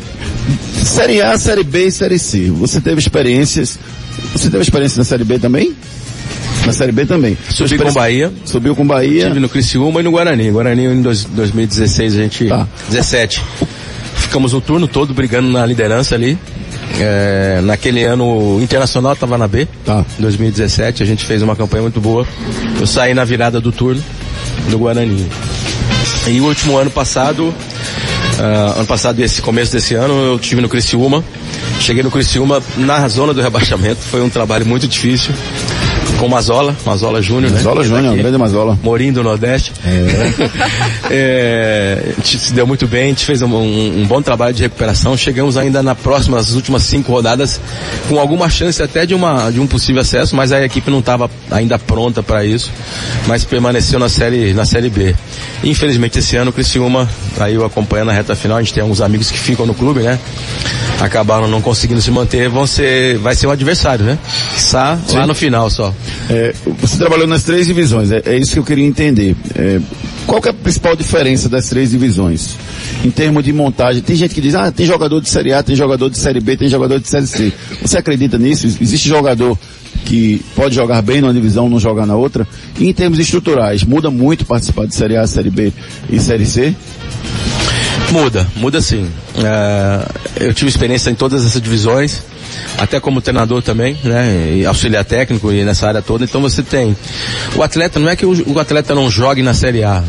série 0.83 1.21
A, 1.21 1.38
Série 1.38 1.63
B 1.63 1.88
e 1.88 1.91
Série 1.91 2.19
C. 2.19 2.49
Você 2.51 2.81
teve 2.81 2.99
experiências. 2.99 3.79
Você 4.33 4.49
teve 4.49 4.61
experiência 4.63 4.97
na 4.97 5.03
Série 5.03 5.23
B 5.23 5.39
também? 5.39 5.73
Na 6.65 6.73
Série 6.73 6.91
B 6.91 7.05
também. 7.05 7.38
Sua 7.49 7.67
Subi 7.67 7.83
com 7.83 7.93
Bahia, 7.93 8.33
Subiu 8.43 8.75
com 8.75 8.86
Bahia. 8.88 9.23
Estive 9.23 9.39
no 9.39 9.47
Criciúma 9.49 9.99
e 9.99 10.03
no 10.03 10.11
Guarani. 10.11 10.49
Guarani 10.51 10.86
em 10.86 11.01
dois- 11.01 11.23
2016 11.25 12.13
a 12.13 12.17
gente... 12.17 12.45
Tá. 12.47 12.67
17. 12.89 13.41
Ficamos 14.36 14.53
o 14.53 14.59
turno 14.59 14.86
todo 14.86 15.13
brigando 15.13 15.47
na 15.47 15.65
liderança 15.65 16.13
ali. 16.13 16.38
É, 16.99 17.61
naquele 17.63 18.03
ano 18.03 18.57
o 18.57 18.61
Internacional 18.61 19.13
estava 19.13 19.38
na 19.38 19.47
B. 19.47 19.65
Tá. 19.86 20.03
Em 20.19 20.21
2017 20.21 21.01
a 21.01 21.05
gente 21.05 21.23
fez 21.23 21.41
uma 21.41 21.55
campanha 21.55 21.83
muito 21.83 22.01
boa. 22.01 22.27
Eu 22.77 22.86
saí 22.86 23.13
na 23.13 23.23
virada 23.23 23.61
do 23.61 23.71
turno 23.71 24.03
do 24.69 24.77
Guarani. 24.77 25.25
E 26.27 26.41
o 26.41 26.47
último 26.47 26.77
ano 26.77 26.91
passado 26.91 27.55
Uh, 28.36 28.79
ano 28.79 28.86
passado, 28.86 29.17
esse 29.21 29.41
começo 29.41 29.71
desse 29.71 29.95
ano, 29.95 30.13
eu 30.13 30.38
tive 30.38 30.59
no 30.59 30.67
Criciúma. 30.67 31.23
Cheguei 31.79 32.03
no 32.03 32.11
Criciúma 32.11 32.61
na 32.75 33.07
zona 33.07 33.33
do 33.33 33.41
rebaixamento. 33.41 34.01
Foi 34.01 34.21
um 34.21 34.29
trabalho 34.29 34.65
muito 34.65 34.86
difícil. 34.86 35.33
Com 36.20 36.28
Mazola, 36.30 36.76
Mazola 36.86 37.22
Júnior, 37.22 37.51
né? 37.51 37.57
Mazola 37.57 37.84
Júnior, 37.84 38.16
grande 38.16 38.38
Mazola. 38.38 38.80
Morim 38.82 39.11
do 39.11 39.22
Nordeste. 39.24 39.74
É. 39.86 41.11
é, 41.11 42.03
a 42.09 42.16
gente 42.16 42.38
se 42.39 42.53
deu 42.53 42.66
muito 42.66 42.88
bem, 42.88 43.03
a 43.03 43.07
gente 43.07 43.26
fez 43.26 43.41
um, 43.41 43.53
um, 43.53 44.01
um, 44.01 44.05
bom 44.05 44.22
trabalho 44.22 44.53
de 44.53 44.63
recuperação. 44.63 45.18
Chegamos 45.18 45.57
ainda 45.57 45.84
na 45.84 45.93
próxima, 45.93 46.38
as 46.38 46.53
últimas 46.53 46.84
cinco 46.84 47.11
rodadas, 47.11 47.59
com 48.07 48.20
alguma 48.20 48.49
chance 48.49 48.82
até 48.82 49.05
de, 49.05 49.13
uma, 49.13 49.51
de 49.51 49.59
um 49.59 49.68
possível 49.68 50.01
acesso, 50.01 50.36
mas 50.36 50.51
a 50.51 50.63
equipe 50.63 50.89
não 50.89 50.99
estava 50.99 51.30
ainda 51.51 51.78
pronta 51.78 52.24
para 52.24 52.45
isso, 52.45 52.72
mas 53.28 53.43
permaneceu 53.43 53.99
na 53.99 54.09
série, 54.09 54.53
na 54.53 54.66
série 54.66 54.89
B. 54.89 55.16
Infelizmente 55.63 56.20
esse 56.20 56.36
ano 56.38 56.49
o 56.51 56.53
Criciúma, 56.53 57.09
aí 57.39 57.55
eu 57.55 57.66
acompanhando 57.66 58.11
a 58.11 58.13
reta 58.13 58.36
final, 58.36 58.57
a 58.57 58.61
gente 58.61 58.74
tem 58.74 58.82
alguns 58.82 59.01
amigos 59.01 59.30
que 59.30 59.38
ficam 59.38 59.66
no 59.66 59.74
clube, 59.74 60.01
né? 60.01 60.20
Acabaram 61.01 61.47
não 61.47 61.61
conseguindo 61.61 62.01
se 62.01 62.09
manter, 62.09 62.47
vão 62.49 62.66
ser, 62.66 63.18
vai 63.18 63.36
ser 63.36 63.47
um 63.47 63.51
adversário, 63.51 64.05
né? 64.05 64.18
Está 64.55 64.97
lá 65.13 65.28
no 65.28 65.36
final 65.36 65.70
só. 65.70 65.93
É, 66.30 66.53
você 66.80 66.97
trabalhou 66.97 67.28
nas 67.28 67.43
três 67.43 67.68
divisões, 67.68 68.11
é, 68.11 68.22
é, 68.26 68.38
isso 68.38 68.53
que 68.53 68.59
eu 68.59 68.63
queria 68.63 68.86
entender. 68.86 69.36
É, 69.55 69.80
qual 70.26 70.41
que 70.41 70.47
é 70.47 70.51
a 70.51 70.53
principal 70.53 70.95
diferença 70.95 71.47
das 71.47 71.70
três 71.70 71.91
divisões? 71.91 72.55
Em 73.03 73.11
termos 73.11 73.43
de 73.43 73.53
montagem, 73.53 74.01
tem 74.01 74.16
gente 74.16 74.34
que 74.34 74.41
diz, 74.41 74.55
ah, 74.55 74.72
tem 74.72 74.86
jogador 74.86 75.22
de 75.22 75.30
Série 75.30 75.53
A, 75.53 75.61
tem 75.61 75.76
jogador 75.76 76.09
de 76.09 76.18
Série 76.18 76.39
B, 76.39 76.57
tem 76.57 76.68
jogador 76.68 76.99
de 76.99 77.07
Série 77.07 77.28
C. 77.28 77.53
Você 77.82 77.97
acredita 77.97 78.38
nisso? 78.38 78.66
Existe 78.66 79.07
jogador 79.07 79.57
que 80.05 80.43
pode 80.55 80.76
jogar 80.76 81.01
bem 81.01 81.22
numa 81.22 81.34
divisão, 81.34 81.70
não 81.70 81.80
jogar 81.80 82.05
na 82.05 82.16
outra? 82.16 82.47
E 82.80 82.88
em 82.88 82.93
termos 82.93 83.20
estruturais, 83.20 83.84
muda 83.84 84.09
muito 84.09 84.45
participar 84.45 84.88
de 84.88 84.95
Série 84.95 85.18
A, 85.18 85.28
Série 85.28 85.49
B 85.49 85.72
e 86.09 86.20
Série 86.20 86.45
C? 86.45 86.76
Muda, 88.11 88.47
muda 88.55 88.82
sim. 88.82 89.07
É, 89.38 90.45
eu 90.45 90.53
tive 90.53 90.70
experiência 90.70 91.09
em 91.09 91.16
todas 91.16 91.45
essas 91.45 91.61
divisões, 91.61 92.22
até 92.77 92.99
como 92.99 93.21
treinador 93.21 93.61
também, 93.61 93.97
né? 94.03 94.55
E 94.57 94.65
auxiliar 94.65 95.03
técnico 95.05 95.51
e 95.51 95.63
nessa 95.63 95.87
área 95.87 96.01
toda. 96.01 96.23
Então 96.23 96.41
você 96.41 96.61
tem. 96.63 96.95
O 97.55 97.63
atleta, 97.63 97.99
não 97.99 98.09
é 98.09 98.15
que 98.15 98.25
o, 98.25 98.53
o 98.53 98.59
atleta 98.59 98.93
não 98.93 99.09
jogue 99.09 99.41
na 99.41 99.53
Série 99.53 99.83
A. 99.83 100.03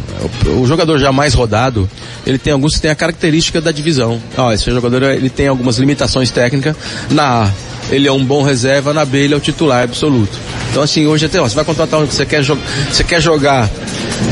O, 0.46 0.62
o, 0.62 0.66
jogador 0.66 0.98
já 0.98 1.12
mais 1.12 1.34
rodado, 1.34 1.88
ele 2.26 2.38
tem 2.38 2.52
alguns 2.52 2.78
tem 2.80 2.90
a 2.90 2.94
característica 2.94 3.60
da 3.60 3.72
divisão. 3.72 4.20
Ó, 4.36 4.52
esse 4.52 4.70
jogador 4.70 5.02
ele 5.04 5.30
tem 5.30 5.48
algumas 5.48 5.78
limitações 5.78 6.30
técnicas 6.30 6.76
na 7.10 7.44
A 7.44 7.50
ele 7.90 8.08
é 8.08 8.12
um 8.12 8.24
bom 8.24 8.42
reserva, 8.42 8.92
na 8.92 9.04
B 9.04 9.18
ele 9.18 9.34
é 9.34 9.36
o 9.36 9.40
titular 9.40 9.84
absoluto. 9.84 10.38
Então 10.70 10.82
assim, 10.82 11.06
hoje 11.06 11.26
até, 11.26 11.40
ó, 11.40 11.48
você 11.48 11.54
vai 11.54 11.64
contratar 11.64 12.00
um, 12.00 12.06
você 12.06 12.26
quer, 12.26 12.42
você 12.42 13.04
quer 13.04 13.20
jogar, 13.20 13.70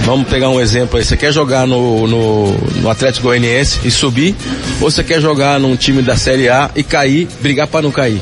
vamos 0.05 0.29
pegar 0.29 0.49
um 0.49 0.61
exemplo 0.61 0.99
aí, 0.99 1.05
você 1.05 1.17
quer 1.17 1.33
jogar 1.33 1.67
no, 1.67 2.07
no, 2.07 2.53
no 2.83 2.91
Atlético 2.91 3.29
Goianiense 3.29 3.81
e 3.85 3.91
subir, 3.91 4.35
ou 4.81 4.91
você 4.91 5.03
quer 5.03 5.21
jogar 5.21 5.59
num 5.59 5.77
time 5.77 6.03
da 6.03 6.17
Série 6.17 6.49
A 6.49 6.71
e 6.75 6.83
cair, 6.83 7.29
brigar 7.41 7.67
para 7.67 7.83
não 7.83 7.91
cair. 7.91 8.21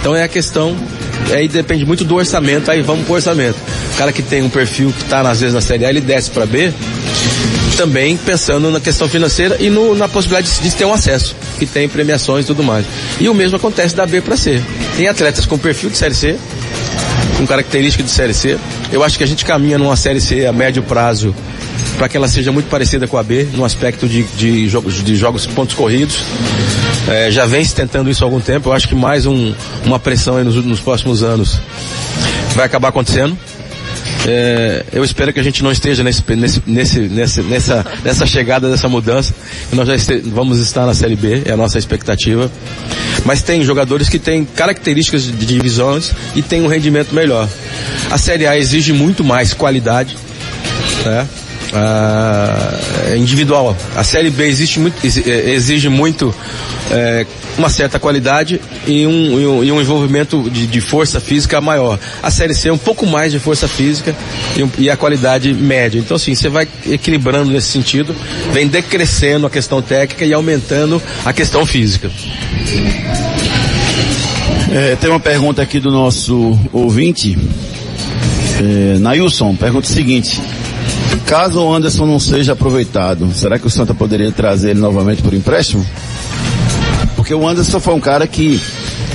Então 0.00 0.14
é 0.14 0.22
a 0.22 0.28
questão, 0.28 0.76
aí 1.32 1.48
depende 1.48 1.84
muito 1.86 2.04
do 2.04 2.16
orçamento, 2.16 2.70
aí 2.70 2.82
vamos 2.82 3.06
pro 3.06 3.14
orçamento. 3.14 3.56
O 3.94 3.96
cara 3.96 4.12
que 4.12 4.22
tem 4.22 4.42
um 4.42 4.50
perfil 4.50 4.92
que 4.92 5.02
está 5.02 5.20
às 5.22 5.40
vezes 5.40 5.54
na 5.54 5.60
Série 5.60 5.86
A, 5.86 5.90
ele 5.90 6.00
desce 6.00 6.30
para 6.30 6.44
B, 6.44 6.72
também 7.76 8.16
pensando 8.16 8.70
na 8.70 8.80
questão 8.80 9.08
financeira 9.08 9.56
e 9.60 9.68
no, 9.68 9.94
na 9.94 10.08
possibilidade 10.08 10.50
de, 10.50 10.62
de, 10.62 10.74
ter 10.74 10.84
um 10.84 10.92
acesso, 10.92 11.34
que 11.58 11.66
tem 11.66 11.88
premiações 11.88 12.44
e 12.44 12.46
tudo 12.48 12.62
mais. 12.62 12.86
E 13.20 13.28
o 13.28 13.34
mesmo 13.34 13.56
acontece 13.56 13.94
da 13.94 14.06
B 14.06 14.20
para 14.20 14.36
C. 14.36 14.62
Tem 14.96 15.08
atletas 15.08 15.46
com 15.46 15.58
perfil 15.58 15.90
de 15.90 15.96
Série 15.96 16.14
C, 16.14 16.36
com 17.36 17.46
característica 17.46 18.02
de 18.02 18.10
Série 18.10 18.34
C. 18.34 18.58
Eu 18.92 19.02
acho 19.02 19.18
que 19.18 19.24
a 19.24 19.26
gente 19.26 19.44
caminha 19.44 19.78
numa 19.78 19.96
Série 19.96 20.20
C 20.20 20.46
a 20.46 20.52
médio 20.52 20.82
prazo 20.82 21.34
para 21.98 22.08
que 22.08 22.16
ela 22.16 22.28
seja 22.28 22.50
muito 22.50 22.68
parecida 22.68 23.06
com 23.06 23.16
a 23.16 23.22
B, 23.22 23.46
no 23.54 23.64
aspecto 23.64 24.08
de, 24.08 24.22
de 24.36 24.68
jogos 24.68 25.02
de 25.02 25.16
jogos 25.16 25.46
pontos 25.46 25.74
corridos. 25.74 26.18
É, 27.08 27.30
já 27.30 27.46
vem 27.46 27.64
se 27.64 27.74
tentando 27.74 28.10
isso 28.10 28.24
há 28.24 28.26
algum 28.26 28.40
tempo. 28.40 28.68
Eu 28.68 28.72
acho 28.72 28.88
que 28.88 28.94
mais 28.94 29.26
um, 29.26 29.54
uma 29.84 29.98
pressão 29.98 30.42
nos, 30.42 30.56
nos 30.56 30.80
próximos 30.80 31.22
anos 31.22 31.60
vai 32.54 32.66
acabar 32.66 32.88
acontecendo. 32.88 33.36
É, 34.26 34.84
eu 34.92 35.04
espero 35.04 35.32
que 35.32 35.40
a 35.40 35.42
gente 35.42 35.62
não 35.62 35.70
esteja 35.70 36.02
nesse, 36.02 36.22
nesse, 36.34 36.60
nesse, 37.00 37.42
nessa, 37.42 37.86
nessa 38.02 38.26
chegada 38.26 38.70
dessa 38.70 38.88
mudança. 38.88 39.34
Nós 39.72 39.86
já 39.86 39.94
este, 39.94 40.18
vamos 40.18 40.58
estar 40.58 40.86
na 40.86 40.94
Série 40.94 41.16
B, 41.16 41.42
é 41.44 41.52
a 41.52 41.56
nossa 41.56 41.78
expectativa. 41.78 42.50
Mas 43.24 43.42
tem 43.42 43.62
jogadores 43.62 44.08
que 44.08 44.18
têm 44.18 44.44
características 44.44 45.24
de 45.24 45.46
divisões 45.46 46.12
e 46.34 46.42
têm 46.42 46.62
um 46.62 46.66
rendimento 46.66 47.14
melhor. 47.14 47.48
A 48.10 48.18
Série 48.18 48.46
A 48.46 48.56
exige 48.56 48.92
muito 48.92 49.22
mais 49.22 49.52
qualidade. 49.52 50.16
Né? 51.04 51.28
Ah, 51.76 53.16
individual. 53.16 53.76
A 53.96 54.04
Série 54.04 54.30
B 54.30 54.46
existe 54.46 54.78
muito, 54.78 54.94
exige 55.04 55.88
muito 55.88 56.32
é, 56.88 57.26
uma 57.58 57.68
certa 57.68 57.98
qualidade 57.98 58.60
e 58.86 59.04
um, 59.04 59.64
e 59.64 59.72
um 59.72 59.80
envolvimento 59.80 60.48
de, 60.48 60.68
de, 60.68 60.80
força 60.80 61.20
física 61.20 61.60
maior. 61.60 61.98
A 62.22 62.30
Série 62.30 62.54
C 62.54 62.68
é 62.68 62.72
um 62.72 62.78
pouco 62.78 63.04
mais 63.06 63.32
de 63.32 63.40
força 63.40 63.66
física 63.66 64.14
e, 64.56 64.84
e, 64.84 64.90
a 64.90 64.96
qualidade 64.96 65.52
média. 65.52 65.98
Então 65.98 66.14
assim, 66.16 66.32
você 66.32 66.48
vai 66.48 66.68
equilibrando 66.86 67.50
nesse 67.50 67.68
sentido, 67.68 68.14
vem 68.52 68.68
decrescendo 68.68 69.44
a 69.44 69.50
questão 69.50 69.82
técnica 69.82 70.24
e 70.24 70.32
aumentando 70.32 71.02
a 71.24 71.32
questão 71.32 71.66
física. 71.66 72.08
É, 74.70 74.96
tem 74.96 75.10
uma 75.10 75.20
pergunta 75.20 75.60
aqui 75.60 75.80
do 75.80 75.90
nosso 75.90 76.56
ouvinte, 76.72 77.36
é, 78.60 78.98
Nailson, 78.98 79.56
pergunta 79.56 79.88
o 79.88 79.90
seguinte, 79.90 80.40
caso 81.26 81.60
o 81.60 81.72
Anderson 81.72 82.06
não 82.06 82.18
seja 82.18 82.52
aproveitado, 82.52 83.32
será 83.34 83.58
que 83.58 83.66
o 83.66 83.70
Santa 83.70 83.94
poderia 83.94 84.30
trazer 84.30 84.70
ele 84.70 84.80
novamente 84.80 85.22
por 85.22 85.34
empréstimo? 85.34 85.84
Porque 87.16 87.34
o 87.34 87.48
Anderson 87.48 87.80
foi 87.80 87.94
um 87.94 88.00
cara 88.00 88.26
que 88.26 88.60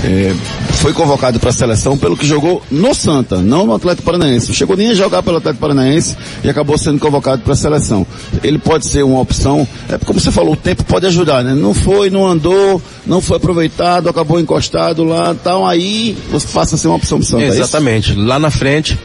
é, 0.04 0.34
foi 0.74 0.94
convocado 0.94 1.40
para 1.40 1.50
a 1.50 1.54
seleção 1.54 1.98
pelo 1.98 2.16
que 2.16 2.26
jogou 2.26 2.62
no 2.72 2.94
Santa, 2.94 3.38
não 3.38 3.66
no 3.66 3.74
Atlético 3.74 4.04
Paranaense. 4.04 4.48
Não 4.48 4.56
chegou 4.56 4.78
nem 4.78 4.92
a 4.92 4.94
jogar 4.94 5.22
pelo 5.22 5.38
Atlético 5.38 5.62
Paranaense 5.62 6.16
e 6.44 6.50
acabou 6.50 6.78
sendo 6.78 7.00
convocado 7.00 7.42
para 7.42 7.54
a 7.54 7.56
seleção. 7.56 8.08
Ele 8.44 8.58
pode 8.58 8.88
ser 8.88 9.04
uma 9.04 9.20
opção, 9.20 9.68
é 9.90 9.98
como 9.98 10.20
você 10.20 10.32
falou, 10.32 10.54
o 10.54 10.58
tempo 10.58 10.84
pode 10.86 11.06
ajudar, 11.06 11.44
né? 11.44 11.54
Não 11.54 11.74
foi, 11.74 12.10
não 12.10 12.26
andou, 12.26 12.82
não 13.06 13.22
foi 13.22 13.38
aproveitado, 13.38 14.08
acabou 14.08 14.40
encostado 14.40 15.04
lá, 15.04 15.32
então 15.32 15.68
aí 15.68 16.18
você 16.32 16.48
faça 16.48 16.78
ser 16.78 16.88
uma 16.88 16.98
opção. 16.98 17.22
Santa, 17.22 17.44
é 17.44 17.48
Exatamente. 17.48 18.14
É 18.14 18.16
lá 18.16 18.40
na 18.40 18.50
frente, 18.50 18.98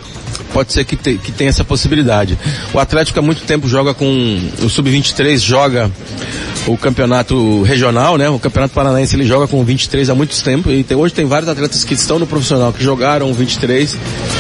pode 0.53 0.73
ser 0.73 0.85
que, 0.85 0.97
te, 0.97 1.17
que 1.19 1.33
tenha 1.33 1.51
essa 1.51 1.65
possibilidade. 1.65 2.39
O 2.73 2.79
Atlético 2.79 3.19
há 3.19 3.23
muito 3.23 3.43
tempo 3.43 3.69
joga 3.69 3.95
com 3.95 4.41
o 4.63 4.69
sub-23 4.69 5.39
joga 5.39 5.91
o 6.67 6.77
campeonato 6.77 7.63
regional, 7.63 8.17
né? 8.17 8.29
O 8.29 8.39
campeonato 8.39 8.75
paranaense 8.75 9.15
ele 9.15 9.27
joga 9.27 9.47
com 9.47 9.63
23 9.63 10.09
há 10.09 10.15
muito 10.15 10.41
tempo 10.43 10.71
e 10.71 10.83
tem, 10.83 10.97
hoje 10.97 11.13
tem 11.13 11.27
vários 11.27 11.49
atletas 11.49 11.85
que 11.85 11.95
estão 11.95 12.19
no 12.19 12.27
profissional 12.27 12.73
que 12.73 12.83
jogaram 12.83 13.33
23. 13.33 13.97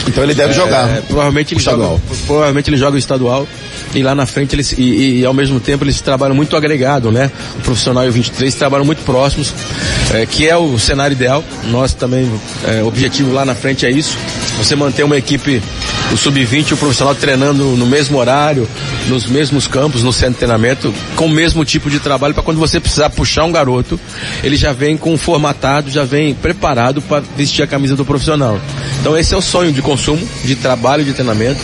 Então 0.08 0.24
ele 0.24 0.34
deve 0.34 0.52
é, 0.52 0.54
jogar. 0.54 0.88
Provavelmente 1.02 1.52
ele 1.52 1.60
estadual. 1.60 2.00
joga, 2.08 2.22
provavelmente 2.26 2.70
ele 2.70 2.76
joga 2.76 2.96
o 2.96 2.98
estadual 2.98 3.46
e 3.94 4.02
lá 4.02 4.14
na 4.14 4.26
frente 4.26 4.54
eles 4.54 4.72
e, 4.72 5.20
e, 5.20 5.24
ao 5.24 5.34
mesmo 5.34 5.60
tempo 5.60 5.84
eles 5.84 6.00
trabalham 6.00 6.34
muito 6.34 6.56
agregado, 6.56 7.12
né? 7.12 7.30
O 7.58 7.60
profissional 7.62 8.04
e 8.04 8.08
o 8.08 8.12
23 8.12 8.54
trabalham 8.54 8.84
muito 8.84 9.02
próximos, 9.04 9.52
é, 10.12 10.26
que 10.26 10.48
é 10.48 10.56
o 10.56 10.78
cenário 10.78 11.14
ideal. 11.14 11.44
Nós 11.70 11.92
também 11.92 12.30
é, 12.66 12.82
objetivo 12.82 13.32
lá 13.32 13.44
na 13.44 13.54
frente 13.54 13.84
é 13.84 13.90
isso. 13.90 14.16
Você 14.58 14.74
manter 14.74 15.04
uma 15.04 15.16
equipe, 15.16 15.62
o 16.12 16.16
sub-20 16.16 16.70
e 16.70 16.74
o 16.74 16.76
profissional 16.76 17.14
treinando 17.14 17.64
no 17.76 17.86
mesmo 17.86 18.18
horário, 18.18 18.68
nos 19.08 19.26
mesmos 19.26 19.66
campos, 19.66 20.02
no 20.02 20.12
centro 20.12 20.34
de 20.34 20.38
treinamento, 20.38 20.92
com 21.16 21.26
o 21.26 21.30
mesmo 21.30 21.64
tipo 21.64 21.90
de 21.90 21.98
trabalho 21.98 22.34
para 22.34 22.42
quando 22.42 22.58
você 22.58 22.78
precisar 22.78 23.10
puxar 23.10 23.44
um 23.44 23.52
garoto, 23.52 23.98
ele 24.42 24.56
já 24.56 24.72
vem 24.72 24.96
com 24.96 25.16
formatado, 25.16 25.90
já 25.90 26.04
vem 26.04 26.34
preparado 26.34 27.02
para 27.02 27.22
vestir 27.36 27.62
a 27.62 27.66
camisa 27.66 27.96
do 27.96 28.04
profissional. 28.04 28.60
Então 29.00 29.16
esse 29.16 29.34
é 29.34 29.36
o 29.36 29.42
sonho 29.42 29.72
de 29.72 29.82
consumo, 29.82 30.26
de 30.44 30.54
trabalho, 30.56 31.04
de 31.04 31.12
treinamento 31.12 31.60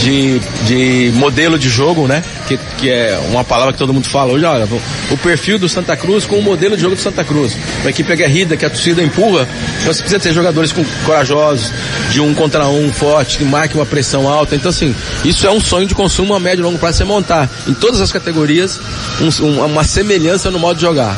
de, 0.00 0.40
de 0.66 1.12
modelo 1.14 1.58
de 1.58 1.68
jogo, 1.68 2.06
né? 2.06 2.22
Que, 2.46 2.58
que 2.78 2.90
é 2.90 3.18
uma 3.30 3.44
palavra 3.44 3.72
que 3.72 3.78
todo 3.78 3.92
mundo 3.92 4.08
fala 4.08 4.32
hoje, 4.32 4.44
olha, 4.44 4.68
o 5.10 5.16
perfil 5.18 5.58
do 5.58 5.68
Santa 5.68 5.96
Cruz 5.96 6.24
com 6.24 6.38
o 6.38 6.42
modelo 6.42 6.76
de 6.76 6.82
jogo 6.82 6.94
do 6.94 7.00
Santa 7.00 7.24
Cruz. 7.24 7.56
Uma 7.80 7.90
equipe 7.90 8.12
aguerrida, 8.12 8.56
que 8.56 8.64
a 8.64 8.70
torcida 8.70 9.02
empurra, 9.02 9.48
então 9.80 9.92
você 9.92 10.02
precisa 10.02 10.20
ter 10.20 10.32
jogadores 10.32 10.72
com, 10.72 10.84
corajosos, 11.04 11.72
de 12.10 12.20
um 12.20 12.34
contra 12.34 12.66
um 12.68 12.92
forte, 12.92 13.38
que 13.38 13.44
marque 13.44 13.74
uma 13.74 13.86
pressão 13.86 14.28
alta. 14.28 14.54
Então 14.54 14.70
assim, 14.70 14.94
isso 15.24 15.46
é 15.46 15.50
um 15.50 15.60
sonho 15.60 15.86
de 15.86 15.94
consumo 15.94 16.34
a 16.34 16.40
médio 16.40 16.62
e 16.62 16.64
longo 16.64 16.78
prazo, 16.78 16.98
você 16.98 17.04
montar 17.04 17.48
em 17.66 17.74
todas 17.74 18.00
as 18.00 18.12
categorias 18.12 18.80
um, 19.20 19.44
um, 19.44 19.64
uma 19.64 19.84
semelhança 19.84 20.50
no 20.50 20.58
modo 20.58 20.76
de 20.76 20.82
jogar. 20.82 21.16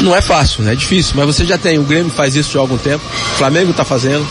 Não 0.00 0.14
é 0.14 0.20
fácil, 0.20 0.62
né? 0.62 0.72
É 0.72 0.76
difícil, 0.76 1.14
mas 1.16 1.26
você 1.26 1.44
já 1.44 1.56
tem, 1.56 1.78
o 1.78 1.82
Grêmio 1.82 2.12
faz 2.12 2.36
isso 2.36 2.52
já 2.52 2.58
há 2.58 2.62
algum 2.62 2.76
tempo, 2.76 3.02
o 3.04 3.36
Flamengo 3.36 3.70
está 3.70 3.84
fazendo, 3.84 4.26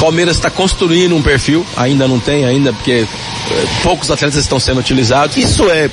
Palmeiras 0.00 0.36
está 0.36 0.48
construindo 0.48 1.14
um 1.14 1.20
perfil, 1.20 1.64
ainda 1.76 2.08
não 2.08 2.18
tem, 2.18 2.46
ainda, 2.46 2.72
porque 2.72 3.04
eh, 3.04 3.64
poucos 3.82 4.10
atletas 4.10 4.38
estão 4.40 4.58
sendo 4.58 4.80
utilizados. 4.80 5.36
Isso 5.36 5.68
é 5.68 5.90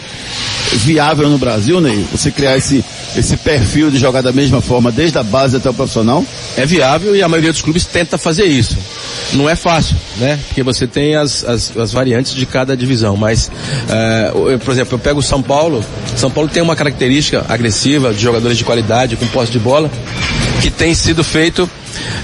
viável 0.76 1.30
no 1.30 1.38
Brasil, 1.38 1.82
Ney? 1.82 2.06
Você 2.14 2.32
criar 2.32 2.56
esse, 2.56 2.84
esse 3.18 3.36
perfil 3.36 3.92
de 3.92 3.98
jogar 3.98 4.22
da 4.22 4.32
mesma 4.32 4.62
forma, 4.62 4.94
desde 4.94 5.18
a 5.18 5.24
base 5.24 5.58
até 5.58 5.70
o 5.70 5.74
profissional? 5.74 6.26
É 6.56 6.66
viável 6.66 7.18
e 7.18 7.22
a 7.22 7.28
maioria 7.28 7.52
dos 7.52 7.62
clubes 7.62 7.86
tenta 7.86 8.18
fazer 8.18 8.46
isso. 8.46 8.78
não 9.34 9.50
é 9.50 9.58
fácil, 9.58 9.98
né? 10.16 10.40
Porque 10.48 10.64
você 10.64 10.88
tem 10.88 11.18
as, 11.18 11.44
as, 11.44 11.76
as 11.76 11.92
variantes 11.92 12.34
de 12.34 12.46
cada 12.46 12.78
divisão, 12.78 13.18
mas, 13.18 13.52
é, 13.90 14.32
eu, 14.34 14.58
por 14.60 14.72
exemplo, 14.72 14.96
eu 14.96 15.00
pego 15.00 15.20
o 15.20 15.24
São 15.24 15.42
Paulo, 15.42 15.84
São 16.16 16.32
Paulo 16.32 16.50
tem 16.50 16.64
uma 16.64 16.78
característica 16.78 17.46
agressiva 17.50 18.14
de 18.14 18.22
jogadores 18.22 18.58
de 18.58 18.64
qualidade, 18.64 19.18
com 19.18 19.28
posse 19.28 19.52
de 19.52 19.60
bola, 19.60 19.92
que 20.62 20.70
tem 20.70 20.96
sido 20.96 21.26
feito 21.26 21.70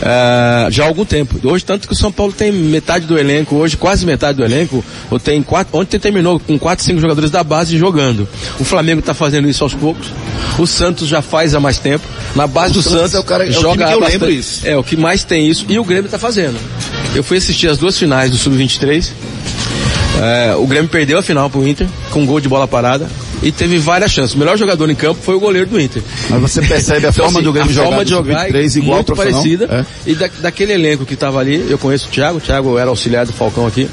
Uh, 0.02 0.72
já 0.72 0.84
há 0.84 0.88
algum 0.88 1.06
tempo. 1.06 1.40
Hoje, 1.48 1.64
tanto 1.64 1.88
que 1.88 1.94
o 1.94 1.98
São 1.98 2.12
Paulo 2.12 2.32
tem 2.34 2.52
metade 2.52 3.06
do 3.06 3.18
elenco, 3.18 3.56
hoje 3.56 3.78
quase 3.78 4.06
metade 4.06 4.38
do 4.38 4.44
elenco, 4.44 4.84
ou 5.10 5.20
tem 5.20 5.42
quatro, 5.42 5.78
ontem 5.78 6.00
terminou 6.00 6.40
com 6.40 6.58
quatro, 6.60 6.84
cinco 6.84 7.00
jogadores 7.00 7.32
da 7.32 7.44
base 7.44 7.78
jogando. 7.78 8.28
O 8.60 8.64
Flamengo 8.64 9.00
está 9.00 9.14
fazendo 9.14 9.48
isso 9.48 9.64
aos 9.64 9.74
poucos. 9.74 10.08
O 10.58 10.68
Santos 10.68 11.08
já 11.08 11.22
faz 11.22 11.56
há 11.56 11.60
mais 11.60 11.78
tempo. 11.80 12.06
Na 12.36 12.46
base 12.48 12.72
O 12.72 12.76
do 12.76 12.82
Santos 12.84 13.00
Santos 13.00 13.16
é 13.16 13.20
o 13.20 13.24
cara- 13.24 13.46
é 13.46 13.50
o 13.50 13.54
joga 13.54 13.70
time 13.72 13.86
que 13.86 13.94
eu 13.94 14.00
bastante. 14.00 14.12
lembro 14.22 14.32
isso. 14.32 14.68
É, 14.68 14.78
o 14.78 14.84
que 14.84 14.96
mais 14.96 15.24
tem 15.24 15.48
isso. 15.48 15.66
E 15.70 15.80
o 15.80 15.84
Grêmio 15.84 16.06
está 16.06 16.20
fazendo. 16.20 16.58
Eu 17.16 17.24
fui 17.24 17.38
assistir 17.38 17.68
as 17.68 17.78
duas 17.78 17.98
finais 17.98 18.30
do 18.32 18.38
Sub-23. 18.38 19.10
É, 20.22 20.56
o 20.56 20.66
Grêmio 20.68 20.90
perdeu 20.90 21.18
a 21.18 21.24
final 21.24 21.50
pro 21.50 21.68
Inter, 21.68 21.88
com 22.12 22.22
um 22.22 22.26
gol 22.26 22.40
de 22.40 22.48
bola 22.48 22.68
parada. 22.68 23.08
E 23.44 23.52
teve 23.52 23.78
várias 23.78 24.12
chances. 24.12 24.34
O 24.36 24.40
melhor 24.40 24.58
jogador 24.58 24.90
em 24.90 24.96
campo 24.96 25.20
foi 25.22 25.36
o 25.36 25.40
goleiro 25.40 25.68
do 25.70 25.80
Inter. 25.80 26.02
Mas 26.30 26.42
você 26.42 26.62
percebe 26.62 27.06
a 27.06 27.12
forma 27.12 27.42
do 27.42 27.52
Grêmio 27.54 27.70
a 27.72 27.74
jogar 27.74 27.88
forma 27.90 28.06
de 28.06 28.12
jogar 28.12 28.46
Sub-23 28.48 28.76
é 28.76 28.80
igual 28.80 28.96
muito 28.96 29.16
parecida. 29.16 29.66
É. 30.06 30.10
E 30.10 30.16
da, 30.16 30.30
daquele 30.40 30.74
elenco 30.74 31.06
que 31.06 31.14
estava 31.14 31.40
ali, 31.40 31.66
eu 31.70 31.78
conheço 31.78 32.08
o 32.08 32.12
Thiago, 32.12 32.38
o 32.38 32.42
Thiago 32.42 32.78
era 32.78 32.90
auxiliar 32.90 33.26
do 33.26 33.34
Falcão 33.34 33.68
aqui. 33.68 33.88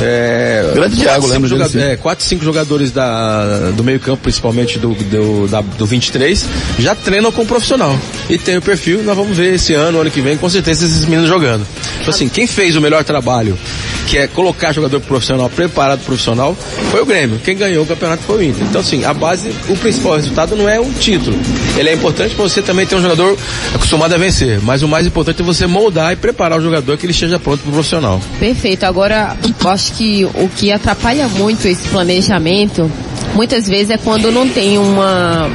É, 0.00 0.70
Grande 0.74 0.96
Thiago, 0.96 1.26
lembro 1.26 1.48
dele, 1.48 1.60
joga- 1.64 1.70
sim. 1.70 1.80
é, 1.80 1.96
quatro, 1.96 2.24
cinco 2.24 2.44
jogadores 2.44 2.90
da, 2.92 3.70
do 3.72 3.82
meio 3.82 3.98
campo, 4.00 4.22
principalmente 4.22 4.78
do, 4.78 4.94
do, 4.94 5.48
da- 5.48 5.60
do 5.60 5.86
23, 5.86 6.46
já 6.78 6.94
treinam 6.94 7.32
com 7.32 7.44
profissional. 7.44 7.98
E 8.30 8.38
tem 8.38 8.56
o 8.56 8.62
perfil, 8.62 9.02
nós 9.02 9.16
vamos 9.16 9.36
ver 9.36 9.54
esse 9.54 9.74
ano, 9.74 10.00
ano 10.00 10.10
que 10.10 10.20
vem, 10.20 10.36
com 10.36 10.48
certeza 10.48 10.84
esses 10.84 11.04
meninos 11.04 11.28
jogando. 11.28 11.66
Então 12.00 12.10
assim, 12.10 12.28
quem 12.28 12.46
fez 12.46 12.76
o 12.76 12.80
melhor 12.80 13.02
trabalho, 13.04 13.58
que 14.06 14.16
é 14.18 14.26
colocar 14.26 14.72
jogador 14.72 15.00
profissional, 15.00 15.50
preparado 15.50 16.00
profissional, 16.04 16.56
foi 16.90 17.02
o 17.02 17.06
Grêmio. 17.06 17.38
Quem 17.44 17.56
ganhou 17.56 17.84
o 17.84 17.86
campeonato 17.86 18.22
foi 18.22 18.36
o 18.38 18.42
Inter. 18.42 18.64
Então 18.64 18.77
assim, 18.80 19.04
a 19.04 19.12
base, 19.14 19.50
o 19.68 19.76
principal 19.76 20.16
resultado 20.16 20.56
não 20.56 20.68
é 20.68 20.78
o 20.80 20.90
título. 20.92 21.36
Ele 21.76 21.90
é 21.90 21.94
importante 21.94 22.34
para 22.34 22.42
você 22.42 22.62
também 22.62 22.86
ter 22.86 22.96
um 22.96 23.02
jogador 23.02 23.36
acostumado 23.74 24.14
a 24.14 24.18
vencer. 24.18 24.60
Mas 24.62 24.82
o 24.82 24.88
mais 24.88 25.06
importante 25.06 25.42
é 25.42 25.44
você 25.44 25.66
moldar 25.66 26.12
e 26.12 26.16
preparar 26.16 26.58
o 26.58 26.62
jogador 26.62 26.96
que 26.96 27.06
ele 27.06 27.12
esteja 27.12 27.38
pronto 27.38 27.60
para 27.60 27.70
o 27.70 27.72
profissional. 27.72 28.20
Perfeito. 28.38 28.84
Agora, 28.84 29.36
eu 29.44 29.70
acho 29.70 29.92
que 29.92 30.24
o 30.24 30.48
que 30.48 30.72
atrapalha 30.72 31.28
muito 31.28 31.66
esse 31.66 31.88
planejamento, 31.88 32.90
muitas 33.34 33.68
vezes 33.68 33.90
é 33.90 33.98
quando 33.98 34.30
não 34.30 34.48
tem 34.48 34.78
uma 34.78 35.50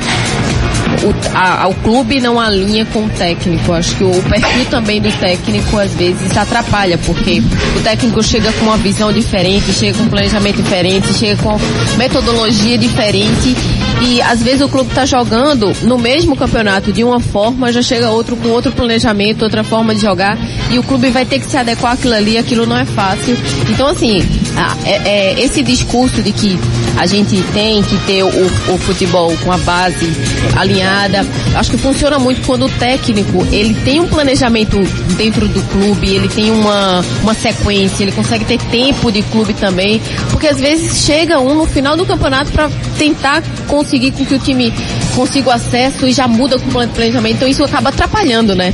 o, 1.05 1.37
a- 1.37 1.67
o 1.67 1.73
clube 1.75 2.19
não 2.21 2.39
alinha 2.39 2.85
com 2.85 3.05
o 3.05 3.09
técnico. 3.09 3.73
Acho 3.73 3.95
que 3.95 4.03
o 4.03 4.23
perfil 4.23 4.65
também 4.69 5.01
do 5.01 5.11
técnico 5.19 5.77
às 5.77 5.91
vezes 5.93 6.35
atrapalha, 6.35 6.97
porque 6.99 7.41
o 7.77 7.81
técnico 7.81 8.23
chega 8.23 8.51
com 8.53 8.65
uma 8.65 8.77
visão 8.77 9.11
diferente, 9.11 9.71
chega 9.73 9.97
com 9.97 10.03
um 10.05 10.09
planejamento 10.09 10.61
diferente, 10.61 11.13
chega 11.13 11.41
com 11.41 11.57
metodologia 11.97 12.77
diferente 12.77 13.55
e 14.01 14.21
às 14.21 14.41
vezes 14.41 14.61
o 14.61 14.67
clube 14.69 14.89
está 14.89 15.05
jogando 15.05 15.71
no 15.83 15.97
mesmo 15.97 16.35
campeonato 16.35 16.91
de 16.91 17.03
uma 17.03 17.19
forma, 17.19 17.71
já 17.71 17.81
chega 17.81 18.09
outro 18.09 18.35
com 18.35 18.49
outro 18.49 18.71
planejamento, 18.71 19.43
outra 19.43 19.63
forma 19.63 19.93
de 19.95 20.01
jogar 20.01 20.37
e 20.71 20.77
o 20.79 20.83
clube 20.83 21.09
vai 21.09 21.25
ter 21.25 21.39
que 21.39 21.49
se 21.49 21.55
adequar 21.57 21.93
àquilo 21.93 22.13
ali, 22.13 22.37
aquilo 22.37 22.65
não 22.65 22.77
é 22.77 22.85
fácil. 22.85 23.37
Então 23.69 23.87
assim, 23.87 24.21
a- 24.57 24.75
é- 24.85 25.33
é 25.35 25.41
esse 25.43 25.61
discurso 25.63 26.21
de 26.21 26.31
que 26.31 26.59
a 26.97 27.05
gente 27.05 27.41
tem 27.53 27.81
que 27.83 27.97
ter 28.05 28.23
o, 28.23 28.27
o 28.27 28.77
futebol 28.77 29.35
com 29.43 29.51
a 29.51 29.57
base 29.57 30.11
alinhada. 30.55 31.25
Acho 31.55 31.71
que 31.71 31.77
funciona 31.77 32.19
muito 32.19 32.45
quando 32.45 32.65
o 32.65 32.69
técnico 32.69 33.45
ele 33.51 33.73
tem 33.83 33.99
um 33.99 34.07
planejamento 34.07 34.77
dentro 35.17 35.47
do 35.47 35.61
clube, 35.69 36.07
ele 36.15 36.27
tem 36.27 36.51
uma, 36.51 37.03
uma 37.21 37.33
sequência, 37.33 38.03
ele 38.03 38.11
consegue 38.11 38.45
ter 38.45 38.59
tempo 38.59 39.11
de 39.11 39.21
clube 39.23 39.53
também, 39.53 40.01
porque 40.29 40.47
às 40.47 40.59
vezes 40.59 41.03
chega 41.05 41.39
um 41.39 41.55
no 41.55 41.65
final 41.65 41.95
do 41.97 42.05
campeonato 42.05 42.51
para 42.51 42.69
tentar 42.97 43.43
conseguir 43.67 44.11
com 44.11 44.25
que 44.25 44.35
o 44.35 44.39
time 44.39 44.73
consiga 45.15 45.49
o 45.49 45.51
acesso 45.51 46.07
e 46.07 46.13
já 46.13 46.27
muda 46.27 46.57
com 46.59 46.67
o 46.67 46.71
plan- 46.71 46.87
planejamento. 46.87 47.35
Então 47.35 47.47
isso 47.47 47.63
acaba 47.63 47.89
atrapalhando, 47.89 48.55
né? 48.55 48.73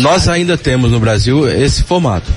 Nós 0.00 0.28
ainda 0.28 0.56
temos 0.56 0.90
no 0.90 1.00
Brasil 1.00 1.48
esse 1.48 1.82
formato. 1.82 2.30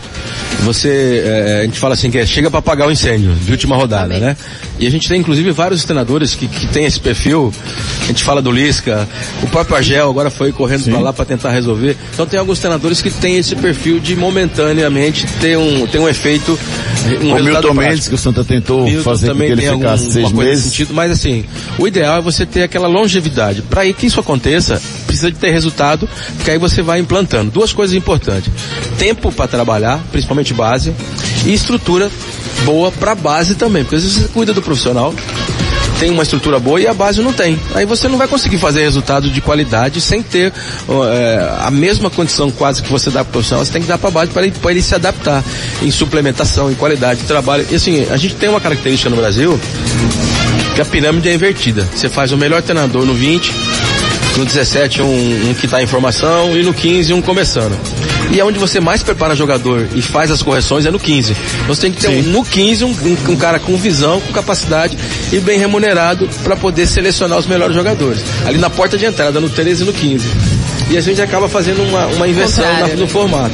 Você, 0.63 1.23
é, 1.25 1.59
a 1.61 1.63
gente 1.63 1.77
fala 1.79 1.93
assim 1.93 2.09
que 2.09 2.17
é, 2.17 2.25
chega 2.25 2.49
para 2.49 2.59
apagar 2.59 2.87
o 2.87 2.91
incêndio 2.91 3.33
de 3.35 3.51
última 3.51 3.75
rodada, 3.75 4.17
né? 4.17 4.37
E 4.79 4.87
a 4.87 4.89
gente 4.89 5.07
tem 5.09 5.19
inclusive 5.19 5.51
vários 5.51 5.83
treinadores 5.83 6.35
que, 6.35 6.47
que 6.47 6.67
tem 6.67 6.85
esse 6.85 6.99
perfil. 6.99 7.53
A 8.03 8.07
gente 8.07 8.23
fala 8.23 8.41
do 8.41 8.51
Lisca, 8.51 9.07
o 9.41 9.47
próprio 9.47 9.75
Argel 9.75 10.09
agora 10.09 10.29
foi 10.29 10.51
correndo 10.51 10.85
para 10.85 10.99
lá 10.99 11.13
para 11.13 11.25
tentar 11.25 11.51
resolver. 11.51 11.97
Então 12.13 12.25
tem 12.25 12.39
alguns 12.39 12.59
treinadores 12.59 13.01
que 13.01 13.09
têm 13.09 13.37
esse 13.37 13.55
perfil 13.55 13.99
de 13.99 14.15
momentaneamente 14.15 15.25
ter 15.41 15.57
um, 15.57 15.85
ter 15.87 15.99
um 15.99 16.07
efeito, 16.07 16.57
um 17.21 17.31
o 17.31 17.33
resultado 17.35 17.43
Milton. 17.43 17.73
Mendes, 17.73 18.07
que 18.07 18.15
o 18.15 18.17
Santa 18.17 18.43
tentou 18.43 18.85
Milton 18.85 19.03
fazer 19.03 19.27
com 19.27 19.33
que 19.33 19.39
também 19.39 19.51
ele 19.51 19.61
tem 19.61 19.69
algum- 19.69 19.83
ficasse 19.83 20.11
seis 20.11 20.31
coisa 20.31 20.35
nesse 20.35 20.49
meses. 20.49 20.63
sentido, 20.65 20.93
mas 20.93 21.11
assim, 21.11 21.45
o 21.77 21.87
ideal 21.87 22.17
é 22.19 22.21
você 22.21 22.45
ter 22.45 22.63
aquela 22.63 22.87
longevidade. 22.87 23.61
Para 23.63 23.91
que 23.93 24.05
isso 24.07 24.19
aconteça, 24.19 24.81
precisa 25.23 25.31
de 25.31 25.37
ter 25.37 25.51
resultado, 25.51 26.09
porque 26.35 26.51
aí 26.51 26.57
você 26.57 26.81
vai 26.81 26.99
implantando. 26.99 27.51
Duas 27.51 27.71
coisas 27.71 27.95
importantes: 27.95 28.51
tempo 28.97 29.31
para 29.31 29.47
trabalhar, 29.47 29.99
principalmente 30.11 30.53
base, 30.53 30.93
e 31.45 31.53
estrutura 31.53 32.11
boa 32.65 32.91
para 32.91 33.15
base 33.15 33.55
também, 33.55 33.83
porque 33.83 33.95
às 33.95 34.03
vezes 34.03 34.17
você 34.17 34.27
cuida 34.29 34.53
do 34.53 34.61
profissional, 34.61 35.13
tem 35.99 36.09
uma 36.09 36.23
estrutura 36.23 36.59
boa 36.59 36.79
e 36.79 36.87
a 36.87 36.93
base 36.93 37.21
não 37.21 37.33
tem. 37.33 37.59
Aí 37.75 37.85
você 37.85 38.07
não 38.07 38.17
vai 38.17 38.27
conseguir 38.27 38.57
fazer 38.57 38.81
resultado 38.81 39.29
de 39.29 39.41
qualidade 39.41 40.01
sem 40.01 40.21
ter 40.21 40.51
é, 41.11 41.57
a 41.59 41.71
mesma 41.71 42.09
condição 42.09 42.51
quase 42.51 42.81
que 42.81 42.91
você 42.91 43.09
dá 43.09 43.23
para 43.23 43.29
o 43.29 43.33
profissional, 43.33 43.63
você 43.63 43.71
tem 43.71 43.81
que 43.81 43.87
dar 43.87 43.97
para 43.97 44.09
a 44.09 44.11
base 44.11 44.31
para 44.31 44.43
ele, 44.43 44.53
ele 44.65 44.81
se 44.81 44.95
adaptar 44.95 45.43
em 45.81 45.91
suplementação, 45.91 46.71
em 46.71 46.75
qualidade 46.75 47.21
de 47.21 47.27
trabalho. 47.27 47.65
E 47.69 47.75
assim, 47.75 48.05
a 48.09 48.17
gente 48.17 48.35
tem 48.35 48.49
uma 48.49 48.61
característica 48.61 49.09
no 49.09 49.17
Brasil 49.17 49.59
que 50.75 50.81
a 50.81 50.85
pirâmide 50.85 51.29
é 51.29 51.33
invertida. 51.33 51.87
Você 51.93 52.09
faz 52.09 52.31
o 52.31 52.37
melhor 52.37 52.61
treinador 52.61 53.05
no 53.05 53.13
20, 53.13 53.53
no 54.37 54.45
17 54.45 55.01
um, 55.01 55.49
um 55.49 55.53
que 55.53 55.65
está 55.65 55.81
em 55.81 55.85
formação 55.87 56.57
e 56.57 56.63
no 56.63 56.73
15 56.73 57.13
um 57.13 57.21
começando. 57.21 57.77
E 58.31 58.39
é 58.39 58.43
onde 58.45 58.57
você 58.57 58.79
mais 58.79 59.03
prepara 59.03 59.35
jogador 59.35 59.87
e 59.93 60.01
faz 60.01 60.31
as 60.31 60.41
correções 60.41 60.85
é 60.85 60.91
no 60.91 60.99
15. 60.99 61.35
Você 61.67 61.81
tem 61.81 61.91
que 61.91 62.01
ter 62.01 62.07
um- 62.09 62.21
no 62.31 62.43
15 62.43 62.83
um, 62.83 62.95
um- 63.29 63.35
cara 63.35 63.59
com 63.59 63.75
visão, 63.77 64.19
com 64.21 64.31
capacidade 64.33 64.97
e 65.31 65.39
bem 65.39 65.59
remunerado 65.59 66.27
para 66.43 66.55
poder 66.55 66.87
selecionar 66.87 67.37
os 67.37 67.45
melhores 67.45 67.75
jogadores. 67.75 68.21
Ali 68.45 68.57
na 68.57 68.69
porta 68.69 68.97
de 68.97 69.05
entrada, 69.05 69.39
no 69.39 69.49
13 69.49 69.83
e 69.83 69.85
no 69.85 69.93
15. 69.93 70.27
E 70.89 70.97
a 70.97 71.01
gente 71.01 71.21
acaba 71.21 71.47
fazendo 71.47 71.83
uma, 71.83 72.07
uma 72.07 72.27
inversão 72.27 72.63
na- 72.63 72.69
Contrário, 72.71 72.95
no 72.97 73.03
né? 73.03 73.07
formato. 73.09 73.53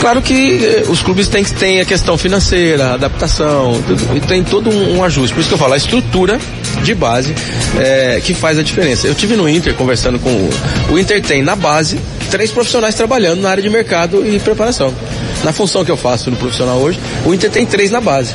Claro 0.00 0.20
que 0.22 0.64
eh, 0.64 0.84
os 0.88 1.00
clubes 1.02 1.28
têm, 1.28 1.42
têm 1.44 1.80
a 1.80 1.84
questão 1.84 2.16
financeira, 2.18 2.88
a 2.90 2.94
adaptação, 2.94 3.82
tudo, 3.86 4.16
e 4.16 4.20
tem 4.20 4.42
todo 4.44 4.68
um, 4.70 4.98
um 4.98 5.04
ajuste. 5.04 5.32
Por 5.34 5.40
isso 5.40 5.48
que 5.48 5.54
eu 5.54 5.58
falo, 5.58 5.72
a 5.74 5.76
estrutura 5.76 6.38
de 6.84 6.94
base 6.94 7.34
eh, 7.78 8.20
que 8.22 8.34
faz 8.34 8.58
a 8.58 8.62
diferença. 8.62 9.06
Eu 9.06 9.14
tive 9.14 9.34
no 9.34 9.48
Inter 9.48 9.74
conversando 9.74 10.18
com 10.20 10.30
o, 10.30 10.50
o 10.92 10.98
Inter 10.98 11.20
tem 11.22 11.42
na 11.42 11.56
base 11.56 11.98
três 12.30 12.50
profissionais 12.50 12.94
trabalhando 12.94 13.40
na 13.40 13.50
área 13.50 13.62
de 13.62 13.70
mercado 13.70 14.24
e 14.26 14.38
preparação. 14.38 14.94
Na 15.42 15.52
função 15.52 15.84
que 15.84 15.90
eu 15.90 15.96
faço 15.96 16.30
no 16.30 16.36
profissional 16.36 16.78
hoje, 16.78 16.98
o 17.24 17.34
Inter 17.34 17.50
tem 17.50 17.66
três 17.66 17.90
na 17.90 18.00
base. 18.00 18.34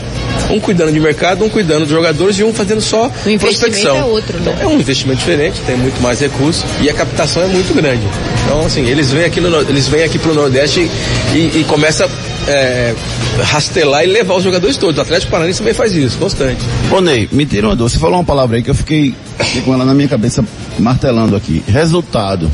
Um 0.49 0.59
cuidando 0.59 0.91
de 0.91 0.99
mercado, 0.99 1.43
um 1.43 1.49
cuidando 1.49 1.81
dos 1.81 1.89
jogadores 1.89 2.37
e 2.39 2.43
um 2.43 2.53
fazendo 2.53 2.81
só 2.81 3.11
O 3.25 3.39
prospecção. 3.39 3.97
é 3.97 4.03
outro, 4.03 4.37
né? 4.39 4.53
Então, 4.55 4.69
é 4.71 4.73
um 4.73 4.79
investimento 4.79 5.19
diferente, 5.19 5.61
tem 5.65 5.75
muito 5.77 6.01
mais 6.01 6.19
recursos 6.19 6.63
e 6.81 6.89
a 6.89 6.93
captação 6.93 7.43
é 7.43 7.47
muito 7.47 7.73
grande. 7.73 8.03
Então, 8.45 8.65
assim, 8.65 8.87
eles 8.87 9.11
vêm 9.11 9.25
aqui, 9.25 9.39
no, 9.41 9.61
eles 9.61 9.87
vêm 9.87 10.03
aqui 10.03 10.17
pro 10.17 10.33
Nordeste 10.33 10.89
e, 11.33 11.59
e 11.59 11.65
começa 11.67 12.09
é, 12.49 12.95
rastelar 13.43 14.03
e 14.03 14.07
levar 14.07 14.35
os 14.35 14.43
jogadores 14.43 14.75
todos. 14.77 14.97
O 14.97 15.01
Atlético 15.01 15.31
Paranaense 15.31 15.59
também 15.59 15.73
faz 15.73 15.93
isso, 15.93 16.17
constante. 16.17 16.59
Ô 16.91 16.99
Ney, 16.99 17.29
me 17.31 17.45
tira 17.45 17.67
uma 17.67 17.75
dúvida. 17.75 17.93
Você 17.93 17.99
falou 17.99 18.17
uma 18.17 18.23
palavra 18.23 18.57
aí 18.57 18.63
que 18.63 18.69
eu 18.69 18.75
fiquei, 18.75 19.13
fiquei 19.37 19.61
com 19.61 19.73
ela 19.73 19.85
na 19.85 19.93
minha 19.93 20.07
cabeça 20.07 20.43
martelando 20.79 21.35
aqui. 21.35 21.63
Resultado. 21.67 22.49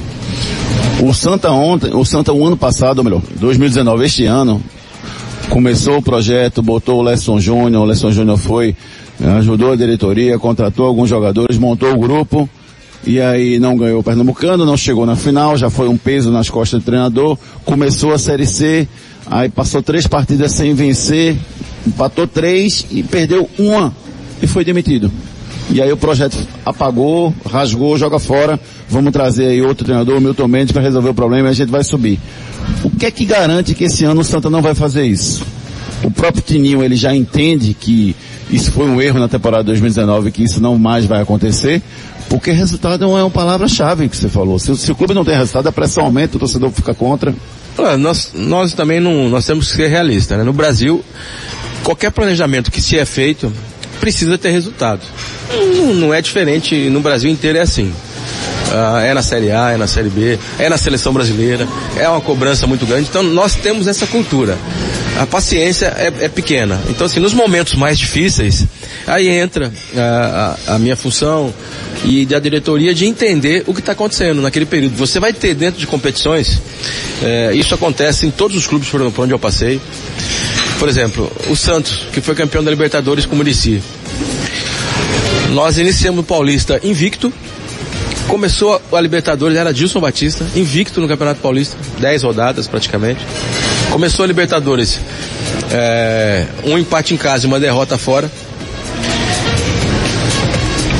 O 1.01 1.13
Santa 1.13 1.51
ontem, 1.51 1.93
o 1.93 2.03
Santa 2.05 2.33
o 2.33 2.45
ano 2.45 2.57
passado, 2.57 2.99
ou 2.99 3.03
melhor, 3.03 3.21
2019, 3.39 4.05
este 4.05 4.25
ano, 4.25 4.61
começou 5.49 5.97
o 5.97 6.01
projeto, 6.01 6.61
botou 6.61 6.99
o 6.99 7.01
Lesson 7.01 7.39
Júnior, 7.39 7.83
o 7.83 7.85
Lesson 7.85 8.11
Júnior 8.11 8.37
foi, 8.37 8.75
eh, 9.21 9.27
ajudou 9.37 9.73
a 9.73 9.75
diretoria, 9.75 10.39
contratou 10.39 10.85
alguns 10.85 11.09
jogadores, 11.09 11.57
montou 11.57 11.93
o 11.93 11.99
grupo, 11.99 12.49
e 13.05 13.21
aí 13.21 13.59
não 13.59 13.77
ganhou 13.77 13.99
o 13.99 14.03
Pernambucano, 14.03 14.65
não 14.65 14.77
chegou 14.77 15.05
na 15.05 15.15
final, 15.15 15.57
já 15.57 15.69
foi 15.69 15.87
um 15.87 15.97
peso 15.97 16.31
nas 16.31 16.49
costas 16.49 16.81
do 16.81 16.85
treinador, 16.85 17.37
começou 17.63 18.13
a 18.13 18.17
Série 18.17 18.47
C, 18.47 18.87
aí 19.28 19.49
passou 19.49 19.82
três 19.82 20.07
partidas 20.07 20.51
sem 20.51 20.73
vencer, 20.73 21.36
empatou 21.86 22.28
três 22.28 22.86
e 22.91 23.03
perdeu 23.03 23.49
uma 23.57 23.93
e 24.41 24.47
foi 24.47 24.63
demitido. 24.63 25.11
E 25.69 25.82
aí 25.82 25.91
o 25.91 25.97
projeto 25.97 26.38
apagou, 26.65 27.34
rasgou, 27.49 27.97
joga 27.97 28.19
fora, 28.19 28.59
vamos 28.88 29.11
trazer 29.11 29.47
aí 29.47 29.61
outro 29.61 29.84
treinador, 29.86 30.21
Milton 30.21 30.47
Mendes, 30.47 30.71
para 30.71 30.82
resolver 30.82 31.09
o 31.09 31.13
problema 31.13 31.47
e 31.47 31.51
a 31.51 31.53
gente 31.53 31.69
vai 31.69 31.84
subir. 31.84 32.19
O 32.84 32.89
que 32.89 33.05
é 33.05 33.11
que 33.11 33.26
garante 33.26 33.73
que 33.73 33.86
esse 33.86 34.05
ano 34.05 34.21
o 34.21 34.23
Santa 34.23 34.49
não 34.49 34.61
vai 34.61 34.76
fazer 34.76 35.05
isso? 35.05 35.43
O 36.03 36.11
próprio 36.11 36.43
Tininho, 36.43 36.84
ele 36.84 36.95
já 36.95 37.15
entende 37.15 37.73
que 37.73 38.15
isso 38.49 38.71
foi 38.71 38.88
um 38.88 39.01
erro 39.01 39.19
na 39.19 39.28
temporada 39.28 39.63
2019, 39.63 40.32
que 40.32 40.43
isso 40.43 40.61
não 40.61 40.78
mais 40.78 41.05
vai 41.05 41.21
acontecer, 41.21 41.82
porque 42.30 42.51
resultado 42.51 43.03
é 43.03 43.07
uma 43.07 43.30
palavra-chave 43.30 44.07
que 44.07 44.15
você 44.15 44.30
falou. 44.30 44.59
Se, 44.59 44.76
se 44.78 44.91
o 44.91 44.95
clube 44.95 45.13
não 45.13 45.26
tem 45.26 45.36
resultado, 45.36 45.67
a 45.67 45.71
pressão 45.71 46.05
aumenta, 46.05 46.38
o 46.38 46.39
torcedor 46.39 46.69
fica 46.71 46.93
contra. 46.93 47.34
Nós, 47.99 48.32
nós 48.34 48.73
também 48.73 48.99
não, 48.99 49.30
nós 49.30 49.45
temos 49.45 49.69
que 49.69 49.76
ser 49.76 49.88
realistas, 49.88 50.38
né? 50.38 50.43
No 50.43 50.53
Brasil, 50.53 51.03
qualquer 51.84 52.11
planejamento 52.11 52.71
que 52.71 52.82
se 52.82 52.97
é 52.97 53.05
feito 53.05 53.51
precisa 53.99 54.38
ter 54.38 54.51
resultado. 54.51 55.01
Não, 55.51 55.93
não 55.93 56.13
é 56.13 56.21
diferente, 56.21 56.89
no 56.89 57.01
Brasil 57.01 57.30
inteiro 57.30 57.57
é 57.57 57.61
assim. 57.61 57.93
Ah, 58.72 59.01
é 59.01 59.13
na 59.13 59.22
Série 59.22 59.51
A, 59.51 59.72
é 59.72 59.78
na 59.78 59.88
Série 59.88 60.09
B, 60.09 60.39
é 60.59 60.70
na 60.70 60.78
seleção 60.78 61.13
brasileira, 61.13 61.68
é 61.97 62.07
uma 62.09 62.22
cobrança 62.22 62.66
muito 62.66 62.86
grande. 62.86 63.07
Então 63.09 63.24
nós 63.24 63.55
temos 63.55 63.88
essa 63.88 64.07
cultura. 64.07 64.57
A 65.20 65.26
paciência 65.26 65.93
é, 65.97 66.26
é 66.26 66.30
pequena. 66.30 66.82
Então 66.89 67.05
assim, 67.05 67.20
nos 67.20 67.34
momentos 67.34 67.76
mais 67.76 67.97
difíceis, 67.97 68.66
aí 69.07 69.30
entra 69.30 69.72
ah, 69.95 70.57
a, 70.68 70.76
a 70.76 70.80
minha 70.80 70.95
função 70.95 71.53
e 72.03 72.26
da 72.26 72.39
diretoria 72.39 72.93
de 72.93 73.05
entender 73.05 73.63
o 73.68 73.74
que 73.74 73.80
está 73.80 73.93
acontecendo 73.93 74.41
naquele 74.41 74.66
período. 74.66 74.95
Você 74.97 75.20
vai 75.20 75.34
ter 75.34 75.53
dentro 75.53 75.80
de 75.80 75.88
competições, 75.88 76.59
eh, 77.24 77.51
isso 77.55 77.74
acontece 77.74 78.26
em 78.28 78.32
todos 78.32 78.57
os 78.57 78.68
clubes 78.68 78.89
por 78.89 79.11
por 79.11 79.24
onde 79.24 79.34
eu 79.34 79.39
passei. 79.39 79.80
Por 80.80 80.89
exemplo, 80.89 81.32
o 81.49 81.55
Santos, 81.55 82.07
que 82.11 82.22
foi 82.22 82.36
campeão 82.36 82.63
da 82.63 82.70
Libertadores 82.70 83.26
com 83.26 83.34
o 83.34 83.38
Murici. 83.38 83.82
Nós 85.51 85.78
iniciamos 85.78 86.22
o 86.22 86.24
Paulista 86.24 86.80
invicto. 86.84 87.32
Começou 88.28 88.82
a 88.91 89.01
Libertadores, 89.01 89.57
era 89.57 89.73
Dilson 89.73 89.99
Batista, 89.99 90.45
invicto 90.55 90.99
no 90.99 91.07
Campeonato 91.07 91.39
Paulista, 91.41 91.78
10 91.99 92.23
rodadas 92.23 92.67
praticamente. 92.67 93.19
Começou 93.91 94.23
a 94.23 94.28
Libertadores, 94.28 94.99
é, 95.71 96.45
um 96.63 96.78
empate 96.78 97.13
em 97.13 97.17
casa 97.17 97.45
e 97.45 97.47
uma 97.47 97.59
derrota 97.59 97.97
fora. 97.97 98.30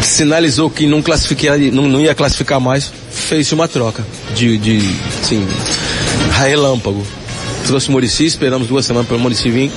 Sinalizou 0.04 0.70
que 0.70 0.86
não, 0.86 1.02
classificaria, 1.02 1.72
não, 1.72 1.88
não 1.88 2.00
ia 2.00 2.14
classificar 2.14 2.60
mais, 2.60 2.92
fez 3.12 3.52
uma 3.52 3.68
troca 3.68 4.06
de, 4.36 4.58
de 4.58 4.96
assim, 5.22 5.46
relâmpago. 6.32 7.06
Trouxe 7.66 7.90
o 7.90 7.92
Murici, 7.92 8.26
esperamos 8.26 8.68
duas 8.68 8.86
semanas 8.86 9.08
para 9.08 9.18
o 9.18 9.20
Murici 9.20 9.50
vir. 9.50 9.72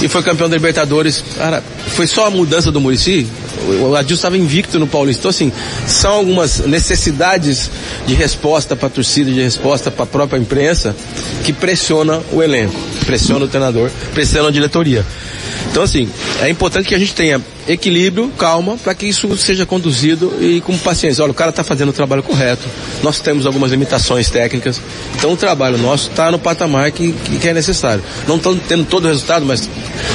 E 0.00 0.08
foi 0.08 0.22
campeão 0.22 0.48
da 0.48 0.56
Libertadores. 0.56 1.24
Cara, 1.36 1.62
foi 1.88 2.06
só 2.06 2.26
a 2.26 2.30
mudança 2.30 2.70
do 2.70 2.80
Murici? 2.80 3.26
O 3.82 3.96
Adilson 3.96 4.14
estava 4.14 4.38
invicto 4.38 4.78
no 4.78 4.86
Paulista. 4.86 5.22
Então, 5.22 5.30
assim, 5.30 5.52
são 5.86 6.12
algumas 6.12 6.60
necessidades 6.60 7.70
de 8.06 8.14
resposta 8.14 8.76
para 8.76 8.86
a 8.86 8.90
torcida, 8.90 9.30
de 9.30 9.42
resposta 9.42 9.90
para 9.90 10.04
a 10.04 10.06
própria 10.06 10.38
imprensa, 10.38 10.94
que 11.44 11.52
pressiona 11.52 12.22
o 12.32 12.42
elenco, 12.42 12.78
pressiona 13.04 13.44
o 13.44 13.48
treinador, 13.48 13.90
pressiona 14.14 14.48
a 14.48 14.52
diretoria. 14.52 15.04
Então, 15.70 15.82
assim, 15.82 16.08
é 16.40 16.48
importante 16.48 16.88
que 16.88 16.94
a 16.94 16.98
gente 16.98 17.14
tenha 17.14 17.40
equilíbrio, 17.68 18.30
calma, 18.38 18.76
para 18.76 18.94
que 18.94 19.06
isso 19.06 19.36
seja 19.36 19.66
conduzido 19.66 20.32
e 20.40 20.60
com 20.62 20.76
paciência. 20.78 21.22
Olha, 21.22 21.30
o 21.30 21.34
cara 21.34 21.50
está 21.50 21.62
fazendo 21.62 21.90
o 21.90 21.92
trabalho 21.92 22.22
correto, 22.22 22.66
nós 23.02 23.20
temos 23.20 23.46
algumas 23.46 23.70
limitações 23.70 24.30
técnicas, 24.30 24.80
então 25.16 25.32
o 25.32 25.36
trabalho 25.36 25.76
nosso 25.76 26.10
está 26.10 26.30
no 26.30 26.38
patamar 26.38 26.90
que, 26.90 27.12
que 27.12 27.48
é 27.48 27.52
necessário. 27.52 28.02
Não 28.26 28.36
estamos 28.36 28.60
tendo 28.66 28.84
todo 28.84 29.04
o 29.04 29.08
resultado, 29.08 29.44
mas 29.44 29.68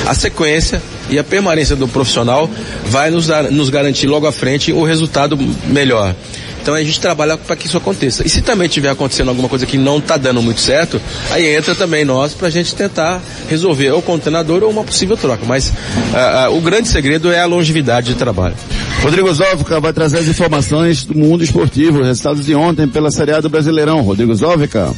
a 0.08 0.14
sequência 0.16 0.82
e 1.10 1.20
a 1.20 1.24
permanência 1.24 1.76
do 1.76 1.88
profissional 1.88 2.50
vai 2.86 3.12
nos, 3.12 3.28
dar, 3.28 3.44
nos 3.44 3.70
garantir 3.70 4.08
logo 4.08 4.26
à 4.26 4.32
frente 4.32 4.72
o 4.72 4.84
resultado 4.84 5.38
melhor. 5.68 6.16
Então 6.64 6.74
a 6.74 6.82
gente 6.82 6.98
trabalha 6.98 7.38
para 7.38 7.58
que 7.58 7.68
isso 7.68 7.76
aconteça. 7.76 8.26
E 8.26 8.30
se 8.30 8.42
também 8.42 8.70
tiver 8.70 8.90
acontecendo 8.90 9.28
alguma 9.28 9.50
coisa 9.50 9.66
que 9.66 9.78
não 9.78 9.98
está 9.98 10.16
dando 10.16 10.42
muito 10.42 10.62
certo, 10.62 11.00
aí 11.30 11.54
entra 11.54 11.76
também 11.76 12.06
nós 12.06 12.34
para 12.34 12.48
a 12.48 12.50
gente 12.50 12.74
tentar 12.74 13.22
resolver 13.50 13.92
ou 13.92 14.02
o 14.06 14.18
treinador 14.18 14.64
ou 14.64 14.70
uma 14.70 14.84
possível 14.86 15.18
troca. 15.18 15.44
Mas 15.46 15.68
uh, 15.68 16.50
uh, 16.50 16.58
o 16.58 16.62
grande 16.62 16.88
segredo 16.88 17.34
é 17.34 17.42
a 17.42 17.46
longevidade 17.46 18.14
de 18.14 18.16
trabalho. 18.16 18.56
Rodrigo 19.02 19.34
Zóvica 19.34 19.82
vai 19.82 19.92
trazer 19.92 20.20
as 20.20 20.28
informações 20.28 21.04
do 21.04 21.18
mundo 21.18 21.44
esportivo, 21.44 22.02
resultados 22.02 22.46
de 22.46 22.56
ontem 22.56 22.88
pela 22.88 23.12
Série 23.12 23.34
A 23.34 23.42
do 23.42 23.50
Brasileirão. 23.50 24.02
Rodrigo 24.02 24.34
Zóvica. 24.34 24.94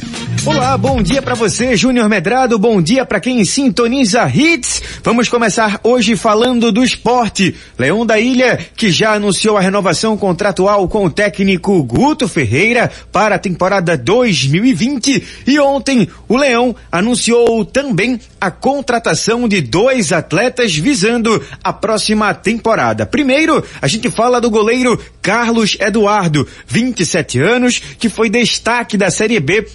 Olá, 0.46 0.78
bom 0.78 1.02
dia 1.02 1.20
para 1.20 1.34
você, 1.34 1.76
Júnior 1.76 2.08
Medrado, 2.08 2.56
bom 2.56 2.80
dia 2.80 3.04
para 3.04 3.18
quem 3.18 3.44
sintoniza 3.44 4.30
Hits. 4.32 4.80
Vamos 5.02 5.28
começar 5.28 5.80
hoje 5.82 6.14
falando 6.14 6.70
do 6.70 6.84
esporte. 6.84 7.52
Leão 7.76 8.06
da 8.06 8.20
Ilha, 8.20 8.56
que 8.76 8.88
já 8.88 9.14
anunciou 9.14 9.56
a 9.56 9.60
renovação 9.60 10.16
contratual 10.16 10.86
com 10.86 11.04
o 11.04 11.10
técnico 11.10 11.82
Guto 11.82 12.28
Ferreira 12.28 12.88
para 13.10 13.34
a 13.34 13.40
temporada 13.40 13.96
2020 13.96 15.22
e 15.48 15.58
ontem 15.58 16.08
o 16.28 16.36
Leão 16.36 16.76
anunciou 16.92 17.64
também 17.64 18.20
a 18.40 18.48
contratação 18.48 19.48
de 19.48 19.60
dois 19.60 20.12
atletas 20.12 20.76
visando 20.76 21.42
a 21.62 21.72
próxima 21.72 22.32
temporada. 22.32 23.04
Primeiro, 23.04 23.64
a 23.82 23.88
gente 23.88 24.08
fala 24.10 24.40
do 24.40 24.48
goleiro 24.48 24.96
Carlos 25.20 25.76
Eduardo, 25.80 26.46
27 26.68 27.40
anos, 27.40 27.80
que 27.98 28.08
foi 28.08 28.30
destaque 28.30 28.96
da 28.96 29.10
Série 29.10 29.40
B 29.40 29.66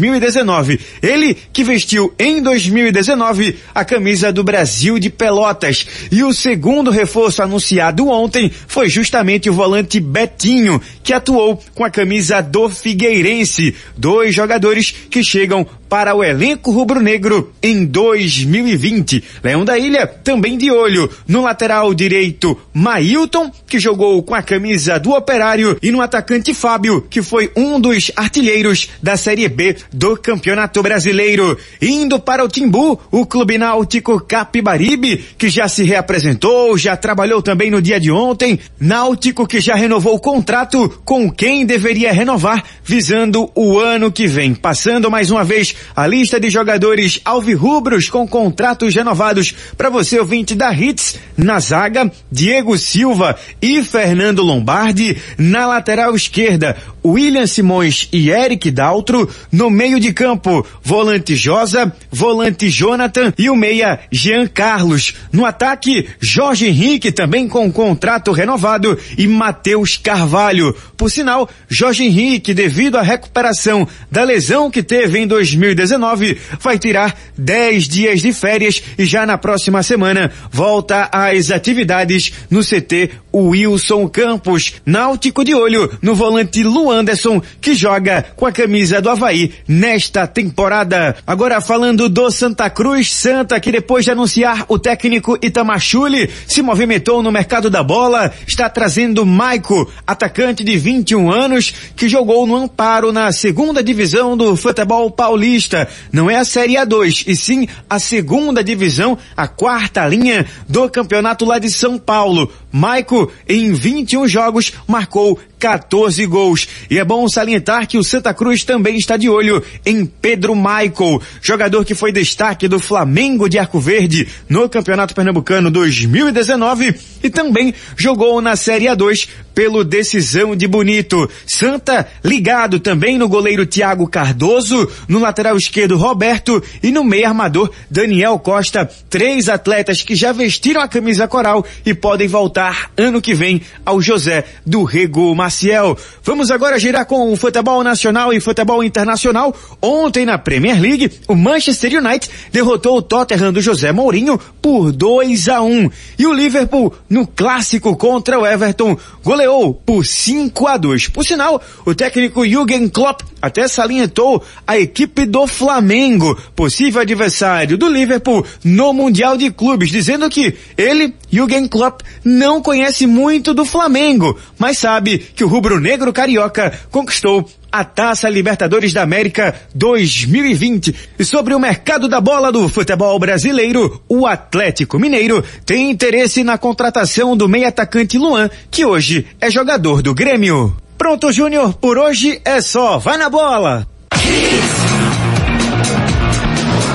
2019. 0.00 0.80
Ele 1.02 1.36
que 1.52 1.62
vestiu 1.62 2.14
em 2.18 2.42
2019 2.42 3.56
a 3.74 3.84
camisa 3.84 4.32
do 4.32 4.42
Brasil 4.42 4.98
de 4.98 5.10
Pelotas. 5.10 5.86
E 6.10 6.22
o 6.22 6.32
segundo 6.32 6.90
reforço 6.90 7.42
anunciado 7.42 8.08
ontem 8.08 8.50
foi 8.66 8.88
justamente 8.88 9.50
o 9.50 9.54
volante 9.54 10.00
Betinho, 10.00 10.80
que 11.02 11.12
atuou 11.12 11.62
com 11.74 11.84
a 11.84 11.90
camisa 11.90 12.40
do 12.40 12.68
Figueirense. 12.68 13.74
Dois 13.96 14.34
jogadores 14.34 14.94
que 15.10 15.22
chegam 15.22 15.66
para 15.90 16.14
o 16.14 16.22
elenco 16.22 16.70
rubro-negro 16.70 17.52
em 17.60 17.84
2020. 17.84 19.24
Leão 19.42 19.64
da 19.64 19.76
Ilha 19.76 20.06
também 20.06 20.56
de 20.56 20.70
olho 20.70 21.10
no 21.26 21.42
lateral 21.42 21.92
direito 21.92 22.56
Mailton, 22.72 23.50
que 23.66 23.80
jogou 23.80 24.22
com 24.22 24.34
a 24.34 24.40
camisa 24.40 25.00
do 25.00 25.10
Operário, 25.10 25.76
e 25.82 25.90
no 25.90 26.00
atacante 26.00 26.54
Fábio, 26.54 27.02
que 27.10 27.20
foi 27.20 27.50
um 27.56 27.80
dos 27.80 28.12
artilheiros 28.14 28.88
da 29.02 29.16
Série 29.16 29.48
B 29.48 29.76
do 29.92 30.16
Campeonato 30.16 30.82
Brasileiro. 30.82 31.56
Indo 31.80 32.18
para 32.18 32.44
o 32.44 32.48
Timbu, 32.48 33.00
o 33.10 33.26
Clube 33.26 33.58
Náutico 33.58 34.20
Capibaribe, 34.20 35.24
que 35.36 35.48
já 35.48 35.68
se 35.68 35.84
reapresentou, 35.84 36.76
já 36.76 36.96
trabalhou 36.96 37.42
também 37.42 37.70
no 37.70 37.82
dia 37.82 38.00
de 38.00 38.10
ontem. 38.10 38.58
Náutico 38.78 39.46
que 39.46 39.60
já 39.60 39.74
renovou 39.74 40.14
o 40.14 40.20
contrato 40.20 41.00
com 41.04 41.30
quem 41.30 41.64
deveria 41.64 42.12
renovar, 42.12 42.64
visando 42.84 43.50
o 43.54 43.78
ano 43.78 44.12
que 44.12 44.26
vem. 44.26 44.54
Passando 44.54 45.10
mais 45.10 45.30
uma 45.30 45.44
vez 45.44 45.74
a 45.94 46.06
lista 46.06 46.38
de 46.38 46.50
jogadores 46.50 47.20
alvirrubros 47.24 48.08
com 48.08 48.26
contratos 48.26 48.94
renovados 48.94 49.54
para 49.76 49.90
você 49.90 50.18
ouvinte 50.18 50.54
da 50.54 50.72
Hits, 50.72 51.18
na 51.36 51.58
zaga, 51.58 52.10
Diego 52.30 52.76
Silva 52.78 53.36
e 53.60 53.82
Fernando 53.82 54.42
Lombardi, 54.42 55.16
na 55.38 55.66
lateral 55.66 56.14
esquerda, 56.14 56.76
William 57.04 57.46
Simões 57.46 58.08
e 58.12 58.30
Eric 58.30 58.70
Daltro, 58.70 59.28
no 59.50 59.70
meio 59.80 59.98
de 59.98 60.12
campo, 60.12 60.66
volante 60.82 61.34
Josa, 61.34 61.90
volante 62.10 62.68
Jonathan 62.68 63.32
e 63.38 63.48
o 63.48 63.56
meia 63.56 63.98
Jean 64.12 64.46
Carlos. 64.46 65.14
No 65.32 65.46
ataque, 65.46 66.06
Jorge 66.20 66.66
Henrique 66.66 67.10
também 67.10 67.48
com 67.48 67.72
contrato 67.72 68.30
renovado 68.30 68.98
e 69.16 69.26
Matheus 69.26 69.96
Carvalho. 69.96 70.76
Por 70.98 71.10
sinal, 71.10 71.48
Jorge 71.66 72.04
Henrique, 72.04 72.52
devido 72.52 72.98
à 72.98 73.02
recuperação 73.02 73.88
da 74.10 74.22
lesão 74.22 74.70
que 74.70 74.82
teve 74.82 75.18
em 75.18 75.26
2019, 75.26 76.36
vai 76.60 76.78
tirar 76.78 77.18
10 77.38 77.88
dias 77.88 78.20
de 78.20 78.34
férias 78.34 78.82
e 78.98 79.06
já 79.06 79.24
na 79.24 79.38
próxima 79.38 79.82
semana 79.82 80.30
volta 80.52 81.08
às 81.10 81.50
atividades 81.50 82.34
no 82.50 82.60
CT 82.60 83.12
Wilson 83.34 84.08
Campos. 84.08 84.74
Náutico 84.84 85.44
de 85.44 85.54
olho 85.54 85.90
no 86.02 86.14
volante 86.14 86.62
Luan 86.62 87.00
Anderson, 87.00 87.42
que 87.60 87.74
joga 87.74 88.24
com 88.36 88.46
a 88.46 88.52
camisa 88.52 89.00
do 89.00 89.10
Havaí 89.10 89.52
nesta 89.66 90.26
temporada. 90.26 91.16
Agora 91.26 91.60
falando 91.60 92.08
do 92.08 92.30
Santa 92.30 92.68
Cruz, 92.68 93.12
Santa 93.12 93.58
que 93.60 93.72
depois 93.72 94.04
de 94.04 94.10
anunciar 94.10 94.64
o 94.68 94.78
técnico 94.78 95.38
Itamachule, 95.42 96.30
se 96.46 96.62
movimentou 96.62 97.22
no 97.22 97.32
mercado 97.32 97.70
da 97.70 97.82
bola, 97.82 98.32
está 98.46 98.68
trazendo 98.68 99.26
Maico, 99.26 99.90
atacante 100.06 100.64
de 100.64 100.76
21 100.76 101.30
anos, 101.30 101.72
que 101.96 102.08
jogou 102.08 102.46
no 102.46 102.56
Amparo 102.56 103.12
na 103.12 103.32
segunda 103.32 103.82
divisão 103.82 104.36
do 104.36 104.56
futebol 104.56 105.10
paulista. 105.10 105.88
Não 106.12 106.30
é 106.30 106.36
a 106.36 106.44
Série 106.44 106.74
A2, 106.74 107.24
e 107.26 107.36
sim 107.36 107.68
a 107.88 107.98
segunda 107.98 108.62
divisão, 108.62 109.16
a 109.36 109.46
quarta 109.46 110.06
linha 110.06 110.46
do 110.68 110.88
campeonato 110.88 111.44
lá 111.44 111.58
de 111.58 111.70
São 111.70 111.98
Paulo. 111.98 112.50
Maico, 112.72 113.19
em 113.48 113.72
21 113.72 114.28
jogos, 114.28 114.72
marcou 114.86 115.38
14 115.60 116.24
gols. 116.26 116.66
E 116.90 116.98
é 116.98 117.04
bom 117.04 117.28
salientar 117.28 117.86
que 117.86 117.98
o 117.98 118.02
Santa 118.02 118.32
Cruz 118.32 118.64
também 118.64 118.96
está 118.96 119.16
de 119.18 119.28
olho 119.28 119.62
em 119.84 120.06
Pedro 120.06 120.56
Michael, 120.56 121.20
jogador 121.42 121.84
que 121.84 121.94
foi 121.94 122.10
destaque 122.10 122.66
do 122.66 122.80
Flamengo 122.80 123.48
de 123.48 123.58
Arco 123.58 123.78
Verde 123.78 124.26
no 124.48 124.68
Campeonato 124.68 125.14
Pernambucano 125.14 125.70
2019 125.70 126.94
e 127.22 127.28
também 127.28 127.74
jogou 127.96 128.40
na 128.40 128.56
Série 128.56 128.86
A2 128.86 129.28
pelo 129.54 129.84
decisão 129.84 130.56
de 130.56 130.66
Bonito. 130.66 131.28
Santa 131.46 132.08
ligado 132.24 132.80
também 132.80 133.18
no 133.18 133.28
goleiro 133.28 133.66
Thiago 133.66 134.08
Cardoso, 134.08 134.90
no 135.06 135.18
lateral 135.18 135.56
esquerdo 135.56 135.98
Roberto 135.98 136.62
e 136.82 136.90
no 136.90 137.04
meio 137.04 137.26
armador 137.26 137.70
Daniel 137.90 138.38
Costa. 138.38 138.90
Três 139.10 139.48
atletas 139.50 140.00
que 140.02 140.14
já 140.14 140.32
vestiram 140.32 140.80
a 140.80 140.88
camisa 140.88 141.28
coral 141.28 141.66
e 141.84 141.92
podem 141.92 142.26
voltar 142.26 142.90
ano 142.96 143.20
que 143.20 143.34
vem 143.34 143.60
ao 143.84 144.00
José 144.00 144.44
do 144.64 144.84
Rego 144.84 145.34
Marcelo. 145.34 145.49
Maciel. 145.50 145.98
Vamos 146.22 146.52
agora 146.52 146.78
girar 146.78 147.04
com 147.04 147.32
o 147.32 147.36
futebol 147.36 147.82
nacional 147.82 148.32
e 148.32 148.40
futebol 148.40 148.84
internacional. 148.84 149.52
Ontem 149.82 150.24
na 150.24 150.38
Premier 150.38 150.80
League, 150.80 151.10
o 151.26 151.34
Manchester 151.34 151.98
United 151.98 152.30
derrotou 152.52 152.98
o 152.98 153.02
Tottenham 153.02 153.52
do 153.52 153.60
José 153.60 153.90
Mourinho 153.90 154.38
por 154.62 154.92
2 154.92 155.48
a 155.48 155.60
1 155.60 155.90
e 156.18 156.26
o 156.26 156.32
Liverpool 156.32 156.94
no 157.08 157.26
clássico 157.26 157.96
contra 157.96 158.38
o 158.38 158.46
Everton 158.46 158.96
goleou 159.24 159.74
por 159.74 160.06
5 160.06 160.66
a 160.68 160.76
2. 160.76 161.08
Por 161.08 161.24
sinal, 161.24 161.60
o 161.84 161.94
técnico 161.94 162.46
Jürgen 162.46 162.88
Klopp 162.88 163.22
até 163.42 163.66
salientou 163.66 164.42
a 164.66 164.78
equipe 164.78 165.24
do 165.24 165.46
Flamengo, 165.46 166.38
possível 166.54 167.00
adversário 167.00 167.78
do 167.78 167.88
Liverpool 167.88 168.44
no 168.62 168.92
Mundial 168.92 169.36
de 169.36 169.50
Clubes, 169.50 169.90
dizendo 169.90 170.28
que 170.28 170.54
ele, 170.76 171.14
Jürgen 171.30 171.66
Klopp, 171.66 172.02
não 172.24 172.60
conhece 172.60 173.06
muito 173.06 173.54
do 173.54 173.64
Flamengo, 173.64 174.38
mas 174.58 174.78
sabe 174.78 175.26
que 175.40 175.44
o 175.44 175.48
rubro-negro 175.48 176.12
carioca 176.12 176.70
conquistou 176.90 177.48
a 177.72 177.82
Taça 177.82 178.28
Libertadores 178.28 178.92
da 178.92 179.00
América 179.00 179.54
2020. 179.74 180.94
E 181.18 181.24
sobre 181.24 181.54
o 181.54 181.58
mercado 181.58 182.10
da 182.10 182.20
bola 182.20 182.52
do 182.52 182.68
futebol 182.68 183.18
brasileiro, 183.18 184.02
o 184.06 184.26
Atlético 184.26 184.98
Mineiro 184.98 185.42
tem 185.64 185.90
interesse 185.90 186.44
na 186.44 186.58
contratação 186.58 187.34
do 187.34 187.48
meio 187.48 187.66
atacante 187.66 188.18
Luan, 188.18 188.50
que 188.70 188.84
hoje 188.84 189.26
é 189.40 189.50
jogador 189.50 190.02
do 190.02 190.12
Grêmio. 190.12 190.76
Pronto, 190.98 191.32
Júnior, 191.32 191.72
por 191.72 191.96
hoje 191.96 192.38
é 192.44 192.60
só. 192.60 192.98
Vai 192.98 193.16
na 193.16 193.30
bola! 193.30 193.88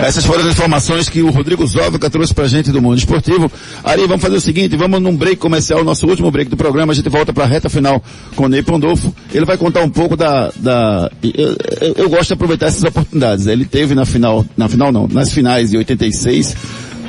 Essas 0.02 0.26
foram 0.26 0.42
as 0.42 0.52
informações 0.52 1.10
que 1.10 1.22
o 1.22 1.30
Rodrigo 1.30 1.66
Zóvica 1.66 2.10
trouxe 2.10 2.34
pra 2.34 2.48
gente 2.48 2.72
do 2.72 2.82
mundo 2.82 2.98
esportivo. 2.98 3.52
Ari, 3.84 4.06
vamos 4.08 4.22
fazer 4.22 4.36
o 4.36 4.42
seguinte, 4.42 4.76
vamos 4.76 5.02
num 5.02 5.16
break 5.16 5.38
comercial, 5.38 5.84
nosso 5.84 6.06
último 6.08 6.30
break 6.30 6.50
do 6.50 6.58
programa, 6.58 6.92
a 6.92 6.96
gente 6.96 7.10
volta 7.10 7.34
pra 7.34 7.46
reta 7.46 7.70
final 7.70 8.04
com 8.36 8.46
o 8.46 8.50
Ney 8.50 8.62
Pondolfo. 8.62 9.14
Ele 9.34 9.46
vai 9.46 9.58
contar 9.58 9.82
um 9.82 9.90
pouco 9.90 10.16
da, 10.16 10.52
da, 10.58 11.10
eu, 11.24 11.56
eu 11.96 12.10
gosto 12.10 12.28
de 12.28 12.34
aproveitar 12.34 12.68
essas 12.68 12.84
oportunidades. 12.84 13.48
Ele 13.48 13.66
teve 13.66 13.96
na 13.96 14.06
final, 14.06 14.46
na 14.56 14.68
final 14.68 14.92
não, 14.92 15.08
nas 15.08 15.32
finais 15.32 15.72
de 15.72 15.78
86, 15.78 16.56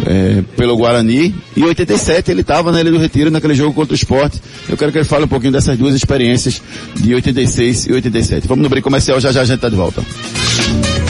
é, 0.05 0.42
pelo 0.57 0.76
Guarani, 0.76 1.34
e 1.57 1.64
87 1.64 2.30
ele 2.30 2.40
estava 2.42 2.70
na 2.72 2.80
Ilha 2.80 2.90
do 2.90 2.99
Retiro 2.99 3.30
naquele 3.30 3.55
jogo 3.55 3.72
contra 3.72 3.92
o 3.92 3.97
esporte. 3.97 4.40
Eu 4.68 4.76
quero 4.76 4.92
que 4.92 4.99
ele 4.99 5.05
fale 5.05 5.24
um 5.24 5.28
pouquinho 5.28 5.53
dessas 5.53 5.78
duas 5.78 5.94
experiências 5.94 6.61
de 6.94 7.14
86 7.14 7.86
e 7.86 7.92
87. 7.92 8.47
Vamos 8.49 8.62
no 8.62 8.68
break 8.68 8.82
comercial, 8.82 9.20
já 9.20 9.32
já 9.32 9.42
a 9.42 9.44
gente 9.44 9.61
tá 9.61 9.68
de 9.68 9.76
volta. 9.76 10.03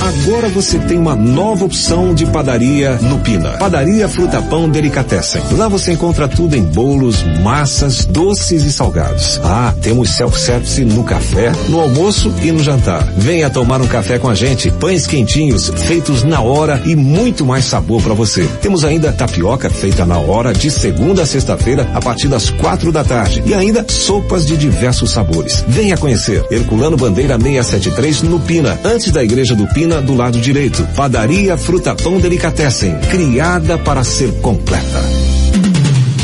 Agora 0.06 0.48
você 0.48 0.78
tem 0.78 0.98
uma 0.98 1.16
nova 1.16 1.64
opção 1.64 2.14
de 2.14 2.26
padaria 2.26 2.96
no 3.02 3.18
Pina. 3.18 3.50
Padaria 3.58 4.08
Fruta 4.08 4.40
Pão 4.42 4.68
Delicatessen. 4.68 5.42
Lá 5.52 5.66
você 5.68 5.92
encontra 5.92 6.28
tudo 6.28 6.54
em 6.54 6.62
bolos, 6.62 7.24
massas, 7.42 8.04
doces 8.04 8.64
e 8.64 8.72
salgados. 8.72 9.40
Ah, 9.42 9.74
temos 9.82 10.10
self-service 10.10 10.84
no 10.84 11.02
café, 11.02 11.50
no 11.68 11.80
almoço 11.80 12.32
e 12.42 12.52
no 12.52 12.62
jantar. 12.62 13.02
Venha 13.16 13.50
tomar 13.50 13.80
um 13.80 13.86
café 13.88 14.18
com 14.18 14.28
a 14.28 14.34
gente. 14.34 14.70
Pães 14.70 15.06
quentinhos, 15.06 15.72
feitos 15.74 16.22
na 16.22 16.40
hora 16.40 16.80
e 16.84 16.94
muito 16.94 17.44
mais 17.44 17.64
sabor 17.64 18.00
para 18.00 18.14
você. 18.14 18.46
Temos 18.62 18.75
ainda 18.84 19.12
tapioca 19.12 19.68
feita 19.70 20.04
na 20.04 20.18
hora 20.18 20.52
de 20.52 20.70
segunda 20.70 21.22
a 21.22 21.26
sexta-feira 21.26 21.88
a 21.94 22.00
partir 22.00 22.28
das 22.28 22.50
quatro 22.50 22.90
da 22.90 23.04
tarde 23.04 23.42
e 23.46 23.54
ainda 23.54 23.84
sopas 23.88 24.46
de 24.46 24.56
diversos 24.56 25.10
sabores. 25.10 25.64
Venha 25.68 25.96
conhecer 25.96 26.44
Herculano 26.50 26.96
Bandeira 26.96 27.38
673 27.38 28.22
no 28.22 28.40
Pina, 28.40 28.78
antes 28.84 29.10
da 29.10 29.22
Igreja 29.22 29.54
do 29.54 29.66
Pina 29.68 30.00
do 30.00 30.14
lado 30.14 30.40
direito. 30.40 30.86
Padaria 30.96 31.56
Fruta 31.56 31.94
Pão 31.94 32.18
Delicatessen, 32.18 32.98
criada 33.10 33.78
para 33.78 34.02
ser 34.04 34.32
completa. 34.40 35.35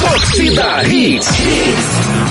Torcida 0.00 0.82
Hits. 0.88 2.27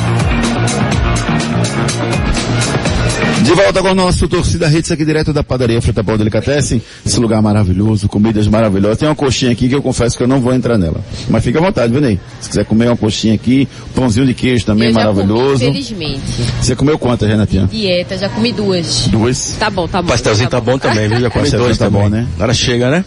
De 3.47 3.53
volta 3.53 3.81
com 3.81 3.91
o 3.91 3.95
nosso 3.95 4.27
Torcida 4.27 4.67
Hits 4.69 4.91
aqui 4.91 5.05
direto 5.05 5.31
da 5.31 5.41
padaria 5.43 5.81
Fruta 5.81 6.03
Pão 6.03 6.17
Delicatessen. 6.17 6.81
Esse 7.05 7.19
lugar 7.19 7.41
maravilhoso, 7.41 8.07
comidas 8.09 8.45
maravilhosas. 8.47 8.97
Tem 8.97 9.07
uma 9.07 9.15
coxinha 9.15 9.51
aqui 9.53 9.69
que 9.69 9.75
eu 9.75 9.81
confesso 9.81 10.17
que 10.17 10.23
eu 10.23 10.27
não 10.27 10.41
vou 10.41 10.53
entrar 10.53 10.77
nela. 10.77 10.99
Mas 11.29 11.43
fica 11.43 11.57
à 11.59 11.61
vontade, 11.61 11.93
Venei. 11.93 12.19
Se 12.41 12.49
quiser 12.49 12.65
comer 12.65 12.87
uma 12.87 12.97
coxinha 12.97 13.33
aqui, 13.35 13.67
pãozinho 13.95 14.25
de 14.25 14.33
queijo 14.33 14.65
também 14.65 14.89
eu 14.89 14.93
já 14.93 14.99
maravilhoso. 14.99 15.59
Comi, 15.65 15.69
infelizmente. 15.79 16.21
Você 16.61 16.75
comeu 16.75 16.99
quantas, 16.99 17.29
Renatinha? 17.29 17.67
Dieta, 17.71 18.17
já 18.17 18.27
comi 18.27 18.51
duas. 18.51 19.07
Duas? 19.07 19.55
Tá 19.57 19.69
bom, 19.69 19.87
tá 19.87 20.01
bom. 20.01 20.09
Pastelzinho 20.09 20.49
tá 20.49 20.59
bom 20.59 20.77
também, 20.77 21.07
viu? 21.07 21.19
Já 21.21 21.29
comi 21.29 21.43
Pastelzinho 21.45 21.63
dois 21.63 21.77
tá 21.77 21.85
também. 21.85 22.01
bom, 22.01 22.09
né? 22.09 22.27
Agora 22.35 22.53
chega, 22.53 22.91
né? 22.91 23.05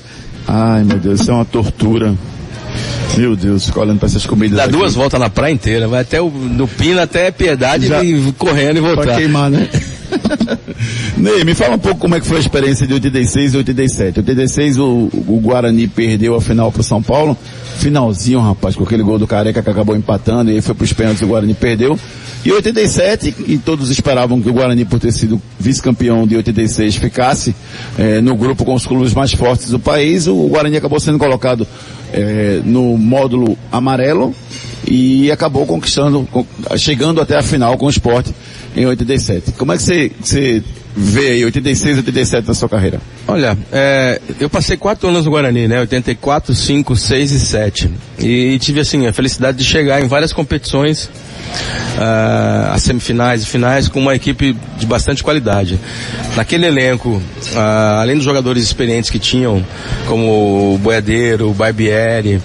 Ai, 0.49 0.85
meu 0.85 0.99
Deus, 0.99 1.21
isso 1.21 1.31
é 1.31 1.35
uma 1.35 1.45
tortura. 1.45 2.15
Meu 3.17 3.35
Deus, 3.37 3.67
fico 3.67 3.81
olhando 3.81 3.99
pra 3.99 4.07
essas 4.07 4.25
comidas 4.25 4.57
Dá 4.57 4.65
aqui. 4.65 4.73
duas 4.73 4.95
voltas 4.95 5.19
na 5.21 5.29
praia 5.29 5.53
inteira, 5.53 5.87
vai 5.89 6.01
até 6.01 6.21
o, 6.21 6.31
do 6.31 6.67
Pina 6.69 7.03
até 7.03 7.31
Piedade 7.31 7.89
Já- 7.89 8.03
e 8.05 8.33
correndo 8.39 8.77
e 8.79 8.81
voltar. 8.81 9.03
Pra 9.03 9.17
queimar, 9.17 9.51
né? 9.51 9.69
Ney, 11.17 11.45
me 11.45 11.55
fala 11.55 11.77
um 11.77 11.79
pouco 11.79 12.01
como 12.01 12.15
é 12.15 12.21
que 12.21 12.27
foi 12.27 12.39
a 12.39 12.41
experiência 12.41 12.87
de 12.87 12.95
86 12.95 13.55
e 13.55 13.57
87. 13.59 14.21
86 14.21 14.79
o, 14.79 15.11
o 15.27 15.41
Guarani 15.43 15.87
perdeu 15.87 16.35
a 16.35 16.41
final 16.41 16.71
pro 16.71 16.83
São 16.83 17.03
Paulo. 17.03 17.37
Finalzinho, 17.79 18.41
rapaz, 18.41 18.77
com 18.77 18.85
aquele 18.85 19.03
gol 19.03 19.19
do 19.19 19.27
Careca 19.27 19.63
que 19.63 19.71
acabou 19.71 19.97
empatando 19.97 20.51
e 20.51 20.55
aí 20.55 20.61
foi 20.61 20.75
pros 20.75 20.93
pênaltis 20.93 21.23
e 21.23 21.25
o 21.25 21.29
Guarani 21.29 21.55
perdeu. 21.55 21.99
E 22.45 22.51
87, 22.53 23.35
e 23.47 23.59
todos 23.59 23.91
esperavam 23.91 24.41
que 24.41 24.49
o 24.49 24.53
Guarani, 24.53 24.85
por 24.85 24.99
ter 24.99 25.13
sido 25.13 25.41
vice-campeão 25.59 26.27
de 26.27 26.37
86, 26.37 26.97
ficasse 26.97 27.55
eh, 27.99 28.23
no 28.23 28.35
grupo 28.35 28.65
com 28.65 28.75
os 28.75 28.87
clubes 28.87 29.13
mais 29.13 29.33
fortes 29.33 29.71
do 29.71 29.79
país. 29.79 30.27
O 30.27 30.49
Guarani 30.49 30.79
acabou 30.79 30.99
sendo 30.99 31.19
colocado 31.19 31.67
eh, 32.13 32.61
no 32.65 32.97
módulo 32.97 33.59
amarelo 33.71 34.35
e 34.91 35.31
acabou 35.31 35.65
conquistando, 35.65 36.27
con- 36.33 36.45
chegando 36.77 37.21
até 37.21 37.39
a 37.39 37.43
final 37.43 37.79
com 37.79 37.87
o 37.87 37.91
esporte 37.91 38.35
em 38.77 38.85
87. 38.85 39.53
Como 39.53 39.73
é 39.73 39.77
que 39.77 39.83
você, 39.85 40.11
você 40.21 40.63
vê 40.97 41.31
aí 41.31 41.45
86 41.45 41.97
e 41.97 41.99
87 42.01 42.49
na 42.49 42.55
sua 42.55 42.69
carreira? 42.69 43.01
Olha, 43.27 43.57
é, 43.73 44.21
eu 44.39 44.51
passei 44.51 44.77
quatro 44.77 45.09
anos 45.09 45.25
no 45.25 45.31
Guarani, 45.31 45.69
né? 45.69 45.81
84, 45.81 46.55
5, 46.55 46.97
6 46.97 47.31
e 47.33 47.41
7. 47.41 47.91
E, 48.19 48.59
tive, 48.59 48.81
assim, 48.81 49.07
a 49.07 49.13
felicidade 49.13 49.59
de 49.59 49.65
chegar 49.65 50.03
em 50.03 50.09
várias 50.09 50.33
competições, 50.33 51.09
ah, 51.99 52.73
as 52.75 52.83
semifinais 52.83 53.43
e 53.43 53.47
finais, 53.47 53.89
com 53.89 54.01
uma 54.01 54.15
equipe 54.15 54.57
de 54.79 54.87
bastante 54.87 55.23
qualidade. 55.23 55.79
Naquele 56.37 56.67
elenco, 56.67 57.23
ah, 57.55 58.01
além 58.01 58.17
dos 58.17 58.25
jogadores 58.25 58.63
experientes 58.63 59.11
que 59.11 59.19
tinham, 59.19 59.65
como 60.07 60.75
o 60.75 60.79
Boiadeiro, 60.79 61.51
o 61.51 61.55
Barbieri, 61.55 62.41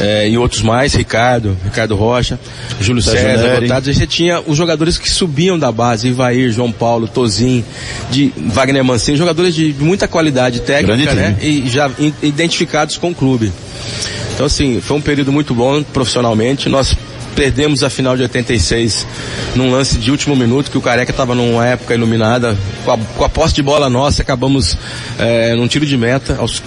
eh, 0.00 0.28
e 0.30 0.38
outros 0.38 0.62
mais, 0.62 0.94
Ricardo, 0.94 1.56
Ricardo 1.64 1.94
Rocha, 1.94 2.38
Júlio 2.80 3.02
Sérgio 3.02 3.22
César, 3.22 3.42
Neri. 3.42 3.60
Gotardo, 3.62 3.92
você 3.92 4.06
tinha 4.06 4.40
os 4.40 4.56
jogadores 4.56 4.98
que 4.98 5.10
subiam 5.10 5.58
da 5.58 5.70
base, 5.70 6.08
Ivair, 6.08 6.50
João 6.50 6.72
Paulo, 6.72 7.06
Tozin, 7.06 7.64
de 8.10 8.32
Wagner 8.36 8.84
Mancini, 8.84 9.16
jogadores 9.16 9.54
de 9.54 9.74
muita 9.78 10.06
qualidade 10.06 10.60
técnica, 10.60 11.14
né? 11.14 11.36
E 11.40 11.68
já 11.68 11.90
identificados 12.22 12.96
com 12.96 13.10
o 13.10 13.14
clube. 13.14 13.52
Então 14.34 14.46
assim, 14.46 14.80
foi 14.80 14.96
um 14.96 15.00
período 15.00 15.32
muito 15.32 15.54
bom 15.54 15.82
profissionalmente. 15.82 16.68
Nós 16.68 16.96
perdemos 17.34 17.82
a 17.82 17.90
final 17.90 18.16
de 18.16 18.22
86 18.22 19.06
num 19.54 19.70
lance 19.70 19.96
de 19.98 20.10
último 20.10 20.36
minuto 20.36 20.70
que 20.70 20.78
o 20.78 20.80
Careca 20.80 21.10
estava 21.10 21.34
numa 21.34 21.66
época 21.66 21.94
iluminada. 21.94 22.56
Com 22.84 22.92
a, 22.92 22.98
com 22.98 23.24
a 23.24 23.28
posse 23.28 23.54
de 23.54 23.62
bola 23.62 23.88
nossa, 23.88 24.22
acabamos 24.22 24.76
eh, 25.18 25.54
num 25.56 25.66
tiro 25.66 25.86
de 25.86 25.96
meta 25.96 26.36
aos 26.38 26.62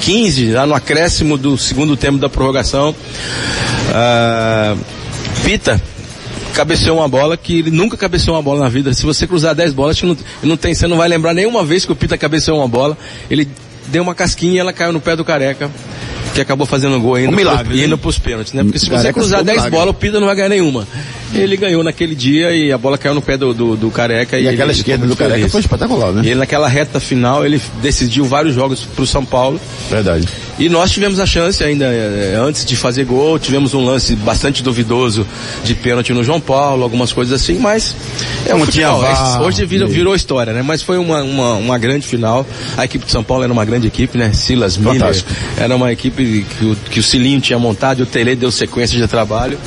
15, 0.00 0.52
lá 0.52 0.66
no 0.66 0.74
acréscimo 0.74 1.36
do 1.36 1.56
segundo 1.56 1.96
tempo 1.96 2.18
da 2.18 2.28
prorrogação. 2.28 2.94
Ah, 3.92 4.76
Pita 5.44 5.80
cabeceou 6.56 6.98
uma 6.98 7.08
bola 7.08 7.36
que 7.36 7.58
ele 7.58 7.70
nunca 7.70 7.96
cabeceou 7.98 8.34
uma 8.34 8.42
bola 8.42 8.60
na 8.60 8.68
vida. 8.68 8.94
Se 8.94 9.04
você 9.04 9.26
cruzar 9.26 9.54
10 9.54 9.74
bolas, 9.74 10.00
não, 10.02 10.16
não 10.42 10.56
tem, 10.56 10.74
você 10.74 10.86
não 10.86 10.96
vai 10.96 11.06
lembrar 11.06 11.34
nenhuma 11.34 11.62
vez 11.62 11.84
que 11.84 11.92
o 11.92 11.96
Pita 11.96 12.16
cabeceou 12.16 12.58
uma 12.58 12.66
bola. 12.68 12.96
Ele 13.30 13.46
deu 13.88 14.02
uma 14.02 14.14
casquinha 14.14 14.54
e 14.54 14.58
ela 14.58 14.72
caiu 14.72 14.92
no 14.92 15.00
pé 15.00 15.14
do 15.14 15.24
Careca. 15.24 15.70
Que 16.34 16.40
acabou 16.40 16.66
fazendo 16.66 16.98
gol 17.00 17.18
indo, 17.18 17.32
Um 17.32 17.36
milagre, 17.36 17.64
pro, 17.68 17.76
né? 17.76 17.84
indo 17.84 17.96
pros 17.98 18.18
pênaltis, 18.18 18.52
né? 18.52 18.62
Porque 18.62 18.78
se 18.78 18.88
você 18.90 19.12
cruzar 19.12 19.38
foi 19.38 19.42
um 19.42 19.46
10 19.46 19.56
milagre. 19.56 19.70
bolas, 19.70 19.90
o 19.90 19.94
Pita 19.94 20.18
não 20.20 20.26
vai 20.26 20.36
ganhar 20.36 20.48
nenhuma. 20.48 20.86
Ele 21.34 21.56
ganhou 21.56 21.82
naquele 21.82 22.14
dia 22.14 22.52
e 22.52 22.72
a 22.72 22.78
bola 22.78 22.96
caiu 22.96 23.14
no 23.14 23.22
pé 23.22 23.36
do, 23.36 23.52
do, 23.52 23.76
do 23.76 23.90
Careca. 23.90 24.36
E 24.38 24.40
ele 24.40 24.48
aquela 24.50 24.72
ficou 24.72 24.80
esquerda 24.80 25.06
do 25.06 25.16
Careca 25.16 25.48
foi 25.48 25.60
espetacular, 25.60 26.12
né? 26.12 26.22
E 26.24 26.28
ele 26.28 26.36
naquela 26.36 26.68
reta 26.68 27.00
final, 27.00 27.44
ele 27.44 27.60
decidiu 27.82 28.24
vários 28.24 28.54
jogos 28.54 28.84
pro 28.84 29.06
São 29.06 29.24
Paulo. 29.24 29.60
Verdade. 29.90 30.26
E 30.58 30.68
nós 30.68 30.90
tivemos 30.90 31.20
a 31.20 31.26
chance 31.26 31.62
ainda, 31.62 31.84
eh, 31.84 32.34
antes 32.38 32.64
de 32.64 32.76
fazer 32.76 33.04
gol, 33.04 33.38
tivemos 33.38 33.74
um 33.74 33.84
lance 33.84 34.14
bastante 34.16 34.62
duvidoso 34.62 35.26
de 35.62 35.74
pênalti 35.74 36.12
no 36.12 36.24
João 36.24 36.40
Paulo, 36.40 36.82
algumas 36.82 37.12
coisas 37.12 37.40
assim, 37.40 37.58
mas 37.58 37.94
é 38.46 38.54
um 38.54 38.64
futebol. 38.64 39.02
Hoje 39.42 39.66
virou, 39.66 39.88
virou 39.88 40.14
história, 40.14 40.52
né? 40.52 40.62
Mas 40.62 40.82
foi 40.82 40.96
uma, 40.96 41.22
uma, 41.22 41.54
uma 41.54 41.78
grande 41.78 42.06
final. 42.06 42.46
A 42.76 42.84
equipe 42.84 43.04
de 43.04 43.12
São 43.12 43.22
Paulo 43.22 43.44
era 43.44 43.52
uma 43.52 43.64
grande 43.64 43.86
equipe, 43.86 44.16
né? 44.16 44.32
Silas 44.32 44.76
Miller. 44.76 45.00
Fantástico. 45.00 45.30
Era 45.58 45.76
uma 45.76 45.92
equipe 45.92 46.46
que 46.58 46.64
o, 46.64 46.76
que 46.90 47.00
o 47.00 47.02
Cilinho 47.02 47.40
tinha 47.40 47.58
montado 47.58 48.00
e 48.00 48.02
o 48.02 48.06
Tele 48.06 48.34
deu 48.34 48.50
sequência 48.50 48.98
de 48.98 49.06
trabalho. 49.06 49.58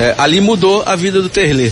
Eh, 0.00 0.14
ali 0.18 0.40
mudou 0.40 0.82
a 0.86 0.94
vida 0.96 1.20
do 1.20 1.28
Terlê. 1.28 1.70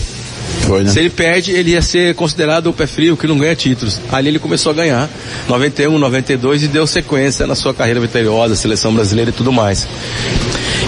Foi, 0.67 0.83
né? 0.83 0.89
Se 0.89 0.99
ele 0.99 1.09
perde, 1.09 1.51
ele 1.51 1.71
ia 1.71 1.81
ser 1.81 2.13
considerado 2.15 2.67
o 2.67 2.73
pé 2.73 2.85
frio 2.85 3.15
que 3.15 3.25
não 3.25 3.37
ganha 3.37 3.55
títulos. 3.55 4.01
Ali 4.11 4.27
ele 4.29 4.39
começou 4.39 4.71
a 4.71 4.75
ganhar, 4.75 5.09
91, 5.47 5.97
92 5.97 6.63
e 6.63 6.67
deu 6.67 6.85
sequência 6.85 7.47
na 7.47 7.55
sua 7.55 7.73
carreira 7.73 7.99
vitoriosa, 7.99 8.55
seleção 8.55 8.93
brasileira 8.93 9.29
e 9.29 9.33
tudo 9.33 9.51
mais. 9.51 9.87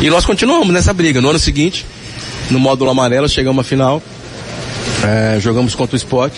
E 0.02 0.10
nós 0.10 0.26
continuamos 0.26 0.74
nessa 0.74 0.94
briga. 0.94 1.22
No 1.22 1.30
ano 1.30 1.40
seguinte, 1.40 1.86
no 2.50 2.60
módulo 2.60 2.92
amarelo, 2.92 3.30
chegamos 3.30 3.62
à 3.62 3.64
final, 3.64 4.02
é, 5.04 5.40
jogamos 5.40 5.76
contra 5.76 5.96
o 5.96 5.98
Sport. 5.98 6.34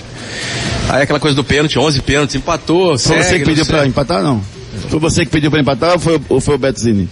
Aí 0.89 1.03
aquela 1.03 1.19
coisa 1.19 1.35
do 1.35 1.43
pênalti, 1.43 1.79
11 1.79 2.01
pênaltis, 2.01 2.35
empatou, 2.35 2.97
Foi 2.97 3.17
você 3.17 3.23
segue, 3.23 3.39
que 3.39 3.45
pediu 3.45 3.65
pra 3.65 3.87
empatar, 3.87 4.21
não? 4.21 4.41
Foi 4.89 4.99
você 4.99 5.25
que 5.25 5.31
pediu 5.31 5.49
pra 5.49 5.59
empatar 5.59 5.93
ou 5.93 5.99
foi, 5.99 6.21
ou 6.29 6.41
foi 6.41 6.55
o 6.55 6.57
Betzini? 6.57 7.09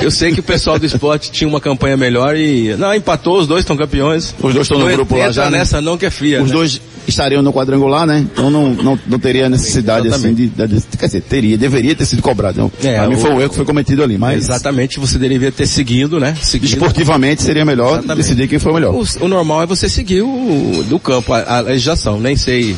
Eu 0.00 0.10
sei 0.10 0.32
que 0.32 0.40
o 0.40 0.42
pessoal 0.42 0.78
do 0.78 0.86
esporte 0.86 1.30
tinha 1.30 1.48
uma 1.48 1.60
campanha 1.60 1.96
melhor 1.96 2.36
e. 2.36 2.74
Não, 2.76 2.94
empatou, 2.94 3.38
os 3.38 3.46
dois 3.46 3.60
estão 3.60 3.76
campeões. 3.76 4.34
Os 4.40 4.54
dois 4.54 4.66
estão 4.66 4.78
no 4.78 4.86
grupo 4.88 5.16
lá 5.16 5.30
já, 5.30 5.50
né? 5.50 5.58
nessa 5.58 5.80
não 5.80 5.96
que 5.98 6.06
é 6.06 6.10
fria. 6.10 6.40
Os 6.42 6.48
né? 6.50 6.52
dois 6.56 6.80
estariam 7.06 7.42
no 7.42 7.52
quadrangular, 7.52 8.06
né? 8.06 8.26
Então 8.30 8.50
não, 8.50 8.74
não, 8.74 8.98
não 9.06 9.18
teria 9.18 9.48
necessidade 9.48 10.08
assim 10.08 10.34
de, 10.34 10.46
de- 10.48 10.82
Quer 10.98 11.06
dizer, 11.06 11.22
teria, 11.22 11.56
deveria 11.56 11.94
ter 11.94 12.04
sido 12.06 12.20
cobrado. 12.22 12.58
Não. 12.60 12.72
É, 12.82 12.98
pra 12.98 13.08
mim 13.08 13.14
o- 13.16 13.18
foi 13.18 13.30
um 13.30 13.40
erro 13.40 13.50
que 13.50 13.56
foi 13.56 13.64
cometido 13.64 14.02
ali, 14.02 14.18
mas 14.18 14.44
Exatamente, 14.44 15.00
você 15.00 15.18
deveria 15.18 15.50
ter 15.50 15.66
seguido, 15.66 16.20
né? 16.20 16.36
Seguido. 16.40 16.72
esportivamente 16.74 17.42
seria 17.42 17.64
melhor 17.64 17.98
Exatamente. 17.98 18.16
decidir 18.18 18.48
quem 18.48 18.58
foi 18.58 18.72
o 18.72 18.74
melhor. 18.74 18.94
O, 18.94 19.04
o 19.24 19.28
normal 19.28 19.62
é 19.62 19.66
você 19.66 19.88
seguir 19.88 20.22
o, 20.22 20.84
do 20.88 20.98
campo, 20.98 21.32
a, 21.32 21.56
a 21.58 21.60
legislação. 21.60 22.20
Nem 22.20 22.36
sei 22.36 22.76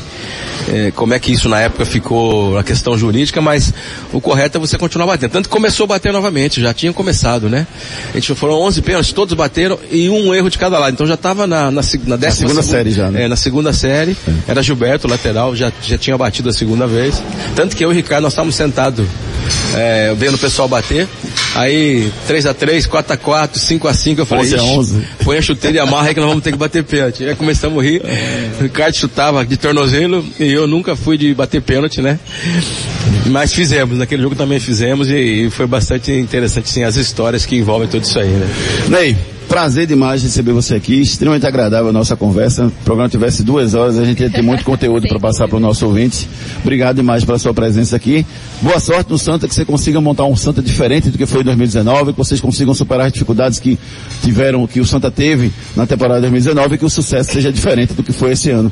eh, 0.70 0.92
como 0.94 1.12
é 1.12 1.18
que 1.18 1.32
isso 1.32 1.48
na 1.48 1.60
época 1.60 1.84
ficou 1.84 2.56
a 2.56 2.62
questão 2.62 2.96
jurídica, 2.96 3.40
mas 3.40 3.72
o 4.12 4.20
correto 4.20 4.56
é 4.56 4.60
você 4.60 4.78
continuar 4.78 5.06
batendo. 5.06 5.32
Tanto 5.32 5.48
que 5.48 5.52
começou 5.52 5.84
a 5.84 5.86
bater 5.88 6.12
novamente, 6.12 6.60
já 6.60 6.72
tinha 6.72 6.92
começado, 6.92 7.48
né? 7.48 7.66
A 8.10 8.14
gente 8.14 8.34
foram 8.34 8.54
11 8.54 8.82
pênaltis, 8.82 9.12
todos 9.12 9.34
bateram 9.34 9.78
e 9.90 10.08
um 10.08 10.32
erro 10.32 10.48
de 10.48 10.58
cada 10.58 10.78
lado. 10.78 10.92
Então 10.92 11.06
já 11.06 11.14
estava 11.14 11.46
na, 11.46 11.70
na, 11.70 11.82
na 12.06 12.16
décima 12.16 12.48
segunda 12.48 12.62
série 12.62 12.90
já, 12.92 13.10
né? 13.10 13.24
É, 13.24 13.28
na 13.28 13.36
segunda 13.36 13.72
série. 13.72 14.16
Era 14.46 14.62
Gilberto, 14.62 15.08
lateral, 15.08 15.56
já, 15.56 15.72
já 15.82 15.98
tinha 15.98 16.16
batido 16.16 16.48
a 16.48 16.52
segunda 16.52 16.86
vez. 16.86 17.20
Tanto 17.56 17.74
que 17.74 17.84
eu 17.84 17.90
e 17.90 17.92
o 17.92 17.96
Ricardo, 17.96 18.22
nós 18.22 18.32
estávamos 18.32 18.54
sentados 18.54 19.06
é, 19.74 20.14
vendo 20.16 20.34
o 20.34 20.38
pessoal 20.38 20.68
bater. 20.68 21.08
Aí 21.54 22.10
3x3, 22.28 22.86
4x4, 22.86 23.50
5x5, 23.54 24.18
eu 24.18 24.26
falei, 24.26 24.44
11 24.44 24.54
a 24.54 24.58
"Ixi, 24.58 24.68
11. 24.78 25.02
põe 25.24 25.36
a 25.38 25.42
chuteira 25.42 25.76
e 25.78 25.80
amarra 25.80 26.08
aí 26.08 26.14
que 26.14 26.20
nós 26.20 26.28
vamos 26.28 26.44
ter 26.44 26.52
que 26.52 26.58
bater 26.58 26.84
pênalti. 26.84 27.24
Aí 27.24 27.34
começamos 27.34 27.78
a 27.78 27.82
rir. 27.86 28.02
O 28.58 28.62
Ricardo 28.62 28.94
chutava 28.96 29.44
de 29.44 29.56
tornozelo 29.56 30.24
e 30.38 30.52
eu 30.52 30.66
nunca 30.66 30.94
fui 30.94 31.18
de 31.18 31.34
bater 31.34 31.60
pênalti, 31.60 32.00
né? 32.00 32.18
Mas 33.26 33.52
fizemos, 33.52 33.98
naquele 33.98 34.22
jogo 34.22 34.34
também 34.34 34.60
fizemos 34.60 35.08
e, 35.08 35.46
e 35.46 35.50
foi 35.50 35.66
bastante 35.66 36.12
interessante, 36.12 36.68
sim, 36.68 36.84
as 36.84 36.96
histórias 36.96 37.44
que 37.44 37.56
envolvem 37.56 37.88
tudo 37.88 38.04
isso 38.04 38.18
aí, 38.18 38.28
né? 38.28 38.46
Ney, 38.88 39.16
prazer 39.50 39.84
demais 39.84 40.22
receber 40.22 40.52
você 40.52 40.76
aqui, 40.76 41.00
extremamente 41.00 41.44
agradável 41.44 41.88
a 41.88 41.92
nossa 41.92 42.16
conversa. 42.16 42.68
Se 42.68 42.68
o 42.68 42.84
programa 42.84 43.08
tivesse 43.08 43.42
duas 43.42 43.74
horas, 43.74 43.98
a 43.98 44.04
gente 44.04 44.22
ia 44.22 44.30
ter 44.30 44.42
muito 44.42 44.62
conteúdo 44.64 45.08
para 45.08 45.18
passar 45.18 45.48
para 45.48 45.56
o 45.56 45.60
nosso 45.60 45.84
ouvinte. 45.84 46.28
Obrigado 46.62 46.96
demais 46.96 47.24
pela 47.24 47.36
sua 47.36 47.52
presença 47.52 47.96
aqui. 47.96 48.24
Boa 48.62 48.78
sorte 48.78 49.10
no 49.10 49.18
Santa, 49.18 49.48
que 49.48 49.54
você 49.54 49.64
consiga 49.64 50.00
montar 50.00 50.24
um 50.24 50.36
Santa 50.36 50.62
diferente 50.62 51.10
do 51.10 51.18
que 51.18 51.26
foi 51.26 51.40
em 51.40 51.44
2019, 51.44 52.12
que 52.12 52.18
vocês 52.18 52.40
consigam 52.40 52.72
superar 52.72 53.08
as 53.08 53.12
dificuldades 53.12 53.58
que 53.58 53.76
tiveram, 54.22 54.64
que 54.68 54.78
o 54.78 54.86
Santa 54.86 55.10
teve 55.10 55.50
na 55.74 55.84
temporada 55.84 56.20
de 56.20 56.28
2019 56.28 56.76
e 56.76 56.78
que 56.78 56.84
o 56.84 56.90
sucesso 56.90 57.32
seja 57.32 57.52
diferente 57.52 57.92
do 57.92 58.04
que 58.04 58.12
foi 58.12 58.30
esse 58.30 58.50
ano. 58.50 58.70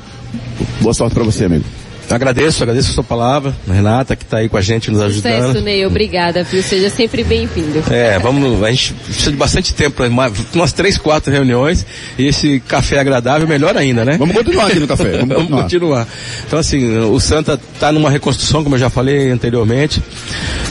Boa 0.81 0.95
sorte 0.95 1.13
para 1.13 1.25
você, 1.25 1.47
amigo. 1.47 1.65
Agradeço, 2.11 2.63
agradeço 2.63 2.91
a 2.91 2.95
sua 2.95 3.05
palavra, 3.05 3.55
Renata, 3.71 4.17
que 4.17 4.23
está 4.25 4.39
aí 4.39 4.49
com 4.49 4.57
a 4.57 4.63
gente 4.63 4.91
nos 4.91 5.01
ajudando. 5.03 5.47
Sucesso, 5.49 5.61
Ney. 5.65 5.85
Obrigada, 5.85 6.43
viu? 6.43 6.63
Seja 6.63 6.89
sempre 6.89 7.23
bem-vindo. 7.23 7.83
É, 7.91 8.19
vamos, 8.19 8.63
a 8.65 8.71
gente 8.71 8.95
precisa 8.95 9.31
de 9.31 9.37
bastante 9.37 9.75
tempo? 9.75 10.03
Uma- 10.05 10.33
umas 10.55 10.73
três, 10.73 10.97
quatro 10.97 11.31
reuniões, 11.31 11.85
e 12.19 12.27
esse 12.27 12.61
café 12.61 12.99
agradável, 12.99 13.47
melhor 13.47 13.77
ainda, 13.77 14.07
né? 14.07 14.17
Vamos 14.17 14.35
continuar 14.35 14.69
aqui 14.69 14.81
no 14.81 14.87
café, 14.89 15.19
vamos 15.19 15.29
Vamos 15.37 15.51
continuar. 15.51 15.63
continuar. 16.07 16.09
Então 16.47 16.59
assim, 16.59 16.97
o 16.99 17.21
Santa 17.21 17.61
está 17.75 17.93
numa 17.93 18.09
reconstrução, 18.11 18.63
como 18.65 18.77
eu 18.77 18.81
já 18.81 18.89
falei 18.89 19.31
anteriormente. 19.31 20.03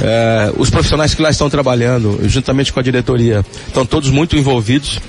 É, 0.02 0.52
os 0.58 0.72
profissionais 0.72 1.14
que 1.14 1.22
lá 1.22 1.30
estão 1.30 1.50
trabalhando, 1.52 2.20
juntamente 2.26 2.74
com 2.74 2.80
a 2.80 2.84
diretoria, 2.84 3.46
estão 3.68 3.86
todos 3.86 4.10
muito 4.10 4.36
envolvidos. 4.36 5.00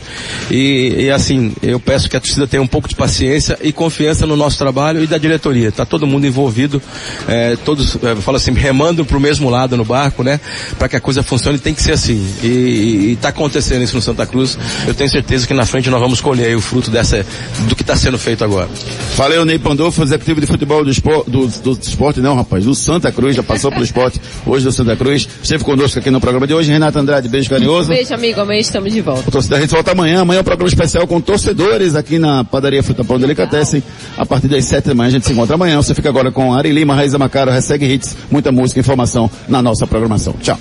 E, 0.51 0.95
e, 1.07 1.11
assim, 1.11 1.55
eu 1.63 1.81
peço 1.81 2.09
que 2.09 2.17
a 2.17 2.21
torcida 2.21 2.47
tenha 2.47 2.63
um 2.63 2.67
pouco 2.67 2.89
de 2.89 2.95
paciência 2.95 3.59
e 3.63 3.73
confiança 3.73 4.27
no 4.27 4.37
nosso 4.37 4.59
trabalho 4.59 5.03
e 5.03 5.07
da 5.07 5.17
diretoria. 5.19 5.69
Está 5.69 5.85
todo 5.87 6.07
mundo 6.07 6.18
mundo 6.19 6.27
envolvido, 6.27 6.83
é, 7.27 7.57
todos, 7.65 7.97
é, 8.03 8.13
eu 8.13 8.23
falo 8.23 8.37
assim, 8.37 8.53
remando 8.53 9.05
pro 9.05 9.21
mesmo 9.21 9.49
lado 9.49 9.77
no 9.77 9.85
barco, 9.85 10.23
né? 10.23 10.41
Para 10.79 10.89
que 10.89 10.97
a 10.97 11.01
coisa 11.01 11.23
funcione, 11.23 11.59
tem 11.59 11.73
que 11.73 11.83
ser 11.83 11.93
assim. 11.93 12.15
E, 12.43 13.13
está 13.13 13.29
acontecendo 13.29 13.83
isso 13.83 13.95
no 13.95 14.03
Santa 14.03 14.27
Cruz. 14.27 14.59
Eu 14.87 14.95
tenho 14.95 15.09
certeza 15.09 15.47
que 15.47 15.55
na 15.55 15.65
frente 15.65 15.89
nós 15.89 16.01
vamos 16.01 16.21
colher 16.21 16.57
o 16.57 16.61
fruto 16.61 16.91
dessa, 16.91 17.25
do 17.69 17.75
que 17.75 17.83
está 17.83 17.97
sendo 17.97 18.19
feito 18.19 18.45
agora. 18.45 18.69
Valeu, 19.17 19.45
Ney 19.45 19.59
Pandolfo, 19.59 20.03
executivo 20.03 20.41
de 20.41 20.47
futebol 20.47 20.85
do 20.85 20.91
esporte, 20.91 21.31
do, 21.31 21.47
do 21.47 21.79
esporte 21.81 22.21
não, 22.21 22.35
rapaz, 22.35 22.65
do 22.65 22.75
Santa 22.75 23.11
Cruz, 23.13 23.37
já 23.37 23.43
passou 23.43 23.71
pelo 23.71 23.85
esporte, 23.85 24.21
hoje 24.45 24.65
do 24.65 24.73
Santa 24.73 24.97
Cruz, 24.97 25.29
esteve 25.43 25.65
conosco 25.65 25.99
aqui 25.99 26.11
no 26.11 26.21
programa 26.21 26.47
de 26.47 26.55
hoje, 26.55 26.71
Renato 26.71 26.99
Andrade, 26.99 27.29
beijo 27.29 27.49
carinhoso. 27.49 27.89
Beijo, 27.89 28.13
amigo, 28.13 28.41
amanhã 28.41 28.61
estamos 28.61 28.93
de 28.93 29.01
volta. 29.01 29.29
O 29.29 29.33
torcedor, 29.33 29.59
a 29.59 29.61
gente 29.61 29.71
volta 29.71 29.93
amanhã, 29.93 30.21
amanhã 30.21 30.39
é 30.39 30.41
um 30.41 30.45
programa 30.45 30.69
especial 30.69 31.07
com 31.07 31.21
torcedores 31.21 31.95
aqui 31.95 32.19
na 32.19 32.45
padaria 32.45 32.83
Fruta 32.83 33.05
Pão 33.05 33.19
Delicatessen, 33.19 33.83
a 34.17 34.27
partir 34.27 34.49
das 34.49 34.65
sete 34.65 34.89
da 34.89 34.95
manhã, 34.95 35.09
a 35.09 35.13
gente 35.13 35.27
se 35.27 35.33
encontra 35.33 35.55
amanhã, 35.55 35.77
você 35.77 35.95
fica 35.95 36.08
agora 36.09 36.31
com 36.31 36.55
Ari 36.55 36.71
Lima, 36.73 36.95
Raíza 36.95 37.19
Macaro, 37.19 37.51
Ressegue 37.51 37.87
Hits, 37.87 38.17
muita 38.31 38.51
música 38.51 38.81
e 38.81 38.83
informação 38.83 39.31
na 39.49 39.63
nossa 39.63 39.87
programação. 39.87 40.35
Tchau. 40.41 40.59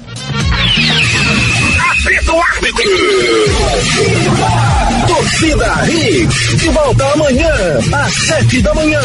Torcida 5.27 5.83
Hits, 5.89 6.55
de 6.57 6.69
volta 6.69 7.03
amanhã, 7.11 7.51
às 7.91 8.13
sete 8.13 8.61
da 8.61 8.73
manhã. 8.73 9.01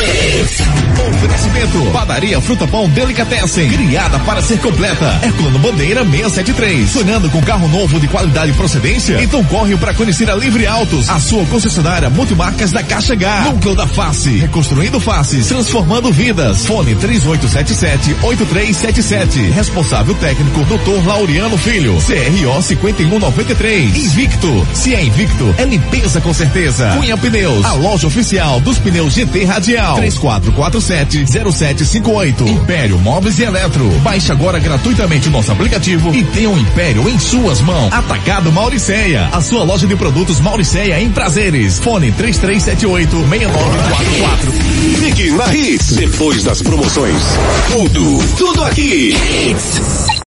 Oferecimento, 1.08 1.80
padaria 1.92 2.40
Fruta 2.40 2.64
Pão 2.68 2.88
Delicatessen, 2.88 3.68
criada 3.68 4.20
para 4.20 4.40
ser 4.40 4.60
completa. 4.60 5.18
Herculano 5.20 5.58
Bandeira 5.58 6.04
673. 6.04 6.90
Sonhando 6.90 7.28
com 7.28 7.42
carro 7.42 7.66
novo 7.66 7.98
de 7.98 8.06
qualidade 8.06 8.52
e 8.52 8.54
procedência? 8.54 9.20
Então 9.20 9.42
corre 9.44 9.76
para 9.76 9.92
conhecer 9.94 10.30
a 10.30 10.36
Livre 10.36 10.64
Autos, 10.64 11.10
a 11.10 11.18
sua 11.18 11.44
concessionária 11.46 12.08
multimarcas 12.08 12.70
da 12.70 12.84
Caixa 12.84 13.14
H. 13.14 13.40
Núcleo 13.50 13.74
da 13.74 13.88
Face, 13.88 14.30
reconstruindo 14.38 15.00
faces, 15.00 15.48
transformando 15.48 16.12
vidas. 16.12 16.64
Fone 16.66 16.94
3877-8377. 16.94 19.50
Responsável 19.52 20.14
técnico 20.14 20.60
Dr. 20.64 21.04
Laureano 21.04 21.58
Filho. 21.58 21.98
CRO 22.00 22.62
5193. 22.62 23.96
Invicto. 23.96 24.68
Se 24.72 24.94
é 24.94 25.04
invicto, 25.04 25.52
é 25.58 25.64
limpeza 25.64 26.11
com 26.20 26.34
certeza. 26.34 26.92
Cunha 26.96 27.16
Pneus, 27.16 27.64
a 27.64 27.72
loja 27.72 28.06
oficial 28.06 28.60
dos 28.60 28.78
pneus 28.78 29.14
GT 29.14 29.44
Radial. 29.44 29.98
3447-0758. 30.00 32.46
Império 32.46 32.98
Móveis 32.98 33.38
e 33.38 33.44
Eletro. 33.44 33.88
Baixe 34.00 34.30
agora 34.32 34.58
gratuitamente 34.58 35.28
o 35.28 35.30
nosso 35.30 35.52
aplicativo 35.52 36.14
e 36.14 36.24
tenha 36.24 36.50
o 36.50 36.54
um 36.54 36.58
Império 36.58 37.08
em 37.08 37.18
suas 37.18 37.60
mãos. 37.60 37.92
Atacado 37.92 38.50
Mauricéia, 38.52 39.28
a 39.32 39.40
sua 39.40 39.62
loja 39.64 39.86
de 39.86 39.96
produtos 39.96 40.40
Mauricéia 40.40 41.00
em 41.00 41.10
prazeres. 41.10 41.78
Fone 41.78 42.12
3378-6944. 42.12 44.52
Fique 44.98 45.30
na 45.30 45.54
Hits, 45.54 45.92
depois 45.92 46.42
das 46.42 46.60
promoções. 46.62 47.22
Tudo, 47.70 48.18
tudo 48.36 48.64
aqui. 48.64 49.14
Hits. 49.14 50.21